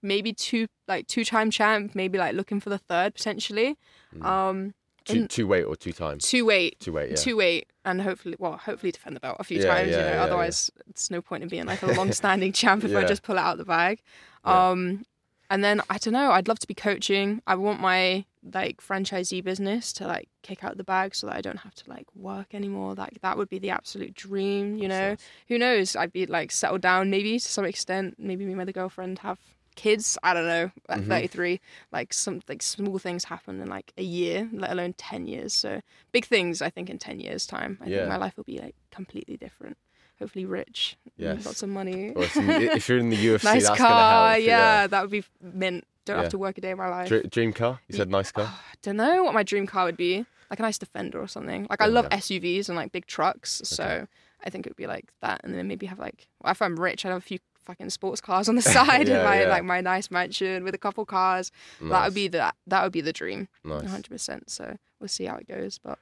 Maybe 0.02 0.32
two 0.34 0.68
like 0.88 1.08
two 1.08 1.24
time 1.26 1.50
champ, 1.50 1.96
maybe 1.96 2.18
like 2.18 2.36
looking 2.36 2.60
for 2.60 2.70
the 2.70 2.78
third 2.78 3.16
potentially. 3.16 3.78
Um, 4.22 4.74
Two, 5.08 5.18
in- 5.22 5.28
two 5.28 5.48
weight 5.48 5.64
or 5.64 5.76
two 5.76 5.92
times? 5.94 6.28
two 6.28 6.46
weight, 6.46 6.80
Two 6.80 6.94
weight, 6.94 7.10
yeah. 7.12 7.16
two 7.16 7.38
weight, 7.38 7.68
and 7.86 8.02
hopefully, 8.02 8.36
well, 8.40 8.58
hopefully 8.58 8.92
defend 8.92 9.16
the 9.16 9.20
belt 9.20 9.38
a 9.40 9.44
few 9.44 9.60
Yeah, 9.60 9.68
times. 9.74 9.90
yeah, 9.92 9.98
you 9.98 10.04
know, 10.04 10.10
yeah, 10.14 10.24
otherwise 10.24 10.70
it's 10.90 11.10
no 11.12 11.22
point 11.22 11.44
in 11.44 11.50
being 11.50 11.66
like 11.66 11.82
a 11.82 11.88
long-standing 11.94 12.52
champ 12.54 12.84
if 12.84 12.96
I 12.96 13.04
just 13.06 13.24
pull 13.24 13.38
it 13.38 13.40
out 13.42 13.54
of 13.54 13.58
the 13.60 13.66
bag. 13.66 14.02
Um, 14.44 15.06
and 15.50 15.64
then 15.64 15.82
I 15.90 15.98
don't 15.98 16.14
know. 16.14 16.32
I'd 16.32 16.48
love 16.50 16.60
to 16.60 16.68
be 16.68 16.74
coaching. 16.74 17.42
I 17.48 17.56
want 17.56 17.80
my 17.80 18.26
like 18.54 18.82
franchisee 18.82 19.44
business 19.44 19.92
to 19.94 20.08
like 20.08 20.30
kick 20.44 20.64
out 20.64 20.78
the 20.78 20.84
bag 20.84 21.14
so 21.16 21.28
that 21.28 21.36
I 21.36 21.42
don't 21.42 21.58
have 21.60 21.74
to 21.76 21.90
like 21.90 22.08
work 22.16 22.54
anymore. 22.54 22.94
Like 22.96 23.20
that 23.22 23.38
would 23.38 23.48
be 23.50 23.60
the 23.60 23.70
absolute 23.70 24.14
dream. 24.14 24.78
You 24.78 24.88
know, 24.90 25.10
Makes 25.10 25.22
sense. 25.24 25.32
who 25.48 25.58
knows? 25.58 25.96
I'd 25.96 26.12
be 26.14 26.26
like 26.26 26.52
settled 26.52 26.82
down 26.82 27.10
maybe 27.10 27.40
to 27.40 27.48
some 27.48 27.64
extent. 27.66 28.16
Maybe 28.18 28.44
me 28.46 28.54
and 28.54 28.66
my 28.66 28.72
girlfriend 28.72 29.20
have 29.20 29.40
kids. 29.78 30.18
I 30.24 30.34
don't 30.34 30.46
know. 30.48 30.72
At 30.90 31.00
Mhm. 31.00 31.08
33, 31.08 31.62
like 31.94 32.12
some 32.14 32.42
like 32.50 32.62
small 32.62 33.00
things 33.00 33.24
happen 33.26 33.62
in 33.62 33.70
like 33.70 33.94
a 33.98 34.04
year, 34.04 34.50
let 34.52 34.72
alone 34.72 34.94
10 34.94 35.26
years. 35.28 35.54
So 35.54 35.82
big 36.12 36.26
things. 36.26 36.62
I 36.62 36.70
think 36.70 36.90
in 36.90 36.98
10 36.98 37.22
years 37.22 37.46
time, 37.48 37.78
I 37.82 37.86
Yeah. 37.88 37.98
think 38.00 38.10
my 38.10 38.18
life 38.18 38.36
will 38.36 38.44
be 38.44 38.60
like 38.60 38.76
completely 38.92 39.38
different. 39.38 39.78
Hopefully 40.20 40.46
rich. 40.46 40.98
Yes. 41.16 41.46
Lots 41.46 41.64
of 41.64 41.70
money. 41.70 42.12
If, 42.16 42.36
you- 42.36 42.50
if 42.72 42.90
you're 42.90 42.98
in 42.98 43.10
the 43.10 43.16
UFC, 43.28 43.44
nice 43.46 43.68
that's 43.68 43.78
car. 43.80 44.32
help. 44.34 44.44
yeah, 44.44 44.88
that 44.88 45.02
would 45.02 45.12
be 45.12 45.24
mint. 45.42 45.86
Don't 46.06 46.18
Yeah. 46.18 46.22
have 46.24 46.32
to 46.32 46.38
work 46.38 46.58
a 46.58 46.62
day 46.62 46.72
in 46.72 46.78
my 46.78 46.90
life. 46.90 47.08
Dr- 47.10 47.30
dream 47.30 47.54
car? 47.54 47.80
You 47.88 47.96
said 47.98 48.10
nice 48.10 48.32
car? 48.32 48.52
don't 48.82 48.98
know 48.98 49.24
what 49.24 49.34
my 49.34 49.44
dream 49.44 49.68
car 49.68 49.86
would 49.86 49.98
be. 49.98 50.26
Like 50.50 50.60
a 50.60 50.64
nice 50.64 50.78
Defender 50.78 51.22
or 51.22 51.28
something. 51.28 51.68
Like 51.70 51.82
I 51.82 51.88
Oh, 51.88 51.90
love 51.90 52.08
yeah. 52.10 52.18
SUVs 52.18 52.70
and 52.70 52.76
like 52.78 52.92
big 52.94 53.06
trucks, 53.06 53.62
so 53.66 53.84
Okay. 53.84 54.06
I 54.46 54.50
think 54.50 54.66
it 54.66 54.70
would 54.70 54.78
be 54.78 54.88
like 54.88 55.12
that. 55.22 55.42
And 55.44 55.54
then 55.54 55.68
maybe 55.68 55.86
have 55.88 56.00
like, 56.00 56.30
well, 56.42 56.52
if 56.52 56.62
I'm 56.62 56.80
rich, 56.80 57.06
I'd 57.06 57.10
have 57.10 57.18
a 57.18 57.22
few 57.22 57.40
fucking 57.68 57.90
sports 57.92 58.22
cars 58.22 58.50
on 58.50 58.56
the 58.56 58.62
side 58.78 59.08
Yeah, 59.08 59.20
in 59.20 59.24
my 59.26 59.42
yeah. 59.42 59.50
like 59.50 59.64
my 59.64 59.82
nice 59.82 60.10
mansion 60.10 60.64
with 60.64 60.74
a 60.74 60.78
couple 60.80 61.06
cars. 61.06 61.52
That 61.82 62.06
would 62.06 62.14
be 62.16 62.28
the 62.28 62.52
that 62.68 62.84
would 62.84 62.92
be 62.94 63.02
the 63.02 63.14
dream, 63.14 63.48
nice. 63.64 63.84
100. 63.84 64.10
percent 64.10 64.50
So 64.50 64.78
we'll 65.00 65.08
see 65.10 65.26
how 65.26 65.36
it 65.36 65.48
goes. 65.48 65.78
But 65.78 66.00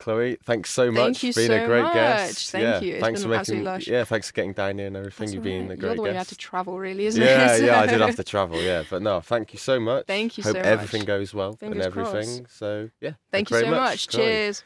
Chloe, 0.00 0.36
thanks 0.44 0.70
so 0.70 0.86
Thank 0.92 0.96
much. 0.96 1.22
you 1.22 1.32
Being 1.32 1.52
a 1.52 1.60
so 1.60 1.66
great 1.66 1.82
much. 1.82 1.94
guest. 1.94 2.50
Thank 2.50 2.62
yeah, 2.64 2.80
you. 2.80 2.94
It's 2.94 3.02
thanks 3.04 3.22
for 3.22 3.28
making. 3.28 3.62
lush. 3.64 3.86
Yeah, 3.86 4.02
thanks 4.04 4.26
for 4.28 4.34
getting 4.34 4.52
down 4.52 4.76
here 4.78 4.88
and 4.88 4.96
everything. 4.96 5.26
that's 5.26 5.34
You've 5.34 5.42
all 5.42 5.44
been 5.44 5.68
right. 5.68 5.78
a 5.78 5.80
You're 5.80 5.88
great 5.90 5.96
the 5.96 6.02
one 6.02 6.10
who 6.10 6.16
had 6.16 6.26
to 6.28 6.36
travel, 6.36 6.78
really, 6.80 7.06
isn't 7.06 7.22
yeah, 7.22 7.54
it? 7.54 7.60
yeah, 7.62 7.66
yeah, 7.74 7.80
I 7.80 7.86
did 7.86 8.00
have 8.00 8.16
to 8.16 8.24
travel. 8.24 8.60
Yeah, 8.60 8.82
but 8.90 9.02
no, 9.02 9.20
thank 9.20 9.52
you 9.52 9.58
so 9.60 9.78
much. 9.78 10.06
Thank 10.06 10.36
you 10.36 10.42
Hope 10.44 10.56
so 10.56 10.62
everything 10.62 11.02
much. 11.02 11.06
goes 11.06 11.32
well 11.32 11.52
Fingers 11.54 11.86
and 11.86 11.96
everything. 11.96 12.38
crossed. 12.40 12.58
So 12.58 12.90
yeah, 13.00 13.10
Thank 13.30 13.48
thank 13.48 13.50
you 13.50 13.60
so 13.60 13.70
much. 13.70 14.08
Chloe. 14.08 14.24
Cheers. 14.24 14.64